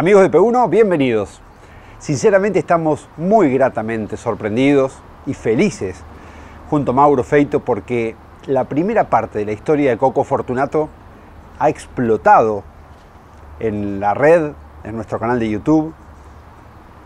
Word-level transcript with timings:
Amigos 0.00 0.22
de 0.22 0.30
P1, 0.30 0.70
bienvenidos. 0.70 1.42
Sinceramente 1.98 2.58
estamos 2.58 3.06
muy 3.18 3.52
gratamente 3.52 4.16
sorprendidos 4.16 4.94
y 5.26 5.34
felices 5.34 6.02
junto 6.70 6.92
a 6.92 6.94
Mauro 6.94 7.22
Feito 7.22 7.60
porque 7.60 8.16
la 8.46 8.64
primera 8.64 9.10
parte 9.10 9.40
de 9.40 9.44
la 9.44 9.52
historia 9.52 9.90
de 9.90 9.98
Coco 9.98 10.24
Fortunato 10.24 10.88
ha 11.58 11.68
explotado 11.68 12.64
en 13.58 14.00
la 14.00 14.14
red, 14.14 14.52
en 14.84 14.96
nuestro 14.96 15.18
canal 15.18 15.38
de 15.38 15.50
YouTube, 15.50 15.92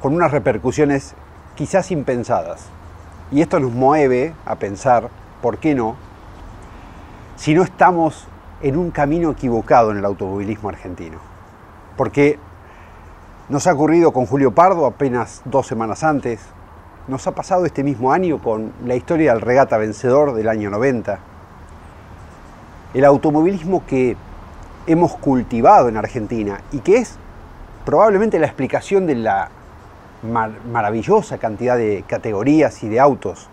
con 0.01 0.15
unas 0.15 0.31
repercusiones 0.31 1.17
quizás 1.57 1.91
impensadas. 1.91 2.69
Y 3.33 3.43
esto 3.43 3.59
nos 3.59 3.73
mueve 3.73 4.35
a 4.47 4.55
pensar, 4.55 5.11
¿por 5.43 5.59
qué 5.59 5.75
no? 5.75 5.97
Si 7.35 7.55
no 7.55 7.65
estamos 7.65 8.29
en 8.63 8.77
un 8.77 8.93
camino 8.93 9.33
equivocado 9.33 9.91
en 9.91 9.97
el 9.97 10.05
automovilismo 10.05 10.69
argentino. 10.69 11.19
Porque 11.97 12.39
nos 13.49 13.67
ha 13.67 13.75
ocurrido 13.75 14.13
con 14.13 14.25
Julio 14.25 14.53
Pardo 14.53 14.87
apenas 14.87 15.43
dos 15.45 15.67
semanas 15.67 16.03
antes. 16.03 16.41
Nos 17.09 17.27
ha 17.27 17.33
pasado 17.33 17.67
este 17.67 17.85
mismo 17.85 18.11
año 18.11 18.41
con 18.41 18.73
la 18.87 18.95
historia 18.95 19.33
del 19.33 19.43
regata 19.43 19.77
vencedor 19.77 20.33
del 20.33 20.49
año 20.49 20.71
90. 20.71 21.19
El 22.95 23.05
automovilismo 23.05 23.85
que 23.87 24.17
hemos 24.87 25.17
cultivado 25.17 25.89
en 25.89 25.99
Argentina 25.99 26.63
y 26.73 26.79
que 26.79 26.97
es 26.97 27.17
probablemente 27.85 28.39
la 28.39 28.47
explicación 28.47 29.07
de 29.07 29.17
la 29.17 29.51
maravillosa 30.73 31.37
cantidad 31.37 31.77
de 31.77 32.03
categorías 32.09 32.83
y 32.83 32.89
de 32.89 32.99
autos 32.99 33.51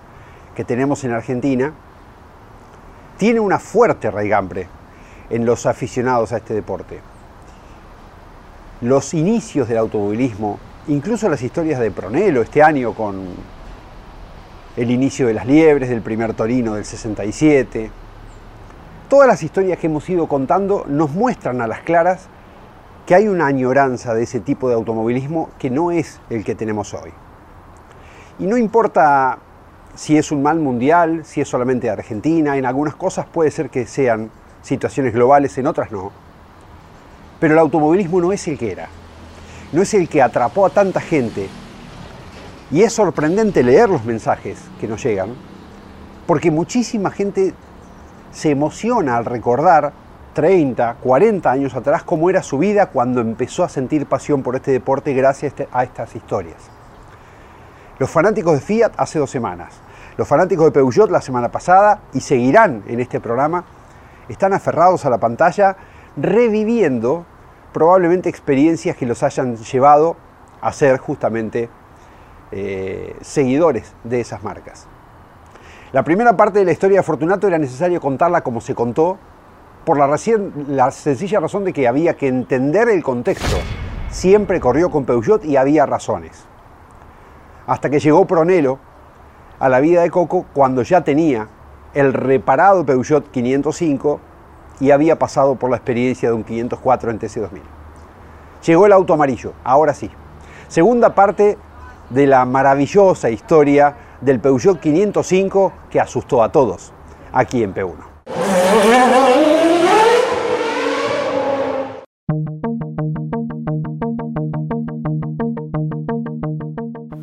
que 0.56 0.64
tenemos 0.64 1.04
en 1.04 1.12
Argentina, 1.12 1.74
tiene 3.18 3.42
una 3.42 3.60
fuerte 3.60 4.10
raigambre 4.10 4.68
en 5.30 5.46
los 5.46 5.66
aficionados 5.66 6.32
a 6.32 6.38
este 6.38 6.54
deporte 6.54 7.11
los 8.82 9.14
inicios 9.14 9.68
del 9.68 9.78
automovilismo, 9.78 10.58
incluso 10.88 11.30
las 11.30 11.44
historias 11.44 11.80
de 11.80 11.92
Pronelo 11.92 12.42
este 12.42 12.64
año 12.64 12.94
con 12.94 13.28
el 14.76 14.90
inicio 14.90 15.28
de 15.28 15.36
las 15.36 15.46
liebres, 15.46 15.90
del 15.90 16.02
primer 16.02 16.34
Torino 16.34 16.74
del 16.74 16.86
67. 16.86 17.92
Todas 19.08 19.28
las 19.28 19.44
historias 19.44 19.78
que 19.78 19.88
hemos 19.88 20.10
ido 20.10 20.28
contando 20.28 20.86
nos 20.88 21.12
muestran 21.12 21.62
a 21.62 21.68
las 21.68 21.82
claras 21.82 22.28
que 23.06 23.14
hay 23.14 23.28
una 23.28 23.46
añoranza 23.46 24.16
de 24.16 24.24
ese 24.24 24.40
tipo 24.40 24.68
de 24.68 24.76
automovilismo 24.76 25.50
que 25.60 25.70
no 25.70 25.92
es 25.92 26.20
el 26.30 26.44
que 26.44 26.56
tenemos 26.56 26.94
hoy. 26.94 27.12
Y 28.40 28.48
no 28.48 28.58
importa 28.58 29.38
si 29.94 30.18
es 30.18 30.32
un 30.32 30.42
mal 30.42 30.60
mundial, 30.60 31.24
si 31.24 31.42
es 31.42 31.48
solamente 31.48 31.90
Argentina, 31.90 32.58
en 32.58 32.66
algunas 32.66 32.96
cosas 32.96 33.28
puede 33.28 33.52
ser 33.52 33.70
que 33.70 33.86
sean 33.86 34.32
situaciones 34.64 35.14
globales, 35.14 35.56
en 35.58 35.68
otras 35.68 35.92
no 35.92 36.31
pero 37.42 37.56
el 37.56 37.60
automovilismo 37.60 38.22
no 38.22 38.32
es 38.32 38.48
el 38.48 38.56
que 38.56 38.72
era, 38.72 38.88
no 39.72 39.82
es 39.82 39.96
el 39.96 40.08
que 40.08 40.22
atrapó 40.22 40.68
a 40.68 40.70
tanta 40.70 41.02
gente. 41.02 41.50
Y 42.70 42.84
es 42.84 42.94
sorprendente 42.94 43.64
leer 43.64 43.90
los 43.90 44.06
mensajes 44.06 44.60
que 44.80 44.88
nos 44.88 45.04
llegan, 45.04 45.34
porque 46.28 46.52
muchísima 46.52 47.10
gente 47.10 47.56
se 48.32 48.52
emociona 48.52 49.18
al 49.18 49.26
recordar 49.26 49.92
30, 50.34 50.98
40 51.02 51.52
años 51.52 51.74
atrás 51.74 52.04
cómo 52.04 52.30
era 52.30 52.44
su 52.44 52.60
vida 52.60 52.86
cuando 52.86 53.22
empezó 53.22 53.64
a 53.64 53.70
sentir 53.70 54.06
pasión 54.06 54.44
por 54.44 54.56
este 54.56 54.72
deporte 54.72 55.12
gracias 55.14 55.56
a 55.74 55.84
estas 55.84 56.16
historias. 56.16 56.70
Los 57.98 58.12
fanáticos 58.12 58.54
de 58.54 58.60
Fiat 58.60 58.94
hace 58.98 59.18
dos 59.18 59.32
semanas, 59.32 59.74
los 60.16 60.28
fanáticos 60.28 60.66
de 60.66 60.72
Peugeot 60.74 61.10
la 61.10 61.22
semana 61.22 61.50
pasada 61.50 62.02
y 62.14 62.20
seguirán 62.22 62.84
en 62.86 63.00
este 63.00 63.20
programa, 63.20 63.66
están 64.30 64.54
aferrados 64.54 65.06
a 65.06 65.10
la 65.10 65.18
pantalla 65.18 65.76
reviviendo 66.16 67.26
probablemente 67.74 68.30
experiencias 68.30 68.96
que 68.96 69.06
los 69.06 69.24
hayan 69.24 69.56
llevado 69.58 70.16
a 70.62 70.72
ser 70.74 70.98
justamente 70.98 71.70
eh, 72.52 73.16
seguidores 73.22 73.94
de 74.04 74.22
esas 74.22 74.44
marcas. 74.44 74.88
La 75.92 76.04
primera 76.04 76.38
parte 76.38 76.60
de 76.60 76.66
la 76.66 76.72
historia 76.72 77.00
de 77.00 77.04
Fortunato 77.04 77.48
era 77.48 77.58
necesario 77.58 78.00
contarla 78.00 78.42
como 78.42 78.62
se 78.62 78.76
contó, 78.76 79.18
por 79.86 79.98
la, 79.98 80.08
la 80.68 80.92
sencilla 80.92 81.40
razón 81.40 81.64
de 81.64 81.74
que 81.74 81.88
había 81.88 82.16
que 82.16 82.28
entender 82.28 82.90
el 82.90 83.04
contexto. 83.04 83.58
Siempre 84.10 84.60
corrió 84.60 84.92
con 84.92 85.06
Peugeot 85.06 85.44
y 85.44 85.58
había 85.58 85.86
razones. 85.86 86.46
Hasta 87.66 87.90
que 87.90 88.00
llegó 88.00 88.26
Pronelo 88.26 88.80
a 89.60 89.70
la 89.70 89.80
vida 89.80 90.02
de 90.02 90.12
Coco 90.12 90.46
cuando 90.54 90.84
ya 90.84 91.02
tenía 91.04 91.48
el 91.94 92.14
reparado 92.14 92.86
Peugeot 92.86 93.32
505 93.32 94.20
y 94.82 94.92
había 94.92 95.18
pasado 95.18 95.56
por 95.56 95.70
la 95.70 95.78
experiencia 95.78 96.30
de 96.30 96.36
un 96.36 96.44
504 96.44 97.12
en 97.12 97.20
TC2000. 97.20 97.62
Llegó 98.66 98.86
el 98.88 98.92
auto 98.92 99.14
amarillo, 99.14 99.54
ahora 99.64 99.94
sí. 99.94 100.10
Segunda 100.68 101.16
parte 101.16 101.58
de 102.10 102.28
la 102.28 102.44
maravillosa 102.46 103.30
historia 103.30 103.96
del 104.20 104.40
Peugeot 104.40 104.80
505 104.80 105.72
que 105.90 106.00
asustó 106.00 106.44
a 106.44 106.52
todos 106.52 106.92
aquí 107.32 107.64
en 107.64 107.74
P1. 107.74 107.94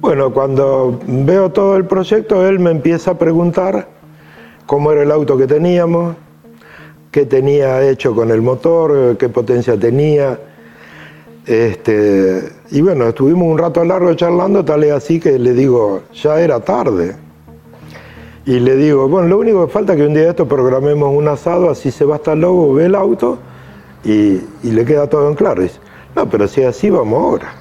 Bueno, 0.01 0.33
cuando 0.33 0.99
veo 1.07 1.51
todo 1.51 1.77
el 1.77 1.87
proyecto, 1.87 2.49
él 2.49 2.61
me 2.61 2.71
empieza 2.71 3.11
a 3.11 3.19
preguntar 3.19 3.89
cómo 4.65 4.93
era 4.93 5.03
el 5.03 5.11
auto 5.11 5.37
que 5.37 5.47
teníamos, 5.47 6.17
qué 7.11 7.27
tenía 7.27 7.89
hecho 7.89 8.15
con 8.15 8.31
el 8.31 8.43
motor, 8.43 9.17
qué 9.17 9.29
potencia 9.29 9.79
tenía. 9.79 10.39
Este, 11.47 12.43
y 12.71 12.83
bueno, 12.83 13.09
estuvimos 13.09 13.51
un 13.51 13.59
rato 13.59 13.83
largo 13.83 14.13
charlando, 14.15 14.65
tal 14.65 14.85
es 14.85 14.93
así 14.93 15.19
que 15.19 15.39
le 15.39 15.55
digo, 15.55 16.03
ya 16.13 16.41
era 16.41 16.61
tarde. 16.61 17.17
Y 18.45 18.61
le 18.61 18.77
digo, 18.77 19.09
bueno, 19.09 19.29
lo 19.29 19.39
único 19.39 19.67
que 19.67 19.73
falta 19.73 19.93
es 19.93 19.99
que 19.99 20.07
un 20.07 20.15
día 20.15 20.25
de 20.25 20.31
esto 20.31 20.47
programemos 20.47 21.15
un 21.15 21.29
asado, 21.29 21.71
así 21.71 21.91
se 21.91 22.05
va 22.05 22.17
hasta 22.17 22.33
el 22.33 22.41
lobo, 22.41 22.75
ve 22.75 22.87
el 22.87 22.95
auto 22.95 23.39
y, 24.05 24.41
le 24.63 24.85
queda 24.85 25.07
todo 25.07 25.29
en 25.29 25.35
claro. 25.35 25.63
dice, 25.63 25.79
no, 26.15 26.29
pero 26.29 26.49
si 26.49 26.63
así 26.63 26.91
vamos 26.91 27.23
ahora. 27.23 27.53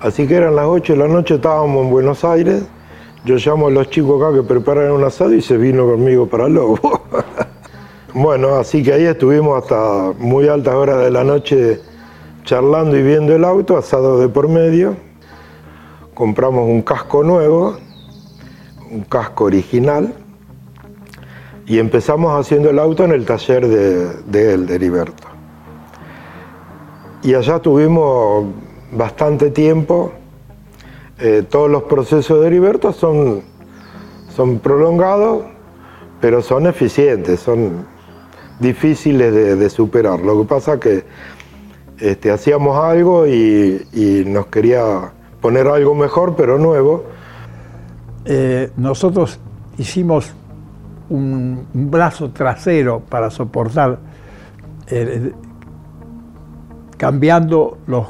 Así 0.00 0.26
que 0.26 0.34
eran 0.34 0.56
las 0.56 0.66
8 0.66 0.94
de 0.94 0.98
la 0.98 1.08
noche, 1.08 1.36
estábamos 1.36 1.84
en 1.84 1.90
Buenos 1.90 2.24
Aires. 2.24 2.64
Yo 3.24 3.36
llamo 3.36 3.68
a 3.68 3.70
los 3.70 3.88
chicos 3.88 4.20
acá 4.20 4.34
que 4.34 4.42
preparan 4.42 4.90
un 4.90 5.04
asado 5.04 5.32
y 5.32 5.40
se 5.42 5.56
vino 5.56 5.86
conmigo 5.86 6.26
para 6.26 6.46
el 6.46 6.54
lobo. 6.54 6.78
Bueno, 8.14 8.56
así 8.56 8.82
que 8.82 8.92
ahí 8.92 9.04
estuvimos 9.04 9.62
hasta 9.62 10.12
muy 10.18 10.46
altas 10.46 10.74
horas 10.74 10.98
de 11.02 11.10
la 11.10 11.24
noche 11.24 11.80
charlando 12.44 12.94
y 12.94 13.02
viendo 13.02 13.34
el 13.34 13.42
auto, 13.42 13.78
asado 13.78 14.20
de 14.20 14.28
por 14.28 14.48
medio. 14.48 14.96
Compramos 16.12 16.68
un 16.68 16.82
casco 16.82 17.24
nuevo, 17.24 17.78
un 18.90 19.00
casco 19.04 19.44
original, 19.44 20.12
y 21.64 21.78
empezamos 21.78 22.38
haciendo 22.38 22.68
el 22.68 22.78
auto 22.78 23.02
en 23.04 23.12
el 23.12 23.24
taller 23.24 23.66
de, 23.66 24.52
él, 24.52 24.66
de 24.66 24.74
Heriberto. 24.74 25.28
Y 27.22 27.32
allá 27.32 27.60
tuvimos 27.60 28.44
bastante 28.92 29.50
tiempo. 29.50 30.12
Eh, 31.18 31.44
todos 31.48 31.70
los 31.70 31.84
procesos 31.84 32.42
de 32.42 32.46
Heriberto 32.48 32.92
son, 32.92 33.40
son 34.36 34.58
prolongados, 34.58 35.44
pero 36.20 36.42
son 36.42 36.66
eficientes, 36.66 37.40
son 37.40 37.90
difíciles 38.62 39.58
de, 39.58 39.70
superar. 39.70 40.20
Lo 40.20 40.40
que 40.40 40.48
pasa 40.48 40.80
que 40.80 41.04
este, 41.98 42.30
hacíamos 42.30 42.82
algo 42.82 43.26
y, 43.26 44.24
nos 44.26 44.46
quería 44.46 45.12
poner 45.40 45.66
algo 45.66 45.94
mejor, 45.94 46.34
pero 46.36 46.58
nuevo. 46.58 47.04
Eh, 48.24 48.70
nosotros 48.76 49.40
hicimos 49.76 50.32
un, 51.10 51.66
brazo 51.74 52.30
trasero 52.30 53.00
para 53.00 53.30
soportar 53.30 53.98
cambiando 57.02 57.78
los, 57.88 58.06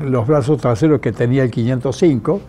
los 0.00 0.26
brazos 0.26 0.58
traseros 0.58 0.98
que 1.00 1.12
tenía 1.12 1.42
el 1.42 1.50
505, 1.50 2.40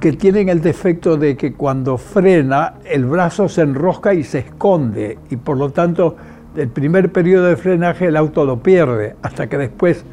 que 0.00 0.12
tienen 0.12 0.48
el 0.48 0.62
defecto 0.62 1.16
de 1.18 1.36
que 1.36 1.52
cuando 1.52 1.98
frena 1.98 2.74
el 2.84 3.04
brazo 3.04 3.48
se 3.48 3.60
enrosca 3.60 4.14
y 4.14 4.24
se 4.24 4.38
esconde 4.38 5.18
y 5.28 5.36
por 5.36 5.58
lo 5.58 5.70
tanto 5.70 6.16
el 6.56 6.68
primer 6.68 7.12
periodo 7.12 7.44
de 7.46 7.56
frenaje 7.56 8.06
el 8.06 8.16
auto 8.16 8.44
lo 8.44 8.62
pierde 8.62 9.16
hasta 9.22 9.48
que 9.48 9.58
después 9.58 10.04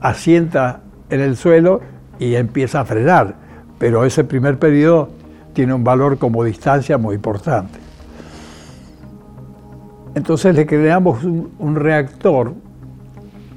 asienta 0.00 0.80
en 1.10 1.20
el 1.20 1.36
suelo 1.36 1.80
y 2.18 2.34
empieza 2.34 2.80
a 2.80 2.84
frenar. 2.84 3.34
Pero 3.78 4.04
ese 4.04 4.24
primer 4.24 4.58
periodo 4.58 5.10
tiene 5.52 5.74
un 5.74 5.84
valor 5.84 6.18
como 6.18 6.42
distancia 6.42 6.98
muy 6.98 7.16
importante. 7.16 7.78
Entonces 10.14 10.54
le 10.54 10.66
creamos 10.66 11.24
un, 11.24 11.74
reactor 11.76 12.54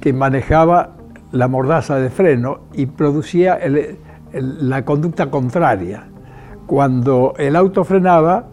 que 0.00 0.12
manejaba 0.12 0.96
la 1.32 1.48
mordaza 1.48 1.96
de 1.96 2.10
freno 2.10 2.60
y 2.72 2.86
producía 2.86 3.58
la 4.32 4.84
conducta 4.84 5.30
contraria. 5.30 6.04
Cuando 6.66 7.34
el 7.38 7.56
auto 7.56 7.84
frenaba, 7.84 8.46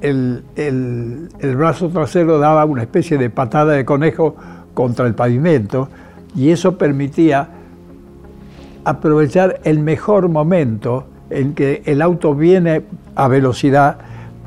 el, 0.00 0.44
el, 0.56 1.56
brazo 1.56 1.88
trasero 1.88 2.38
daba 2.38 2.64
una 2.64 2.82
especie 2.82 3.18
de 3.18 3.30
patada 3.30 3.72
de 3.72 3.84
conejo 3.84 4.36
contra 4.74 5.06
el 5.06 5.14
pavimento 5.14 5.88
y 6.36 6.50
eso 6.50 6.78
permitía 6.78 7.48
aprovechar 8.84 9.60
el 9.64 9.80
mejor 9.80 10.28
momento 10.28 11.06
en 11.30 11.54
que 11.54 11.82
el 11.84 12.00
auto 12.00 12.34
viene 12.34 12.82
a 13.14 13.28
velocidad, 13.28 13.98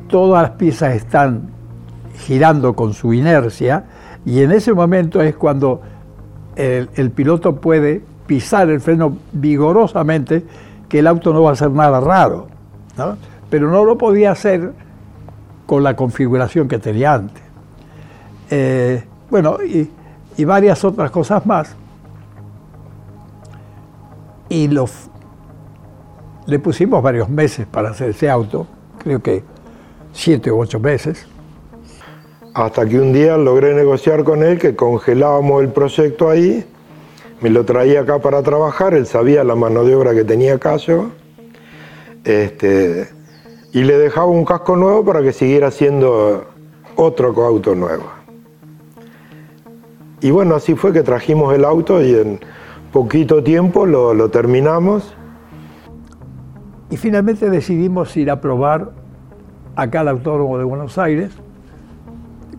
todas 0.08 0.44
las 0.44 0.52
piezas 0.52 0.96
están 0.96 1.50
girando 2.18 2.76
con 2.76 2.94
su 2.94 3.14
inercia 3.14 3.86
y 4.26 4.42
en 4.42 4.52
ese 4.52 4.74
momento 4.74 5.22
es 5.22 5.36
cuando 5.36 5.82
el, 6.56 7.12
piloto 7.12 7.56
puede 7.56 8.04
pisar 8.32 8.70
el 8.70 8.80
freno 8.80 9.18
vigorosamente 9.34 10.42
que 10.88 11.00
el 11.00 11.08
auto 11.08 11.34
no 11.34 11.44
va 11.44 11.50
a 11.50 11.54
hacer 11.54 11.70
nada 11.70 12.00
raro. 12.00 12.48
Pero 13.50 13.70
no 13.70 13.84
lo 13.84 13.98
podía 13.98 14.32
hacer 14.32 14.72
con 15.66 15.84
la 15.84 15.98
configuración 15.98 16.70
que 16.70 16.80
tenía 16.80 17.16
antes. 17.16 17.44
Eh, 18.50 19.04
bueno, 19.30 19.58
y, 19.62 19.90
varias 20.46 20.82
otras 20.86 21.12
cosas 21.12 21.46
más. 21.46 21.76
Y 24.48 24.70
le 24.70 26.60
pusimos 26.60 27.04
varios 27.04 27.28
meses 27.28 27.68
para 27.68 27.90
hacer 27.90 28.12
ese 28.12 28.30
auto, 28.30 28.66
creo 28.98 29.22
que 29.22 29.44
siete 30.14 30.50
u 30.50 30.62
ocho 30.62 30.80
meses. 30.80 31.28
Hasta 32.54 32.86
que 32.86 32.98
un 32.98 33.12
día 33.12 33.36
logré 33.36 33.74
negociar 33.74 34.24
con 34.24 34.42
él 34.42 34.58
que 34.58 34.74
congelábamos 34.74 35.64
el 35.64 35.74
proyecto 35.74 36.30
ahí, 36.30 36.66
me 37.42 37.50
lo 37.50 37.66
traía 37.66 38.02
acá 38.02 38.20
para 38.20 38.44
trabajar, 38.44 38.94
él 38.94 39.08
sabía 39.08 39.44
la 39.44 39.56
mano 39.56 39.84
de 39.84 39.96
obra 39.96 40.14
que 40.14 40.24
tenía 40.24 40.56
acá. 40.56 40.78
Este, 42.24 43.10
y 43.74 43.84
le 43.84 43.98
dejaba 43.98 44.28
un 44.28 44.46
casco 44.46 44.76
nuevo 44.76 45.04
para 45.04 45.22
que 45.24 45.34
siguiera 45.34 45.72
siendo 45.72 46.46
otro 46.96 47.34
auto 47.46 47.74
nuevo. 47.74 48.04
Y 50.22 50.30
bueno, 50.30 50.56
así 50.56 50.76
fue 50.76 50.94
que 50.94 51.02
trajimos 51.02 51.54
el 51.56 51.66
auto 51.66 52.02
y 52.02 52.14
en 52.14 52.40
poquito 52.92 53.44
tiempo 53.44 53.88
lo, 53.88 54.30
terminamos. 54.30 55.16
Y 56.92 56.98
finalmente 56.98 57.50
decidimos 57.50 58.16
ir 58.18 58.30
a 58.30 58.40
probar 58.40 58.92
acá 59.76 60.02
al 60.02 60.10
Autódromo 60.10 60.60
de 60.60 60.64
Buenos 60.64 61.00
Aires 61.00 61.32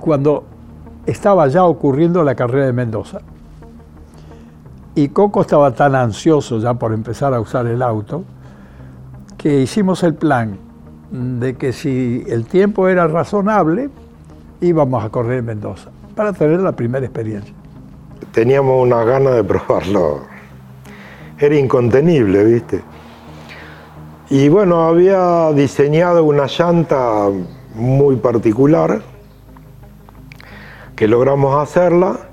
cuando 0.00 0.44
estaba 1.06 1.46
ya 1.46 1.64
ocurriendo 1.64 2.24
la 2.24 2.34
carrera 2.34 2.66
de 2.66 2.72
Mendoza. 2.72 3.20
Y 4.94 5.08
Coco 5.08 5.40
estaba 5.40 5.70
tan 5.72 5.94
ansioso 5.94 6.58
ya 6.58 6.74
por 6.74 6.92
empezar 6.92 7.32
a 7.32 7.40
usar 7.40 7.66
el 7.66 7.82
auto 7.82 8.24
que 9.38 9.60
hicimos 9.60 10.02
el 10.02 10.14
plan 10.14 10.58
de 11.10 11.54
que 11.56 11.72
si 11.72 12.24
el 12.28 12.46
tiempo 12.46 12.88
era 12.88 13.06
razonable, 13.06 13.90
íbamos 14.60 15.04
a 15.04 15.08
correr 15.08 15.38
en 15.38 15.46
Mendoza, 15.46 15.90
para 16.14 16.32
tener 16.32 16.60
la 16.60 16.72
primera 16.72 17.04
experiencia. 17.04 17.54
Teníamos 18.32 18.82
una 18.82 19.02
gana 19.04 19.30
de 19.30 19.44
probarlo. 19.44 20.20
Era 21.38 21.56
incontenible, 21.56 22.44
¿viste? 22.44 22.82
Y 24.30 24.48
bueno, 24.48 24.84
había 24.84 25.52
diseñado 25.52 26.24
una 26.24 26.46
llanta 26.46 27.28
muy 27.74 28.16
particular 28.16 29.02
que 30.94 31.08
logramos 31.08 31.60
hacerla 31.60 32.31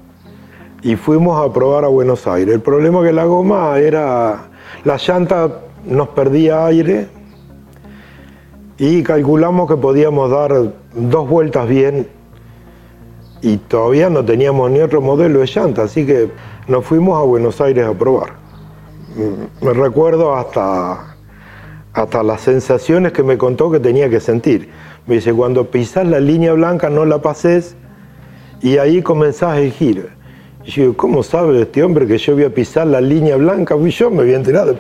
y 0.82 0.96
fuimos 0.96 1.44
a 1.44 1.52
probar 1.52 1.86
a 1.86 1.88
Buenos 1.88 2.28
Aires. 2.28 2.56
El 2.56 2.62
problema 2.62 3.04
que 3.04 3.12
la 3.12 3.26
goma 3.26 3.78
era, 3.80 4.50
la 4.84 4.98
llanta 4.98 5.62
nos 5.86 6.10
perdía 6.10 6.66
aire 6.66 7.08
y 8.78 9.04
calculamos 9.04 9.68
que 9.70 9.78
podíamos 9.78 10.32
dar 10.32 10.54
dos 10.94 11.30
vueltas 11.30 11.68
bien 11.68 12.08
y 13.42 13.58
todavía 13.58 14.10
no 14.10 14.24
teníamos 14.24 14.70
ni 14.72 14.80
otro 14.80 15.02
modelo 15.02 15.40
de 15.40 15.48
llanta, 15.48 15.84
así 15.84 16.06
que 16.06 16.30
nos 16.68 16.86
fuimos 16.86 17.20
a 17.20 17.24
Buenos 17.24 17.60
Aires 17.62 17.86
a 17.86 17.94
probar. 17.94 18.34
Mm, 19.16 19.66
me 19.66 19.74
recuerdo 19.74 20.36
hasta, 20.36 21.16
hasta 21.94 22.24
las 22.24 22.42
sensaciones 22.42 23.12
que 23.12 23.24
me 23.24 23.38
contó 23.38 23.72
que 23.72 23.80
tenía 23.80 24.10
que 24.10 24.20
sentir. 24.20 24.70
Me 25.08 25.16
dice, 25.16 25.34
cuando 25.34 25.72
pisás 25.72 26.06
la 26.06 26.20
línea 26.20 26.54
blanca 26.54 26.90
no 26.90 27.06
la 27.06 27.22
pases 27.22 27.76
y 28.62 28.78
ahí 28.78 29.02
comenzás 29.02 29.58
a 29.58 29.62
giro. 29.72 30.19
Y 30.66 30.94
¿cómo 30.94 31.24
sabe 31.24 31.62
este 31.62 31.84
hombre 31.84 32.06
que 32.06 32.18
yo 32.18 32.34
voy 32.34 32.44
a 32.44 32.54
pisar 32.54 32.88
la 32.88 33.00
línea 33.00 33.38
blanca? 33.38 33.78
Fui 33.78 33.92
yo, 33.92 34.12
me 34.12 34.22
había 34.22 34.36
enterado 34.36 34.74
de 34.74 34.80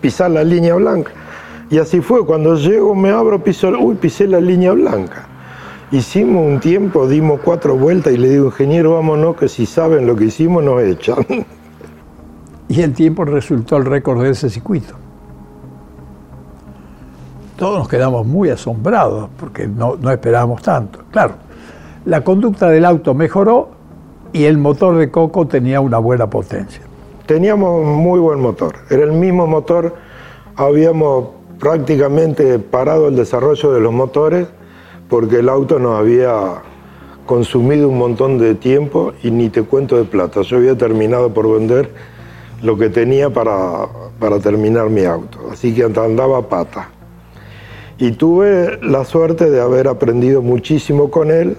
pisar 0.00 0.30
la 0.30 0.42
línea 0.42 0.74
blanca. 0.74 1.12
Y 1.70 1.78
así 1.78 2.00
fue, 2.00 2.24
cuando 2.24 2.54
llego 2.56 2.94
me 2.94 3.10
abro, 3.10 3.42
piso, 3.42 3.68
uy, 3.78 3.94
pisé 3.96 4.26
la 4.26 4.40
línea 4.40 4.72
blanca. 4.72 5.26
Hicimos 5.90 6.46
un 6.46 6.60
tiempo, 6.60 7.06
dimos 7.06 7.40
cuatro 7.44 7.76
vueltas 7.76 8.12
y 8.14 8.16
le 8.16 8.30
digo, 8.30 8.46
ingeniero, 8.46 8.94
vámonos, 8.94 9.36
que 9.36 9.48
si 9.48 9.66
saben 9.66 10.06
lo 10.06 10.16
que 10.16 10.24
hicimos 10.24 10.64
nos 10.64 10.82
echan. 10.82 11.26
Y 12.70 12.82
el 12.82 12.92
tiempo 12.92 13.24
resultó 13.24 13.78
el 13.78 13.86
récord 13.86 14.22
de 14.22 14.30
ese 14.30 14.50
circuito. 14.50 14.94
Todos 17.56 17.78
nos 17.78 17.88
quedamos 17.88 18.26
muy 18.26 18.50
asombrados 18.50 19.30
porque 19.40 19.66
no, 19.66 19.96
no 19.96 20.10
esperábamos 20.10 20.60
tanto. 20.60 21.00
Claro, 21.10 21.34
la 22.04 22.22
conducta 22.22 22.68
del 22.68 22.84
auto 22.84 23.14
mejoró 23.14 23.77
y 24.32 24.44
el 24.44 24.58
motor 24.58 24.96
de 24.96 25.10
Coco 25.10 25.46
tenía 25.46 25.80
una 25.80 25.98
buena 25.98 26.28
potencia. 26.28 26.82
Teníamos 27.26 27.84
muy 27.84 28.20
buen 28.20 28.40
motor, 28.40 28.74
era 28.90 29.04
el 29.04 29.12
mismo 29.12 29.46
motor, 29.46 29.94
habíamos 30.56 31.28
prácticamente 31.58 32.58
parado 32.58 33.08
el 33.08 33.16
desarrollo 33.16 33.72
de 33.72 33.80
los 33.80 33.92
motores 33.92 34.48
porque 35.08 35.36
el 35.40 35.48
auto 35.48 35.78
nos 35.78 35.98
había 35.98 36.62
consumido 37.26 37.88
un 37.88 37.98
montón 37.98 38.38
de 38.38 38.54
tiempo 38.54 39.12
y 39.22 39.30
ni 39.30 39.50
te 39.50 39.62
cuento 39.62 39.96
de 39.96 40.04
plata. 40.04 40.42
Yo 40.42 40.56
había 40.56 40.76
terminado 40.76 41.32
por 41.34 41.52
vender 41.52 41.90
lo 42.62 42.78
que 42.78 42.88
tenía 42.88 43.30
para, 43.30 43.86
para 44.18 44.38
terminar 44.40 44.88
mi 44.90 45.04
auto, 45.04 45.38
así 45.52 45.74
que 45.74 45.84
andaba 45.84 46.38
a 46.38 46.48
pata. 46.48 46.90
Y 47.98 48.12
tuve 48.12 48.78
la 48.82 49.04
suerte 49.04 49.50
de 49.50 49.60
haber 49.60 49.88
aprendido 49.88 50.40
muchísimo 50.40 51.10
con 51.10 51.30
él 51.30 51.56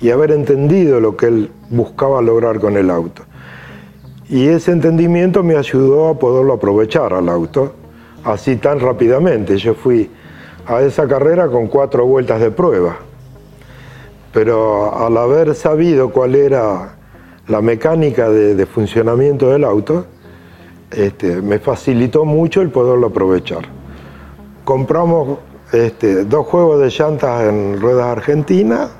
y 0.00 0.10
haber 0.10 0.32
entendido 0.32 1.00
lo 1.00 1.16
que 1.16 1.26
él 1.26 1.50
buscaba 1.70 2.20
lograr 2.22 2.60
con 2.60 2.76
el 2.76 2.90
auto. 2.90 3.22
Y 4.28 4.48
ese 4.48 4.72
entendimiento 4.72 5.42
me 5.42 5.56
ayudó 5.56 6.08
a 6.08 6.18
poderlo 6.18 6.54
aprovechar 6.54 7.14
al 7.14 7.28
auto 7.28 7.74
así 8.24 8.56
tan 8.56 8.80
rápidamente. 8.80 9.56
Yo 9.56 9.74
fui 9.74 10.10
a 10.66 10.82
esa 10.82 11.06
carrera 11.06 11.48
con 11.48 11.68
cuatro 11.68 12.04
vueltas 12.06 12.40
de 12.40 12.50
prueba, 12.50 12.96
pero 14.32 14.96
al 14.98 15.16
haber 15.16 15.54
sabido 15.54 16.10
cuál 16.10 16.34
era 16.34 16.96
la 17.46 17.60
mecánica 17.62 18.28
de, 18.28 18.66
funcionamiento 18.66 19.48
del 19.50 19.64
auto, 19.64 20.06
este, 20.90 21.40
me 21.40 21.60
facilitó 21.60 22.24
mucho 22.24 22.60
el 22.62 22.70
poderlo 22.70 23.08
aprovechar. 23.08 23.62
Compramos 24.64 25.38
este, 25.72 26.24
dos 26.24 26.46
juegos 26.46 26.80
de 26.80 26.90
llantas 26.90 27.44
en 27.44 27.80
ruedas 27.80 28.06
argentinas, 28.06 28.90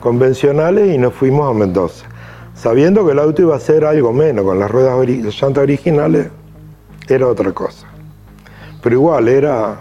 convencionales, 0.00 0.94
y 0.94 0.98
nos 0.98 1.14
fuimos 1.14 1.48
a 1.48 1.56
Mendoza, 1.56 2.06
sabiendo 2.54 3.06
que 3.06 3.12
el 3.12 3.20
auto 3.20 3.42
iba 3.42 3.54
a 3.54 3.60
ser 3.60 3.84
algo 3.84 4.12
menos, 4.12 4.44
con 4.44 4.58
las 4.58 4.70
ruedas 4.70 4.98
de 5.06 5.06
llantas 5.06 5.62
originales 5.62 6.28
era 7.08 7.26
otra 7.26 7.52
cosa 7.52 7.90
pero 8.82 8.96
igual 8.96 9.28
era 9.28 9.80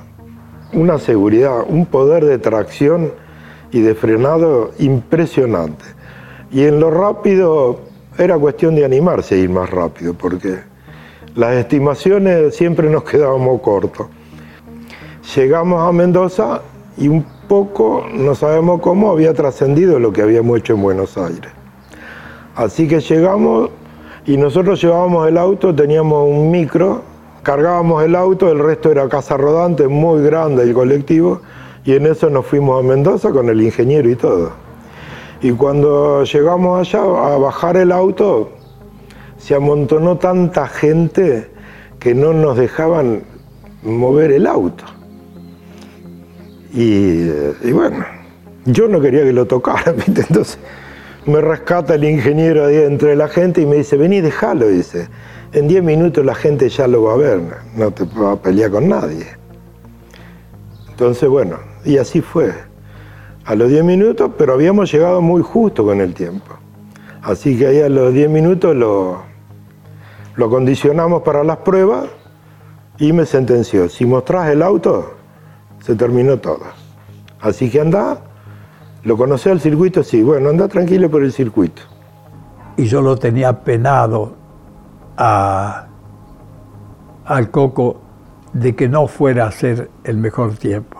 una 0.73 0.99
seguridad, 0.99 1.63
un 1.67 1.85
poder 1.85 2.25
de 2.25 2.37
tracción 2.37 3.11
y 3.71 3.81
de 3.81 3.95
frenado 3.95 4.71
impresionante. 4.79 5.85
Y 6.51 6.65
en 6.65 6.79
lo 6.79 6.91
rápido 6.91 7.81
era 8.17 8.37
cuestión 8.37 8.75
de 8.75 8.85
animarse 8.85 9.35
a 9.35 9.37
ir 9.37 9.49
más 9.49 9.69
rápido, 9.69 10.13
porque 10.13 10.59
las 11.35 11.55
estimaciones 11.55 12.55
siempre 12.55 12.89
nos 12.89 13.03
quedábamos 13.03 13.61
cortos. 13.61 14.07
Llegamos 15.35 15.87
a 15.87 15.91
Mendoza 15.91 16.61
y 16.99 17.07
un 17.07 17.25
poco, 17.47 18.05
no 18.13 18.35
sabemos 18.35 18.81
cómo, 18.81 19.09
había 19.09 19.33
trascendido 19.33 19.99
lo 19.99 20.11
que 20.11 20.21
habíamos 20.21 20.59
hecho 20.59 20.73
en 20.73 20.81
Buenos 20.81 21.17
Aires. 21.17 21.51
Así 22.55 22.87
que 22.87 22.99
llegamos 22.99 23.69
y 24.25 24.35
nosotros 24.35 24.81
llevábamos 24.81 25.27
el 25.29 25.37
auto, 25.37 25.73
teníamos 25.73 26.27
un 26.27 26.51
micro, 26.51 27.01
cargábamos 27.41 28.03
el 28.03 28.15
auto, 28.15 28.51
el 28.51 28.59
resto 28.59 28.91
era 28.91 29.07
casa 29.07 29.37
rodante, 29.37 29.87
muy 29.87 30.21
grande 30.23 30.63
el 30.63 30.73
colectivo, 30.73 31.41
y 31.85 31.93
en 31.93 32.05
eso 32.05 32.29
nos 32.29 32.45
fuimos 32.45 32.83
a 32.83 32.87
Mendoza 32.87 33.31
con 33.31 33.47
el 33.47 33.61
ingeniero 33.61 34.09
y 34.09 34.15
todo. 34.15 34.51
Y 35.41 35.51
cuando 35.53 36.25
llegamos 36.25 36.79
allá 36.79 37.01
a 37.01 37.37
bajar 37.37 37.77
el 37.77 37.93
auto, 37.93 38.49
se 39.37 39.55
amontonó 39.55 40.17
tanta 40.17 40.67
gente 40.67 41.49
que 41.97 42.13
no 42.13 42.33
nos 42.33 42.57
dejaban 42.57 43.23
mover 43.83 44.33
el 44.33 44.45
auto. 44.45 44.83
Y, 46.73 47.29
y 47.63 47.71
bueno, 47.71 48.05
yo 48.65 48.87
no 48.87 49.01
quería 49.01 49.23
que 49.23 49.33
lo 49.33 49.45
tocaran, 49.45 49.95
¿viste? 50.05 50.21
entonces 50.21 50.59
me 51.25 51.41
rescata 51.41 51.95
el 51.95 52.03
ingeniero 52.03 52.65
ahí 52.65 52.77
entre 52.77 53.15
la 53.15 53.27
gente 53.27 53.61
y 53.61 53.65
me 53.65 53.77
dice, 53.77 53.97
vení, 53.97 54.21
déjalo, 54.21 54.67
dice. 54.67 55.07
En 55.51 55.67
10 55.67 55.83
minutos 55.83 56.25
la 56.25 56.35
gente 56.35 56.69
ya 56.69 56.87
lo 56.87 57.03
va 57.03 57.13
a 57.13 57.17
ver, 57.17 57.41
no 57.75 57.91
te 57.91 58.03
va 58.05 58.33
a 58.33 58.35
pelear 58.35 58.71
con 58.71 58.87
nadie. 58.87 59.25
Entonces, 60.89 61.27
bueno, 61.29 61.57
y 61.85 61.97
así 61.97 62.21
fue. 62.21 62.53
A 63.45 63.55
los 63.55 63.69
10 63.69 63.83
minutos, 63.83 64.31
pero 64.37 64.53
habíamos 64.53 64.91
llegado 64.91 65.21
muy 65.21 65.41
justo 65.41 65.83
con 65.83 66.01
el 66.01 66.13
tiempo. 66.13 66.53
Así 67.21 67.57
que 67.57 67.67
ahí 67.67 67.81
a 67.81 67.89
los 67.89 68.13
10 68.13 68.29
minutos 68.29 68.75
lo, 68.75 69.23
lo 70.35 70.49
condicionamos 70.49 71.23
para 71.23 71.43
las 71.43 71.57
pruebas 71.57 72.05
y 72.97 73.11
me 73.11 73.25
sentenció. 73.25 73.89
Si 73.89 74.05
mostrás 74.05 74.49
el 74.49 74.61
auto, 74.61 75.15
se 75.81 75.95
terminó 75.95 76.37
todo. 76.37 76.61
Así 77.41 77.69
que 77.69 77.81
anda, 77.81 78.19
¿lo 79.03 79.17
conocés 79.17 79.51
al 79.51 79.61
circuito? 79.61 80.03
Sí, 80.03 80.21
bueno, 80.21 80.49
anda 80.49 80.67
tranquilo 80.67 81.09
por 81.09 81.23
el 81.23 81.31
circuito. 81.31 81.81
Y 82.77 82.85
yo 82.85 83.01
lo 83.01 83.17
tenía 83.17 83.61
penado 83.61 84.33
a, 85.17 85.87
al 87.25 87.51
Coco 87.51 88.01
de 88.53 88.75
que 88.75 88.87
no 88.87 89.07
fuera 89.07 89.47
a 89.47 89.51
ser 89.51 89.89
el 90.03 90.17
mejor 90.17 90.55
tiempo. 90.55 90.97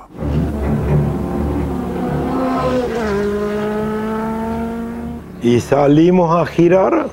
Y 5.42 5.60
salimos 5.62 6.36
a 6.36 6.46
girar 6.46 7.08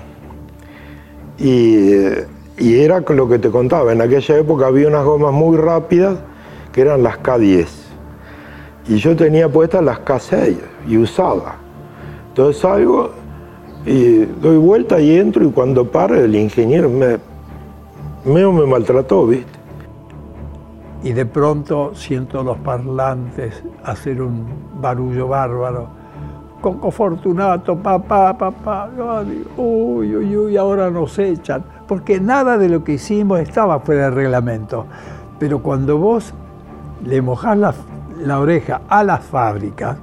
y, 1.38 1.92
y 2.58 2.80
era 2.80 3.00
lo 3.00 3.28
que 3.28 3.38
te 3.38 3.50
contaba. 3.50 3.92
En 3.92 4.00
aquella 4.00 4.36
época 4.38 4.66
había 4.66 4.88
unas 4.88 5.04
gomas 5.04 5.32
muy 5.32 5.56
rápidas 5.56 6.18
que 6.76 6.82
eran 6.82 7.02
las 7.02 7.18
K10. 7.22 7.66
Y 8.86 8.96
yo 8.96 9.16
tenía 9.16 9.48
puestas 9.48 9.82
las 9.82 9.98
K6 10.04 10.58
y 10.86 10.98
usaba. 10.98 11.54
Entonces 12.28 12.60
salgo 12.60 13.12
y 13.86 14.26
doy 14.26 14.58
vuelta 14.58 15.00
y 15.00 15.16
entro 15.16 15.42
y 15.46 15.50
cuando 15.50 15.90
paro 15.90 16.16
el 16.16 16.34
ingeniero 16.36 16.90
me, 16.90 17.16
me, 18.26 18.66
maltrató, 18.66 19.26
¿viste? 19.26 19.58
Y 21.02 21.14
de 21.14 21.24
pronto 21.24 21.94
siento 21.94 22.42
los 22.42 22.58
parlantes 22.58 23.64
hacer 23.82 24.20
un 24.20 24.44
barullo 24.78 25.28
bárbaro. 25.28 25.88
Coco 26.60 26.90
Fortunato, 26.90 27.76
papá, 27.76 28.36
papá. 28.36 28.90
Uy, 29.56 30.14
uy, 30.14 30.36
uy, 30.36 30.56
ahora 30.58 30.90
nos 30.90 31.18
echan. 31.18 31.64
Porque 31.88 32.20
nada 32.20 32.58
de 32.58 32.68
lo 32.68 32.84
que 32.84 32.92
hicimos 32.92 33.40
estaba 33.40 33.80
fuera 33.80 34.06
del 34.06 34.14
reglamento. 34.14 34.84
Pero 35.38 35.62
cuando 35.62 35.96
vos 35.96 36.34
le 37.04 37.20
mojás 37.22 37.56
la, 38.18 38.38
oreja 38.40 38.80
a 38.88 39.04
las 39.04 39.24
fábricas, 39.24 39.96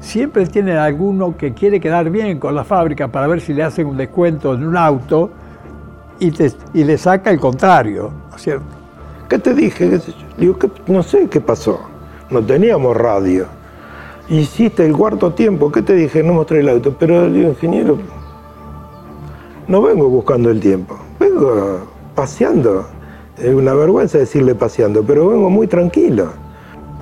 siempre 0.00 0.46
tienen 0.46 0.76
alguno 0.76 1.36
que 1.36 1.52
quiere 1.52 1.80
quedar 1.80 2.08
bien 2.10 2.38
con 2.38 2.54
la 2.54 2.64
fábrica 2.64 3.08
para 3.08 3.26
ver 3.26 3.40
si 3.40 3.52
le 3.52 3.62
hacen 3.62 3.86
un 3.86 3.96
descuento 3.96 4.54
en 4.54 4.66
un 4.66 4.76
auto 4.76 5.30
y, 6.18 6.30
te- 6.30 6.52
y 6.74 6.84
le 6.84 6.96
saca 6.98 7.30
el 7.30 7.40
contrario, 7.40 8.10
¿no 8.30 8.36
es 8.36 8.42
cierto? 8.42 8.64
¿Qué 9.28 9.38
te 9.38 9.54
dije? 9.54 10.00
Digo, 10.38 10.58
¿qué- 10.58 10.70
no 10.86 11.02
sé 11.02 11.28
qué 11.28 11.40
pasó. 11.40 11.80
No 12.30 12.40
teníamos 12.42 12.96
radio. 12.96 13.46
Hiciste 14.28 14.86
el 14.86 14.96
cuarto 14.96 15.32
tiempo. 15.32 15.70
¿Qué 15.72 15.82
te 15.82 15.94
dije? 15.94 16.22
No 16.22 16.32
mostré 16.34 16.60
el 16.60 16.68
auto. 16.68 16.94
Pero 16.98 17.28
digo, 17.30 17.48
ingeniero, 17.50 17.98
no 19.68 19.82
vengo 19.82 20.08
buscando 20.08 20.50
el 20.50 20.60
tiempo. 20.60 20.96
Vengo 21.18 21.80
paseando. 22.14 22.86
Es 23.40 23.54
una 23.54 23.72
vergüenza 23.74 24.18
decirle 24.18 24.54
paseando, 24.54 25.02
pero 25.02 25.28
vengo 25.28 25.48
muy 25.48 25.66
tranquilo. 25.66 26.28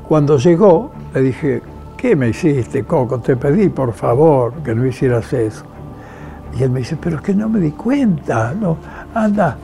Cuando 0.08 0.38
llegó, 0.38 0.90
le 1.14 1.20
dije, 1.22 1.62
¿qué 1.96 2.14
me 2.14 2.28
hiciste, 2.28 2.84
Coco? 2.84 3.18
Te 3.18 3.36
pedí, 3.36 3.68
por 3.68 3.92
favor, 3.92 4.52
que 4.64 4.74
no 4.74 4.86
hicieras 4.86 5.32
eso. 5.32 5.64
Y 6.58 6.62
él 6.62 6.70
me 6.70 6.78
dice, 6.80 6.96
pero 7.00 7.16
es 7.16 7.22
que 7.22 7.34
no 7.34 7.48
me 7.48 7.58
di 7.60 7.72
cuenta, 7.72 8.54
no, 8.58 8.76
anda, 9.14 9.56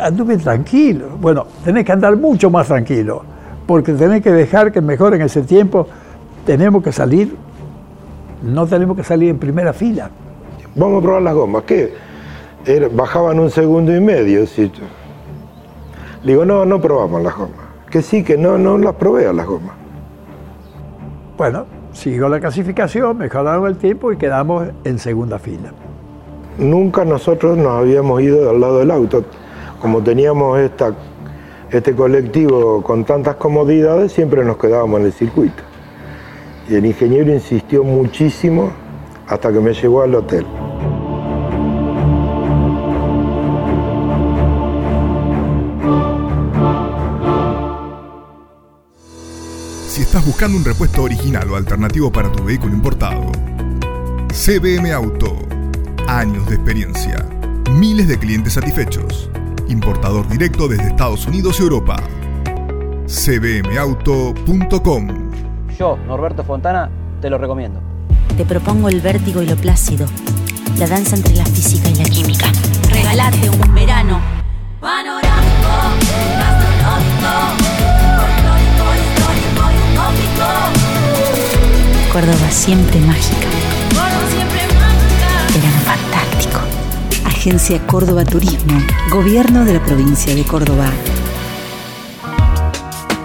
anduve 0.00 0.36
tranquilo. 0.36 1.06
Bueno, 1.20 1.46
tenés 1.64 1.84
que 1.84 1.92
andar 1.92 2.16
mucho 2.16 2.50
más 2.50 2.66
tranquilo, 2.68 3.22
porque 3.66 3.92
tenés 3.94 4.22
que 4.22 4.30
dejar 4.32 4.70
que 4.72 4.80
mejor 4.80 5.14
en 5.14 5.22
ese 5.22 5.42
tiempo 5.42 5.86
tenemos 6.46 6.82
que 6.82 6.92
salir, 6.92 7.34
no 8.42 8.66
tenemos 8.66 8.96
que 8.96 9.04
salir 9.04 9.30
en 9.30 9.38
primera 9.38 9.72
fila. 9.72 10.10
Vamos 10.76 11.00
a 11.00 11.02
probar 11.02 11.22
las 11.22 11.34
gomas. 11.34 11.62
¿Qué? 11.64 11.94
Era- 12.64 12.88
bajaban 12.88 13.38
un 13.40 13.50
segundo 13.50 13.94
y 13.96 14.00
medio. 14.00 14.46
sí. 14.46 14.70
Le 16.24 16.32
digo, 16.32 16.44
no, 16.44 16.64
no 16.64 16.80
probamos 16.80 17.22
las 17.22 17.36
gomas. 17.36 17.56
Que 17.90 18.00
sí, 18.00 18.22
que 18.22 18.38
no, 18.38 18.56
no 18.56 18.78
las 18.78 18.94
probé 18.94 19.26
a 19.26 19.32
las 19.32 19.46
gomas. 19.46 19.74
Bueno, 21.36 21.66
siguió 21.92 22.28
la 22.28 22.38
clasificación, 22.38 23.18
mejoraron 23.18 23.66
el 23.66 23.76
tiempo 23.76 24.12
y 24.12 24.16
quedamos 24.16 24.68
en 24.84 24.98
segunda 24.98 25.38
fila. 25.38 25.72
Nunca 26.58 27.04
nosotros 27.04 27.56
nos 27.58 27.80
habíamos 27.80 28.22
ido 28.22 28.48
al 28.48 28.60
lado 28.60 28.78
del 28.78 28.90
auto. 28.90 29.24
Como 29.80 30.00
teníamos 30.02 30.60
esta, 30.60 30.94
este 31.70 31.94
colectivo 31.94 32.82
con 32.82 33.04
tantas 33.04 33.36
comodidades, 33.36 34.12
siempre 34.12 34.44
nos 34.44 34.58
quedábamos 34.58 35.00
en 35.00 35.06
el 35.06 35.12
circuito. 35.12 35.62
Y 36.68 36.76
el 36.76 36.86
ingeniero 36.86 37.32
insistió 37.32 37.82
muchísimo 37.82 38.70
hasta 39.26 39.52
que 39.52 39.58
me 39.58 39.72
llevó 39.72 40.02
al 40.02 40.14
hotel. 40.14 40.46
Estás 50.22 50.26
buscando 50.26 50.56
un 50.56 50.64
repuesto 50.64 51.02
original 51.02 51.50
o 51.50 51.56
alternativo 51.56 52.12
para 52.12 52.30
tu 52.30 52.44
vehículo 52.44 52.74
importado, 52.74 53.32
CBM 54.28 54.92
Auto. 54.92 55.36
Años 56.06 56.48
de 56.48 56.54
experiencia. 56.56 57.26
Miles 57.72 58.06
de 58.08 58.18
clientes 58.18 58.52
satisfechos. 58.52 59.30
Importador 59.68 60.28
directo 60.28 60.68
desde 60.68 60.88
Estados 60.88 61.26
Unidos 61.26 61.58
y 61.58 61.62
Europa. 61.62 61.96
cbmauto.com 63.06 65.08
Yo, 65.78 65.96
Norberto 66.06 66.44
Fontana, 66.44 66.90
te 67.20 67.30
lo 67.30 67.38
recomiendo. 67.38 67.80
Te 68.36 68.44
propongo 68.44 68.88
el 68.88 69.00
vértigo 69.00 69.42
y 69.42 69.46
lo 69.46 69.56
plácido, 69.56 70.06
la 70.78 70.86
danza 70.86 71.16
entre 71.16 71.34
la 71.34 71.46
física 71.46 71.88
y 71.88 71.94
la 71.94 72.04
química. 72.04 72.46
Regalate 72.90 73.50
un 73.50 73.74
verano 73.74 74.20
panorámico, 74.80 75.68
gastronómico, 76.36 77.61
Córdoba 82.12 82.50
siempre 82.50 83.00
mágica. 83.00 83.48
Córdoba 83.88 84.28
siempre 84.30 84.60
mágica. 84.78 85.54
Verano 85.54 85.80
fantástico. 85.82 86.60
Agencia 87.24 87.86
Córdoba 87.86 88.26
Turismo, 88.26 88.82
Gobierno 89.08 89.64
de 89.64 89.72
la 89.72 89.82
provincia 89.82 90.34
de 90.34 90.44
Córdoba. 90.44 90.90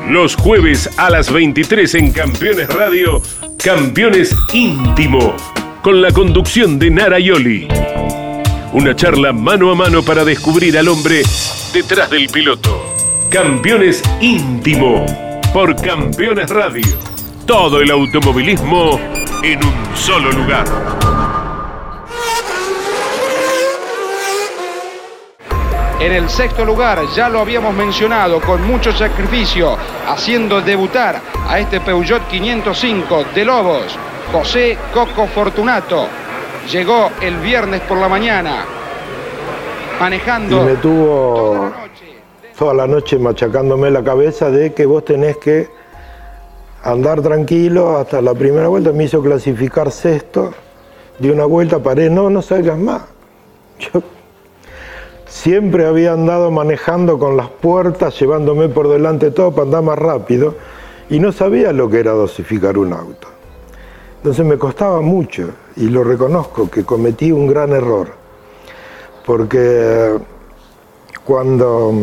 Los 0.10 0.38
jueves 0.38 0.90
a 0.96 1.10
las 1.10 1.30
23 1.30 1.96
en 1.96 2.14
Campeones 2.14 2.74
Radio, 2.74 3.22
Campeones 3.62 4.34
Íntimo, 4.54 5.36
con 5.82 6.02
la 6.02 6.14
conducción 6.14 6.80
de 6.80 6.90
Nara 6.90 7.20
Yoli. 7.20 7.68
Una 8.72 8.96
charla 8.96 9.34
mano 9.34 9.70
a 9.70 9.76
mano 9.76 10.02
para 10.02 10.24
descubrir 10.24 10.78
al 10.78 10.88
hombre 10.88 11.24
detrás 11.74 12.10
del 12.10 12.30
piloto. 12.30 12.96
Campeones 13.30 14.02
Íntimo, 14.22 15.06
por 15.52 15.76
Campeones 15.76 16.50
Radio. 16.50 17.17
Todo 17.48 17.80
el 17.80 17.90
automovilismo 17.90 19.00
en 19.42 19.64
un 19.64 19.96
solo 19.96 20.34
lugar. 20.34 20.66
En 26.02 26.12
el 26.12 26.30
sexto 26.30 26.66
lugar, 26.66 27.00
ya 27.16 27.30
lo 27.30 27.40
habíamos 27.40 27.74
mencionado, 27.74 28.42
con 28.42 28.68
mucho 28.68 28.92
sacrificio, 28.92 29.78
haciendo 30.06 30.60
debutar 30.60 31.22
a 31.48 31.58
este 31.58 31.80
Peugeot 31.80 32.28
505 32.28 33.24
de 33.34 33.46
Lobos, 33.46 33.98
José 34.34 34.78
Coco 34.94 35.26
Fortunato. 35.28 36.06
Llegó 36.70 37.12
el 37.22 37.38
viernes 37.38 37.80
por 37.80 37.98
la 37.98 38.10
mañana, 38.10 38.66
Y 39.96 40.02
manejando 40.02 40.64
me 40.66 40.76
tuvo 40.76 41.54
toda 41.56 41.70
la 41.70 41.78
noche. 41.88 42.22
toda 42.60 42.74
la 42.74 42.88
noche 42.88 43.18
machacándome 43.18 43.90
la 43.90 44.04
cabeza 44.04 44.52
de 44.52 44.74
que 44.74 44.86
vos 44.86 45.06
tenés 45.06 45.38
que 45.38 45.77
andar 46.88 47.22
tranquilo 47.22 47.98
hasta 47.98 48.22
la 48.22 48.34
primera 48.34 48.68
vuelta. 48.70 48.92
Me 48.92 49.04
hizo 49.04 49.22
clasificar 49.22 49.92
sexto 49.92 50.54
di 51.20 51.30
una 51.30 51.46
vuelta, 51.46 51.80
paré, 51.80 52.10
no, 52.10 52.30
no 52.30 52.42
salgas 52.42 52.78
más. 52.78 53.04
Yo 53.80 54.02
siempre 55.26 55.86
había 55.86 56.14
andado 56.14 56.52
manejando 56.52 57.20
con 57.20 57.38
las 57.38 57.50
puertas, 57.50 58.20
llevándome 58.20 58.70
por 58.70 58.90
delante 58.90 59.32
todo 59.32 59.52
para 59.52 59.64
andar 59.64 59.84
más 59.84 60.00
rápido, 60.00 60.56
y 61.10 61.20
no 61.20 61.32
sabía 61.32 61.74
lo 61.74 61.90
que 61.90 62.00
era 62.00 62.12
dosificar 62.12 62.78
un 62.78 62.94
auto. 62.94 63.28
Entonces 64.18 64.46
me 64.46 64.58
costaba 64.58 65.02
mucho, 65.02 65.50
y 65.76 65.90
lo 65.90 66.04
reconozco, 66.04 66.70
que 66.70 66.84
cometí 66.84 67.32
un 67.32 67.48
gran 67.48 67.72
error, 67.72 68.10
porque 69.26 70.18
cuando 71.24 71.94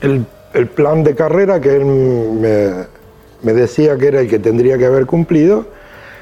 el, 0.00 0.26
el 0.52 0.66
plan 0.68 1.02
de 1.02 1.14
carrera 1.14 1.60
que 1.60 1.76
él 1.76 1.84
me, 1.84 2.86
me 3.44 3.52
decía 3.52 3.96
que 3.96 4.08
era 4.08 4.20
el 4.20 4.28
que 4.28 4.38
tendría 4.38 4.76
que 4.76 4.86
haber 4.86 5.06
cumplido, 5.06 5.66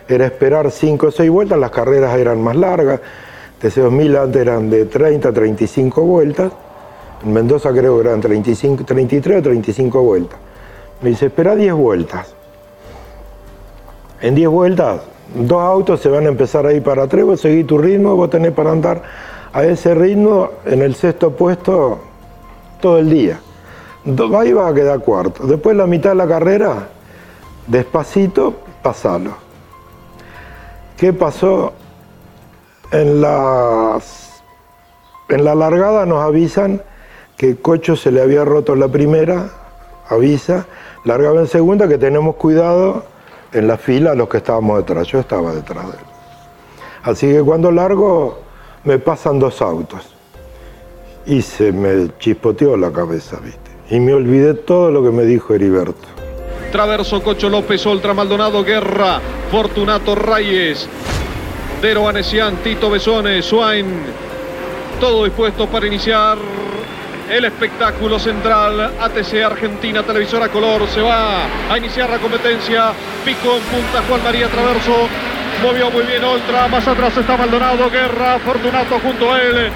era 0.08 0.26
esperar 0.26 0.70
5 0.70 1.06
o 1.06 1.10
6 1.10 1.30
vueltas, 1.30 1.58
las 1.58 1.70
carreras 1.70 2.18
eran 2.18 2.42
más 2.42 2.56
largas, 2.56 3.00
TC2000 3.62 4.22
antes 4.22 4.42
eran 4.42 4.68
de 4.68 4.84
30 4.84 5.28
a 5.28 5.32
35 5.32 6.02
vueltas, 6.02 6.52
en 7.24 7.32
Mendoza 7.32 7.70
creo 7.70 7.94
que 7.96 8.08
eran 8.08 8.20
35, 8.20 8.84
33 8.84 9.38
o 9.38 9.42
35 9.42 10.02
vueltas. 10.02 10.38
Me 11.00 11.10
dice, 11.10 11.26
espera 11.26 11.54
10 11.54 11.72
vueltas. 11.74 12.34
En 14.20 14.34
10 14.34 14.48
vueltas, 14.48 15.00
dos 15.34 15.62
autos 15.62 16.00
se 16.00 16.08
van 16.08 16.26
a 16.26 16.28
empezar 16.28 16.66
a 16.66 16.72
ir 16.72 16.82
para 16.82 17.04
atrás, 17.04 17.24
vos 17.24 17.40
seguís 17.40 17.66
tu 17.66 17.78
ritmo, 17.78 18.16
vos 18.16 18.30
tenés 18.30 18.52
para 18.52 18.72
andar 18.72 19.02
a 19.52 19.64
ese 19.64 19.94
ritmo 19.94 20.50
en 20.64 20.82
el 20.82 20.94
sexto 20.94 21.30
puesto 21.30 22.00
todo 22.80 22.98
el 22.98 23.10
día. 23.10 23.40
Ahí 24.36 24.52
va 24.52 24.68
a 24.68 24.74
quedar 24.74 24.98
cuarto. 25.00 25.46
Después 25.46 25.76
la 25.76 25.86
mitad 25.86 26.10
de 26.10 26.16
la 26.16 26.26
carrera, 26.26 26.88
despacito, 27.66 28.54
pasalo. 28.82 29.32
¿Qué 30.96 31.12
pasó? 31.12 31.72
En, 32.92 33.08
en 35.28 35.44
la 35.44 35.54
largada 35.54 36.06
nos 36.06 36.22
avisan 36.22 36.82
que 37.36 37.56
Cocho 37.56 37.96
se 37.96 38.12
le 38.12 38.20
había 38.20 38.44
roto 38.44 38.76
la 38.76 38.88
primera, 38.88 39.50
avisa, 40.08 40.66
largaba 41.04 41.40
en 41.40 41.48
segunda, 41.48 41.88
que 41.88 41.98
tenemos 41.98 42.36
cuidado 42.36 43.04
en 43.52 43.66
la 43.66 43.78
fila 43.78 44.14
los 44.14 44.28
que 44.28 44.38
estábamos 44.38 44.78
detrás. 44.78 45.08
Yo 45.08 45.18
estaba 45.18 45.54
detrás 45.54 45.86
de 45.86 45.92
él. 45.92 46.04
Así 47.02 47.32
que 47.32 47.42
cuando 47.42 47.70
largo 47.72 48.38
me 48.84 48.98
pasan 48.98 49.38
dos 49.38 49.60
autos 49.60 50.14
y 51.26 51.42
se 51.42 51.72
me 51.72 52.16
chispoteó 52.18 52.76
la 52.76 52.92
cabeza, 52.92 53.38
¿viste? 53.42 53.70
Y 53.90 54.00
me 54.00 54.14
olvidé 54.14 54.54
todo 54.54 54.90
lo 54.90 55.02
que 55.02 55.10
me 55.10 55.24
dijo 55.24 55.54
Heriberto. 55.54 56.21
Traverso 56.72 57.22
Cocho 57.22 57.50
López, 57.50 57.84
Oltra 57.86 58.14
Maldonado, 58.14 58.64
Guerra, 58.64 59.20
Fortunato 59.50 60.14
Reyes, 60.14 60.88
Dero 61.82 62.08
Anesian, 62.08 62.56
Tito 62.56 62.90
Besones, 62.90 63.44
Swain. 63.44 63.86
Todo 64.98 65.24
dispuesto 65.24 65.66
para 65.66 65.86
iniciar 65.86 66.38
el 67.30 67.44
espectáculo 67.44 68.18
central. 68.18 68.94
ATC 68.98 69.44
Argentina, 69.44 70.02
televisora 70.02 70.48
color, 70.48 70.88
se 70.88 71.02
va 71.02 71.42
a 71.70 71.76
iniciar 71.76 72.08
la 72.08 72.18
competencia. 72.18 72.92
Pico 73.22 73.56
en 73.56 73.62
punta, 73.64 74.02
Juan 74.08 74.24
María 74.24 74.48
Traverso. 74.48 75.08
Movió 75.62 75.90
muy 75.90 76.04
bien 76.04 76.24
Oltra, 76.24 76.68
más 76.68 76.88
atrás 76.88 77.16
está 77.16 77.36
Maldonado, 77.36 77.90
Guerra, 77.90 78.38
Fortunato 78.38 78.98
junto 78.98 79.30
a 79.30 79.42
él. 79.42 79.70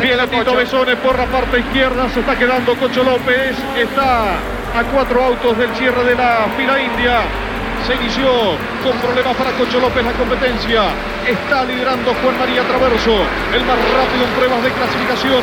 Viene 0.00 0.26
Tito 0.28 0.54
Besones 0.54 0.96
por 0.96 1.18
la 1.18 1.26
parte 1.26 1.60
izquierda, 1.60 2.10
se 2.10 2.20
está 2.20 2.38
quedando 2.38 2.74
Cocho 2.74 3.02
López, 3.02 3.56
está 3.76 4.38
a 4.74 4.84
cuatro 4.84 5.22
autos 5.24 5.58
del 5.58 5.74
cierre 5.74 6.04
de 6.04 6.14
la 6.14 6.46
fila 6.56 6.80
india. 6.80 7.22
Se 7.86 7.94
inició 7.96 8.54
con 8.84 8.92
problemas 9.00 9.34
para 9.34 9.50
Cocho 9.56 9.80
López 9.80 10.04
la 10.04 10.12
competencia. 10.12 10.94
Está 11.26 11.64
liderando 11.64 12.12
Juan 12.22 12.38
María 12.38 12.62
Traverso, 12.62 13.24
el 13.50 13.64
más 13.64 13.78
rápido 13.96 14.22
en 14.28 14.32
pruebas 14.36 14.62
de 14.62 14.70
clasificación. 14.70 15.42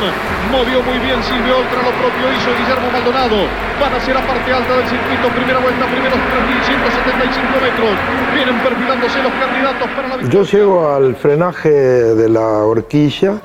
Movió 0.50 0.80
muy 0.82 0.98
bien 1.02 1.18
Silvio 1.24 1.58
Oltra, 1.58 1.82
lo 1.82 1.92
propio 1.98 2.24
hizo 2.32 2.48
Guillermo 2.56 2.88
Maldonado. 2.94 3.44
Van 3.80 3.92
hacia 3.92 4.14
la 4.14 4.24
parte 4.24 4.48
alta 4.52 4.72
del 4.80 4.86
circuito, 4.88 5.28
primera 5.34 5.58
vuelta, 5.58 5.84
primeros 5.86 6.18
3.175 6.18 7.58
metros. 7.58 7.92
Vienen 8.32 8.58
perfilándose 8.62 9.22
los 9.22 9.32
candidatos 9.34 9.88
para 9.92 10.08
la 10.08 10.16
victoria. 10.16 10.40
Yo 10.40 10.42
llego 10.46 10.88
al 10.88 11.16
frenaje 11.16 11.70
de 11.70 12.28
la 12.28 12.64
horquilla, 12.64 13.42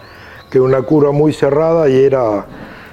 que 0.50 0.60
una 0.60 0.82
curva 0.84 1.12
muy 1.12 1.34
cerrada 1.34 1.90
y 1.90 2.06
era 2.06 2.46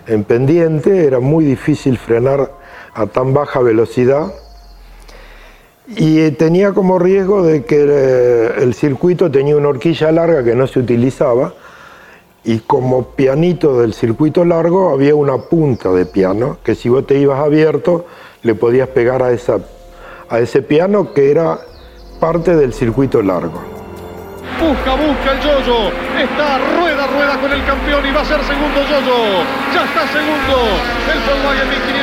en 0.07 0.25
pendiente, 0.25 1.07
era 1.07 1.21
muy 1.21 1.45
difícil 1.45 1.99
frenar 1.99 2.60
a 2.95 3.07
tan 3.07 3.33
baja 3.35 3.61
velocidad 3.61 4.33
y 5.87 6.31
tenía 6.33 6.73
como 6.73 6.99
riesgo 6.99 7.43
de 7.43 7.65
que 7.65 7.85
eh, 7.89 8.53
el 8.59 8.75
circuito 8.75 9.31
tenía 9.31 9.57
una 9.57 9.69
horquilla 9.69 10.13
larga 10.13 10.45
que 10.45 10.55
no 10.55 10.67
se 10.67 10.79
utilizaba 10.79 11.53
y 12.45 12.61
como 12.61 13.09
pianito 13.17 13.81
del 13.81 13.93
circuito 13.93 14.45
largo 14.45 14.91
había 14.91 15.15
una 15.15 15.37
punta 15.37 15.91
de 15.91 16.07
piano 16.07 16.59
que 16.63 16.75
si 16.75 16.89
vos 16.89 17.07
te 17.07 17.19
ibas 17.19 17.41
abierto 17.41 18.07
le 18.43 18.55
podías 18.55 18.89
pegar 18.89 19.23
a, 19.23 19.33
esa, 19.33 19.59
a 20.29 20.39
ese 20.39 20.63
piano 20.63 21.13
que 21.13 21.31
era 21.31 21.59
parte 22.21 22.55
del 22.55 22.73
circuito 22.73 23.23
largo. 23.23 23.61
Busca, 24.61 24.95
busca 24.95 25.33
el 25.33 25.41
Yoyo. 25.41 25.89
Está 26.21 26.59
rueda, 26.77 27.07
rueda 27.07 27.41
con 27.41 27.51
el 27.51 27.65
campeón 27.65 28.05
y 28.07 28.13
va 28.13 28.21
a 28.21 28.25
ser 28.25 28.43
segundo 28.45 28.81
Yoyo. 28.85 29.43
Ya 29.73 29.85
está 29.85 30.07
segundo. 30.09 30.57
El 31.09 31.21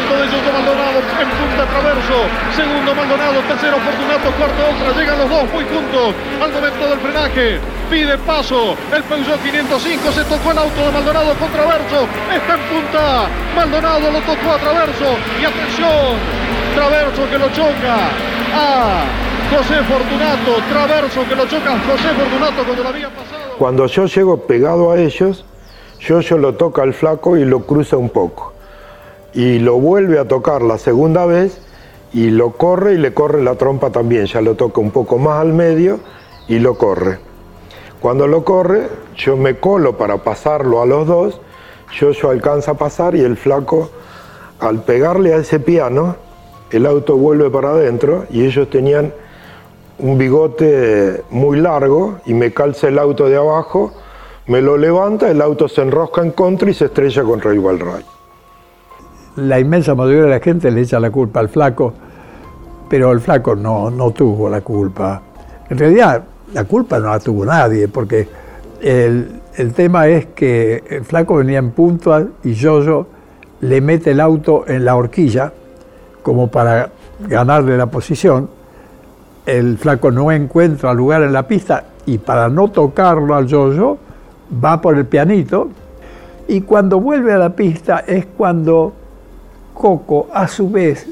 1500 0.07 0.21
de 0.21 0.25
Yoyo 0.31 0.51
Maldonado 0.53 0.99
en 1.19 1.29
punta 1.35 1.65
traverso. 1.67 2.17
Segundo 2.55 2.95
Maldonado, 2.95 3.39
tercero 3.47 3.77
Fortunato, 3.77 4.31
cuarto 4.37 4.61
Ultra. 4.71 4.91
Llegan 4.95 5.19
los 5.19 5.29
dos 5.29 5.43
muy 5.51 5.63
juntos 5.65 6.15
al 6.41 6.51
momento 6.51 6.87
del 6.87 6.99
frenaje. 6.99 7.59
Pide 7.89 8.17
paso. 8.19 8.75
El 8.93 9.03
Peugeot 9.03 9.41
505 9.41 10.11
se 10.11 10.23
tocó 10.23 10.51
el 10.51 10.57
auto 10.57 10.79
de 10.79 10.91
Maldonado 10.91 11.33
con 11.35 11.49
traverso. 11.51 12.07
Está 12.31 12.53
en 12.55 12.63
punta. 12.71 13.27
Maldonado 13.55 14.11
lo 14.11 14.21
tocó 14.21 14.51
a 14.51 14.57
traverso. 14.57 15.07
Y 15.41 15.45
atención. 15.45 16.15
Traverso 16.75 17.29
que 17.29 17.37
lo 17.37 17.49
choca. 17.49 17.95
Ah. 18.53 19.03
José 19.47 19.75
Fortunato, 19.83 20.61
Traverso 20.67 21.23
que 21.23 21.33
lo 21.33 21.45
choca 21.47 21.79
José 21.79 22.09
Fortunato 22.19 22.65
cuando 22.65 22.83
lo 22.83 22.89
había 22.89 23.09
pasado. 23.09 23.55
Cuando 23.57 23.87
yo 23.87 24.05
llego 24.05 24.41
pegado 24.41 24.91
a 24.91 24.99
ellos, 24.99 25.45
yo, 26.01 26.19
yo 26.19 26.37
lo 26.37 26.55
toca 26.55 26.83
al 26.83 26.93
flaco 26.93 27.37
y 27.37 27.45
lo 27.45 27.61
cruza 27.61 27.95
un 27.95 28.09
poco. 28.09 28.56
Y 29.37 29.59
lo 29.59 29.75
vuelve 29.75 30.17
a 30.17 30.27
tocar 30.27 30.63
la 30.63 30.79
segunda 30.79 31.27
vez 31.27 31.61
y 32.11 32.31
lo 32.31 32.53
corre 32.53 32.93
y 32.93 32.97
le 32.97 33.13
corre 33.13 33.43
la 33.43 33.53
trompa 33.53 33.91
también. 33.91 34.25
Ya 34.25 34.41
lo 34.41 34.55
toca 34.55 34.81
un 34.81 34.89
poco 34.89 35.19
más 35.19 35.39
al 35.41 35.53
medio 35.53 35.99
y 36.47 36.57
lo 36.57 36.75
corre. 36.75 37.19
Cuando 37.99 38.25
lo 38.25 38.43
corre, 38.43 38.89
yo 39.15 39.37
me 39.37 39.59
colo 39.59 39.95
para 39.95 40.23
pasarlo 40.23 40.81
a 40.81 40.87
los 40.87 41.05
dos. 41.05 41.39
Yo, 41.93 42.13
yo 42.13 42.31
alcanza 42.31 42.71
a 42.71 42.73
pasar 42.77 43.13
y 43.13 43.21
el 43.21 43.37
flaco, 43.37 43.91
al 44.59 44.81
pegarle 44.81 45.35
a 45.35 45.37
ese 45.37 45.59
piano, 45.59 46.15
el 46.71 46.87
auto 46.87 47.15
vuelve 47.15 47.51
para 47.51 47.69
adentro 47.69 48.25
y 48.31 48.43
ellos 48.43 48.67
tenían 48.71 49.13
un 49.99 50.17
bigote 50.17 51.21
muy 51.29 51.61
largo 51.61 52.21
y 52.25 52.33
me 52.33 52.53
calza 52.55 52.87
el 52.87 52.97
auto 52.97 53.29
de 53.29 53.37
abajo, 53.37 53.93
me 54.47 54.63
lo 54.63 54.77
levanta, 54.77 55.29
el 55.29 55.43
auto 55.43 55.67
se 55.67 55.83
enrosca 55.83 56.23
en 56.23 56.31
contra 56.31 56.71
y 56.71 56.73
se 56.73 56.85
estrella 56.85 57.21
contra 57.21 57.51
el 57.51 57.79
Ray. 57.79 58.16
La 59.37 59.59
inmensa 59.59 59.95
mayoría 59.95 60.23
de 60.23 60.29
la 60.29 60.39
gente 60.39 60.69
le 60.69 60.81
echa 60.81 60.99
la 60.99 61.09
culpa 61.09 61.39
al 61.39 61.49
flaco, 61.49 61.93
pero 62.89 63.11
el 63.11 63.21
flaco 63.21 63.55
no, 63.55 63.89
no 63.89 64.11
tuvo 64.11 64.49
la 64.49 64.61
culpa. 64.61 65.21
En 65.69 65.77
realidad, 65.77 66.23
la 66.53 66.63
culpa 66.65 66.99
no 66.99 67.09
la 67.09 67.19
tuvo 67.19 67.45
nadie, 67.45 67.87
porque 67.87 68.27
el, 68.81 69.41
el 69.55 69.73
tema 69.73 70.07
es 70.07 70.27
que 70.27 70.83
el 70.89 71.05
flaco 71.05 71.35
venía 71.35 71.59
en 71.59 71.71
punta 71.71 72.25
y 72.43 72.53
Yoyo 72.53 73.07
le 73.61 73.81
mete 73.81 74.11
el 74.11 74.19
auto 74.19 74.65
en 74.67 74.85
la 74.85 74.95
horquilla 74.95 75.51
como 76.21 76.47
para 76.49 76.89
ganarle 77.27 77.77
la 77.77 77.87
posición 77.87 78.49
el 79.47 79.77
flaco 79.77 80.11
no 80.11 80.29
encuentra 80.29 80.93
lugar 80.93 81.23
en 81.23 81.31
la 81.31 81.47
pista 81.47 81.85
y 82.05 82.17
para 82.17 82.49
no 82.49 82.67
tocarlo 82.67 83.33
al 83.33 83.47
yoyo 83.47 83.97
va 84.63 84.81
por 84.81 84.97
el 84.97 85.05
pianito 85.05 85.69
y 86.49 86.61
cuando 86.61 86.99
vuelve 86.99 87.33
a 87.33 87.37
la 87.37 87.55
pista 87.55 88.03
es 88.05 88.25
cuando 88.25 88.93
Coco 89.77 90.27
a 90.33 90.47
su 90.47 90.69
vez 90.69 91.05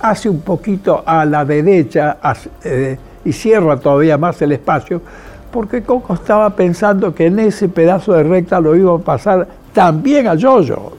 hace 0.00 0.28
un 0.28 0.40
poquito 0.40 1.02
a 1.04 1.24
la 1.26 1.44
derecha 1.44 2.16
eh, 2.64 2.98
y 3.24 3.32
cierra 3.32 3.78
todavía 3.78 4.16
más 4.16 4.40
el 4.40 4.52
espacio 4.52 5.02
porque 5.50 5.82
Coco 5.82 6.14
estaba 6.14 6.50
pensando 6.50 7.14
que 7.14 7.26
en 7.26 7.38
ese 7.38 7.68
pedazo 7.68 8.12
de 8.12 8.22
recta 8.22 8.60
lo 8.60 8.74
iba 8.76 8.94
a 8.94 8.98
pasar 8.98 9.46
también 9.72 10.26
al 10.26 10.38
yoyo. 10.38 10.92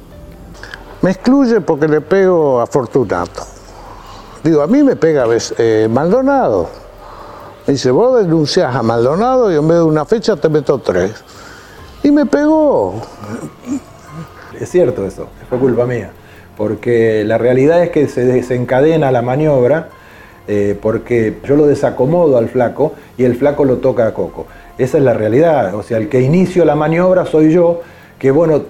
Me 1.01 1.11
excluye 1.11 1.61
porque 1.61 1.87
le 1.87 2.01
pego 2.01 2.61
a 2.61 2.67
Fortunato. 2.67 3.43
Digo, 4.43 4.61
a 4.61 4.67
mí 4.67 4.83
me 4.83 4.95
pega 4.95 5.25
eh, 5.57 5.87
Maldonado. 5.89 6.69
Me 7.65 7.73
dice, 7.73 7.91
vos 7.91 8.21
denuncias 8.21 8.75
a 8.75 8.83
Maldonado 8.83 9.51
y 9.51 9.55
en 9.55 9.67
vez 9.67 9.77
de 9.77 9.83
una 9.83 10.05
fecha 10.05 10.35
te 10.35 10.49
meto 10.49 10.79
tres. 10.79 11.23
Y 12.03 12.11
me 12.11 12.25
pegó. 12.25 13.01
Es 14.59 14.69
cierto 14.69 15.05
eso, 15.05 15.27
fue 15.49 15.57
culpa 15.57 15.85
mía. 15.85 16.11
Porque 16.61 17.23
la 17.25 17.39
realidad 17.39 17.81
es 17.81 17.89
que 17.89 18.07
se 18.07 18.23
desencadena 18.23 19.11
la 19.11 19.23
maniobra 19.23 19.87
eh, 20.47 20.77
porque 20.79 21.37
yo 21.43 21.55
lo 21.55 21.65
desacomodo 21.65 22.37
al 22.37 22.49
flaco 22.49 22.93
y 23.17 23.23
el 23.23 23.33
flaco 23.33 23.65
lo 23.65 23.77
toca 23.77 24.05
a 24.05 24.13
Coco. 24.13 24.45
Esa 24.77 24.99
es 24.99 25.03
la 25.03 25.15
realidad, 25.15 25.73
o 25.73 25.81
sea, 25.81 25.97
el 25.97 26.07
que 26.07 26.21
inicio 26.21 26.63
la 26.63 26.75
maniobra 26.75 27.25
soy 27.25 27.51
yo, 27.51 27.81
que 28.19 28.29
bueno, 28.29 28.61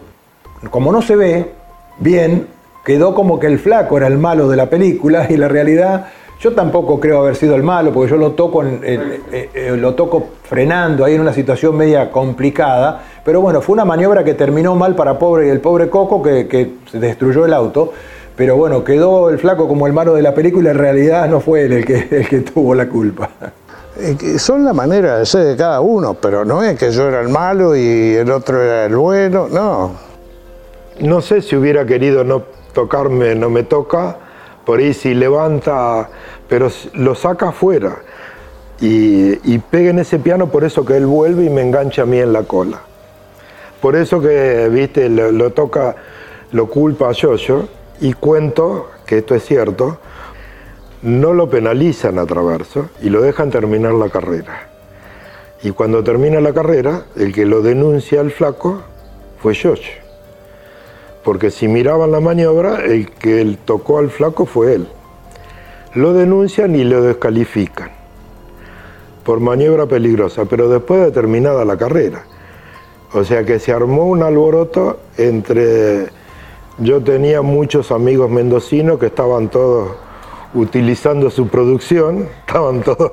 como 0.69 0.93
no 0.93 1.01
se 1.01 1.17
ve 1.17 1.51
bien, 1.99 2.47
quedó 2.85 3.13
como 3.13 3.41
que 3.41 3.47
el 3.47 3.59
flaco 3.59 3.97
era 3.97 4.07
el 4.07 4.17
malo 4.17 4.47
de 4.47 4.55
la 4.55 4.69
película 4.69 5.27
y 5.29 5.35
la 5.35 5.49
realidad 5.49 6.07
yo 6.39 6.53
tampoco 6.53 6.97
creo 6.97 7.19
haber 7.19 7.35
sido 7.35 7.55
el 7.55 7.63
malo, 7.63 7.91
porque 7.91 8.11
yo 8.11 8.15
lo 8.15 8.31
toco, 8.31 8.63
eh, 8.63 9.19
eh, 9.53 9.75
lo 9.77 9.95
toco 9.95 10.29
frenando 10.43 11.03
ahí 11.03 11.15
en 11.15 11.21
una 11.21 11.33
situación 11.33 11.75
media 11.75 12.09
complicada. 12.09 13.03
Pero 13.23 13.41
bueno, 13.41 13.61
fue 13.61 13.73
una 13.73 13.85
maniobra 13.85 14.23
que 14.23 14.33
terminó 14.33 14.75
mal 14.75 14.95
para 14.95 15.19
pobre, 15.19 15.49
el 15.49 15.59
pobre 15.59 15.89
Coco 15.89 16.21
que, 16.23 16.47
que 16.47 16.75
se 16.91 16.99
destruyó 16.99 17.45
el 17.45 17.53
auto. 17.53 17.93
Pero 18.35 18.55
bueno, 18.55 18.83
quedó 18.83 19.29
el 19.29 19.37
flaco 19.37 19.67
como 19.67 19.85
el 19.87 19.93
malo 19.93 20.13
de 20.13 20.21
la 20.21 20.33
película 20.33 20.69
y 20.69 20.71
en 20.71 20.77
realidad 20.79 21.29
no 21.29 21.39
fue 21.39 21.65
él 21.65 21.73
el 21.73 21.85
que, 21.85 22.07
el 22.11 22.27
que 22.27 22.39
tuvo 22.39 22.73
la 22.73 22.87
culpa. 22.87 23.29
Son 24.37 24.63
la 24.63 24.73
manera 24.73 25.19
de 25.19 25.25
ser 25.25 25.45
de 25.45 25.55
cada 25.55 25.81
uno, 25.81 26.15
pero 26.15 26.45
no 26.45 26.63
es 26.63 26.79
que 26.79 26.91
yo 26.91 27.07
era 27.07 27.21
el 27.21 27.29
malo 27.29 27.75
y 27.75 28.15
el 28.15 28.31
otro 28.31 28.61
era 28.61 28.85
el 28.85 28.95
bueno, 28.95 29.47
no. 29.51 29.91
No 31.01 31.21
sé 31.21 31.41
si 31.41 31.55
hubiera 31.55 31.85
querido 31.85 32.23
no 32.23 32.43
tocarme, 32.73 33.35
no 33.35 33.49
me 33.49 33.63
toca, 33.63 34.17
por 34.65 34.79
ahí 34.79 34.93
si 34.93 35.13
levanta, 35.13 36.09
pero 36.47 36.69
lo 36.93 37.15
saca 37.15 37.49
afuera 37.49 37.97
y, 38.79 39.59
pega 39.59 39.91
en 39.91 39.99
ese 39.99 40.19
piano, 40.19 40.47
por 40.47 40.63
eso 40.63 40.83
que 40.85 40.97
él 40.97 41.05
vuelve 41.05 41.45
y 41.45 41.49
me 41.49 41.61
engancha 41.61 42.03
a 42.03 42.05
mí 42.05 42.17
en 42.17 42.33
la 42.33 42.43
cola. 42.43 42.81
Por 43.81 43.95
eso 43.95 44.21
que, 44.21 44.69
viste, 44.69 45.09
lo, 45.09 45.49
toca, 45.51 45.95
lo 46.51 46.67
culpa 46.67 47.09
a 47.09 47.11
Yoyo 47.13 47.67
y 47.99 48.13
cuento, 48.13 48.89
que 49.05 49.19
esto 49.19 49.35
es 49.35 49.43
cierto, 49.43 49.99
no 51.01 51.33
lo 51.33 51.49
penalizan 51.49 52.19
a 52.19 52.25
Traverso 52.25 52.89
y 53.01 53.09
lo 53.09 53.21
dejan 53.21 53.49
terminar 53.49 53.93
la 53.93 54.09
carrera. 54.09 54.69
Y 55.63 55.71
cuando 55.71 56.03
termina 56.03 56.39
la 56.41 56.53
carrera, 56.53 57.05
el 57.15 57.33
que 57.33 57.45
lo 57.45 57.61
denuncia 57.61 58.19
al 58.19 58.31
flaco 58.31 58.83
fue 59.41 59.53
Yoyo 59.53 60.01
porque 61.23 61.51
si 61.51 61.67
miraban 61.67 62.11
la 62.11 62.19
maniobra, 62.19 62.83
el 62.85 63.09
que 63.09 63.57
tocó 63.65 63.99
al 63.99 64.09
flaco 64.09 64.45
fue 64.45 64.75
él. 64.75 64.87
Lo 65.93 66.13
denuncian 66.13 66.75
y 66.75 66.83
lo 66.83 67.01
descalifican 67.01 67.91
por 69.23 69.39
maniobra 69.39 69.85
peligrosa, 69.85 70.45
pero 70.45 70.67
después 70.67 71.01
de 71.01 71.11
terminada 71.11 71.63
la 71.63 71.77
carrera. 71.77 72.23
O 73.13 73.23
sea 73.23 73.43
que 73.43 73.59
se 73.59 73.71
armó 73.71 74.05
un 74.05 74.23
alboroto 74.23 74.99
entre... 75.17 76.07
Yo 76.77 77.01
tenía 77.01 77.41
muchos 77.41 77.91
amigos 77.91 78.29
mendocinos 78.29 78.97
que 78.97 79.07
estaban 79.07 79.49
todos 79.49 79.91
utilizando 80.53 81.29
su 81.29 81.47
producción, 81.47 82.27
estaban 82.47 82.81
todos, 82.81 83.11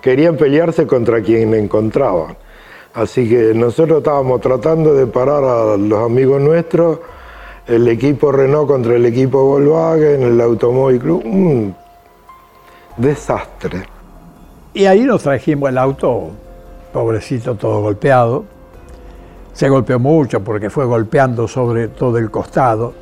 querían 0.00 0.36
pelearse 0.36 0.86
contra 0.86 1.22
quien 1.22 1.54
encontraban. 1.54 2.36
Así 2.94 3.28
que 3.28 3.54
nosotros 3.54 3.98
estábamos 3.98 4.40
tratando 4.40 4.94
de 4.94 5.06
parar 5.06 5.44
a 5.44 5.76
los 5.76 6.04
amigos 6.04 6.40
nuestros 6.40 7.00
el 7.66 7.88
equipo 7.88 8.30
Renault 8.30 8.68
contra 8.68 8.94
el 8.94 9.06
equipo 9.06 9.42
Volkswagen, 9.44 10.22
el 10.22 10.40
Automóvil 10.40 11.00
Club, 11.00 11.22
un 11.24 11.74
desastre. 12.96 13.84
Y 14.74 14.86
ahí 14.86 15.00
nos 15.00 15.22
trajimos 15.22 15.70
el 15.70 15.78
auto, 15.78 16.30
pobrecito, 16.92 17.54
todo 17.54 17.80
golpeado. 17.80 18.44
Se 19.54 19.68
golpeó 19.68 19.98
mucho 19.98 20.40
porque 20.40 20.68
fue 20.68 20.84
golpeando 20.84 21.48
sobre 21.48 21.88
todo 21.88 22.18
el 22.18 22.30
costado. 22.30 22.92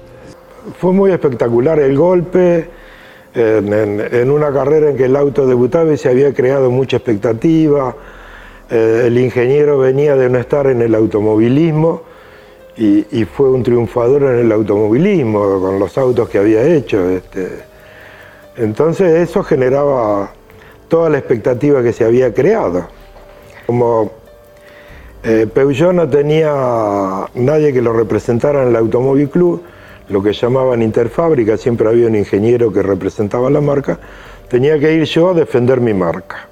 Fue 0.78 0.92
muy 0.92 1.10
espectacular 1.10 1.80
el 1.80 1.96
golpe, 1.96 2.68
en, 3.34 4.30
una 4.30 4.52
carrera 4.52 4.90
en 4.90 4.96
que 4.96 5.06
el 5.06 5.16
auto 5.16 5.46
debutaba 5.46 5.92
y 5.92 5.96
se 5.96 6.10
había 6.10 6.32
creado 6.34 6.70
mucha 6.70 6.98
expectativa. 6.98 7.96
Eh, 8.70 9.04
el 9.06 9.18
ingeniero 9.18 9.78
venía 9.78 10.14
de 10.16 10.28
no 10.28 10.38
estar 10.38 10.66
en 10.66 10.82
el 10.82 10.94
automovilismo 10.94 12.02
y, 12.76 13.24
fue 13.24 13.50
un 13.50 13.62
triunfador 13.62 14.22
en 14.22 14.38
el 14.40 14.52
automovilismo 14.52 15.60
con 15.60 15.78
los 15.78 15.96
autos 15.98 16.28
que 16.28 16.38
había 16.38 16.62
hecho. 16.62 17.08
Este. 17.10 17.48
Entonces 18.56 19.28
eso 19.28 19.42
generaba 19.42 20.32
toda 20.88 21.08
la 21.08 21.18
expectativa 21.18 21.82
que 21.82 21.92
se 21.92 22.04
había 22.04 22.32
creado. 22.32 22.86
Como 23.66 24.21
eh, 25.24 25.46
Peugeot 25.52 25.92
no 25.92 26.08
tenía 26.08 27.28
nadie 27.34 27.72
que 27.72 27.80
lo 27.80 27.92
representara 27.92 28.62
en 28.62 28.68
el 28.68 28.76
Automóvil 28.76 29.30
Club, 29.30 29.62
lo 30.08 30.22
que 30.22 30.32
llamaban 30.32 30.82
interfábrica, 30.82 31.56
siempre 31.56 31.88
había 31.88 32.08
un 32.08 32.16
ingeniero 32.16 32.72
que 32.72 32.82
representaba 32.82 33.48
la 33.48 33.60
marca, 33.60 33.98
tenía 34.48 34.78
que 34.78 34.92
ir 34.92 35.04
yo 35.04 35.30
a 35.30 35.34
defender 35.34 35.80
mi 35.80 35.94
marca. 35.94 36.48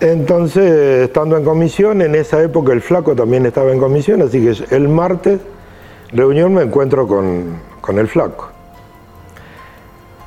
Entonces, 0.00 1.04
estando 1.04 1.36
en 1.36 1.44
comisión, 1.44 2.00
en 2.00 2.14
esa 2.14 2.42
época 2.42 2.72
el 2.72 2.80
flaco 2.80 3.14
también 3.14 3.44
estaba 3.44 3.70
en 3.70 3.78
comisión, 3.78 4.22
así 4.22 4.40
que 4.42 4.74
el 4.74 4.88
martes, 4.88 5.40
reunión, 6.10 6.54
me 6.54 6.62
encuentro 6.62 7.06
con, 7.06 7.60
el 7.98 8.08
flaco. 8.08 8.48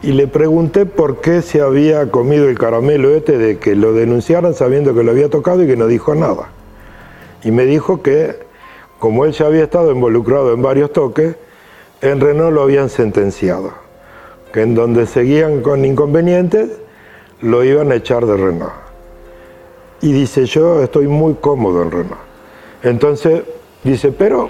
Y 0.04 0.12
le 0.12 0.28
pregunté 0.28 0.86
por 0.86 1.22
qué 1.22 1.42
se 1.42 1.62
había 1.62 2.12
comido 2.12 2.50
el 2.50 2.60
caramelo 2.60 3.16
este 3.16 3.38
de 3.38 3.58
que 3.58 3.76
lo 3.76 3.94
denunciaran 3.94 4.54
sabiendo 4.54 4.94
que 4.94 5.02
lo 5.02 5.12
había 5.12 5.30
tocado 5.30 5.64
y 5.64 5.68
que 5.68 5.78
no 5.78 5.88
dijo 5.88 6.14
nada. 6.14 6.50
Y 7.44 7.52
me 7.52 7.66
dijo 7.66 8.02
que, 8.02 8.40
como 9.00 9.26
él 9.26 9.34
ya 9.34 9.48
había 9.48 9.64
estado 9.64 9.92
involucrado 9.92 10.54
en 10.54 10.62
varios 10.62 10.94
toques, 10.94 11.36
en 12.02 12.20
Renault 12.20 12.54
lo 12.54 12.64
habían 12.64 12.90
sentenciado. 12.90 13.74
Que 14.52 14.62
en 14.62 14.76
donde 14.76 15.08
seguían 15.08 15.62
con 15.62 15.84
inconvenientes, 15.84 16.70
lo 17.42 17.64
iban 17.64 17.92
a 17.92 17.96
echar 17.96 18.26
de 18.26 18.38
Renault. 18.38 18.74
Y 20.02 20.12
dice, 20.12 20.46
yo 20.46 20.84
estoy 20.84 21.08
muy 21.08 21.36
cómodo 21.36 21.82
en 21.82 21.92
Renault. 21.92 22.22
Entonces 22.84 23.44
dice, 23.84 24.12
pero 24.12 24.50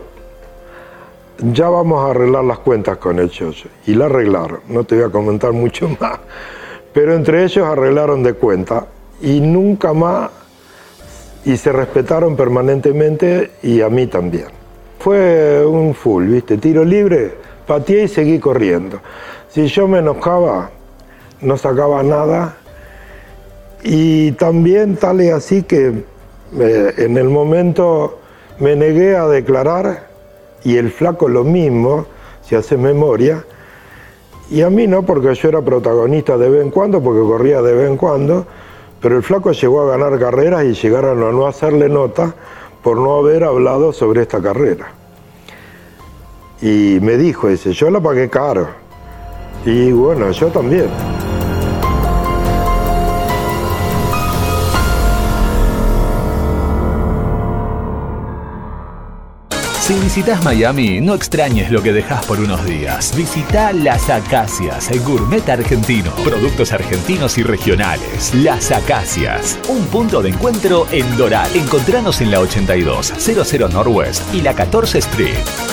ya 1.52 1.70
vamos 1.70 2.06
a 2.06 2.12
arreglar 2.12 2.44
las 2.44 2.60
cuentas 2.60 2.98
con 2.98 3.20
el 3.20 3.30
Chocho. 3.30 3.70
Y 3.86 3.96
la 3.96 4.06
arreglaron, 4.06 4.62
no 4.68 4.84
te 4.84 4.96
voy 4.96 5.06
a 5.06 5.10
comentar 5.10 5.52
mucho 5.52 5.90
más. 6.00 6.20
Pero 6.94 7.14
entre 7.14 7.44
ellos 7.44 7.66
arreglaron 7.66 8.24
de 8.24 8.34
cuenta 8.34 8.88
y 9.22 9.40
nunca 9.40 9.94
más, 9.94 10.30
y 11.46 11.58
se 11.58 11.72
respetaron 11.72 12.36
permanentemente 12.36 13.52
y 13.62 13.82
a 13.82 13.90
mí 13.90 14.08
también. 14.08 14.48
Fue 15.00 15.66
un 15.66 15.94
full, 15.94 16.26
¿viste? 16.26 16.58
Tiro 16.58 16.86
libre, 16.86 17.34
pateé 17.68 18.04
y 18.04 18.08
seguí 18.08 18.40
corriendo. 18.40 19.00
Si 19.50 19.68
yo 19.68 19.88
me 19.88 20.00
enojaba, 20.00 20.72
no 21.42 21.58
sacaba 21.58 22.02
nada 22.04 22.56
y 23.84 24.32
también 24.34 24.96
tal 24.96 25.22
y 25.22 25.30
así 25.30 25.64
que 25.64 26.06
eh, 26.60 26.94
en 26.98 27.18
el 27.18 27.30
momento 27.30 28.20
me 28.60 28.76
negué 28.76 29.16
a 29.16 29.28
declarar 29.28 30.08
y 30.64 30.78
el 30.78 30.92
flaco 30.92 31.28
lo 31.28 31.44
mismo, 31.44 32.06
si 32.42 32.56
hace 32.56 32.78
memoria, 32.78 33.44
y 34.50 34.62
a 34.62 34.70
mí 34.70 34.88
no, 34.88 35.04
porque 35.04 35.34
yo 35.36 35.50
era 35.50 35.62
protagonista 35.62 36.38
de 36.38 36.50
vez 36.50 36.62
en 36.62 36.70
cuando, 36.70 37.02
porque 37.02 37.22
corría 37.22 37.62
de 37.62 37.74
vez 37.74 37.90
en 37.90 37.98
cuando, 37.98 38.46
pero 39.04 39.18
el 39.18 39.24
flaco 39.24 39.52
llegó 39.52 39.82
a 39.82 39.98
ganar 39.98 40.18
carreras 40.18 40.64
y 40.64 40.74
llegaron 40.74 41.22
a 41.24 41.32
no 41.34 41.46
hacerle 41.46 41.90
nota 41.90 42.34
por 42.82 42.98
no 42.98 43.18
haber 43.18 43.44
hablado 43.44 43.92
sobre 43.92 44.22
esta 44.22 44.42
carrera. 44.42 44.94
Y 46.62 47.00
me 47.02 47.18
dijo, 47.18 47.50
ese, 47.50 47.74
yo 47.74 47.92
la 47.92 48.00
pagué 48.00 48.30
caro. 48.30 48.70
Y 49.66 49.92
bueno, 49.92 50.32
yo 50.32 50.48
también. 50.48 50.88
Si 59.94 60.00
visitas 60.00 60.44
Miami, 60.44 61.02
no 61.02 61.14
extrañes 61.14 61.70
lo 61.70 61.84
que 61.84 61.94
dejas 61.94 62.26
por 62.26 62.40
unos 62.40 62.66
días. 62.66 63.16
Visita 63.16 63.72
Las 63.74 64.10
Acacias, 64.10 64.90
el 64.90 65.02
gourmet 65.02 65.48
argentino. 65.48 66.12
Productos 66.24 66.72
argentinos 66.72 67.38
y 67.38 67.44
regionales. 67.44 68.34
Las 68.34 68.72
Acacias, 68.72 69.60
un 69.70 69.86
punto 69.86 70.24
de 70.24 70.30
encuentro 70.30 70.88
en 70.92 71.16
Doral. 71.16 71.56
Encontranos 71.56 72.22
en 72.22 72.32
la 72.32 72.40
82, 72.40 73.14
00 73.20 73.70
Northwest 73.70 74.34
y 74.34 74.42
la 74.42 74.56
14 74.56 74.98
Street. 74.98 75.73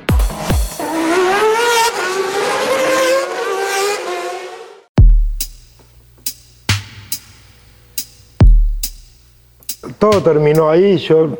Todo 10.01 10.23
terminó 10.23 10.67
ahí, 10.67 10.97
yo 10.97 11.37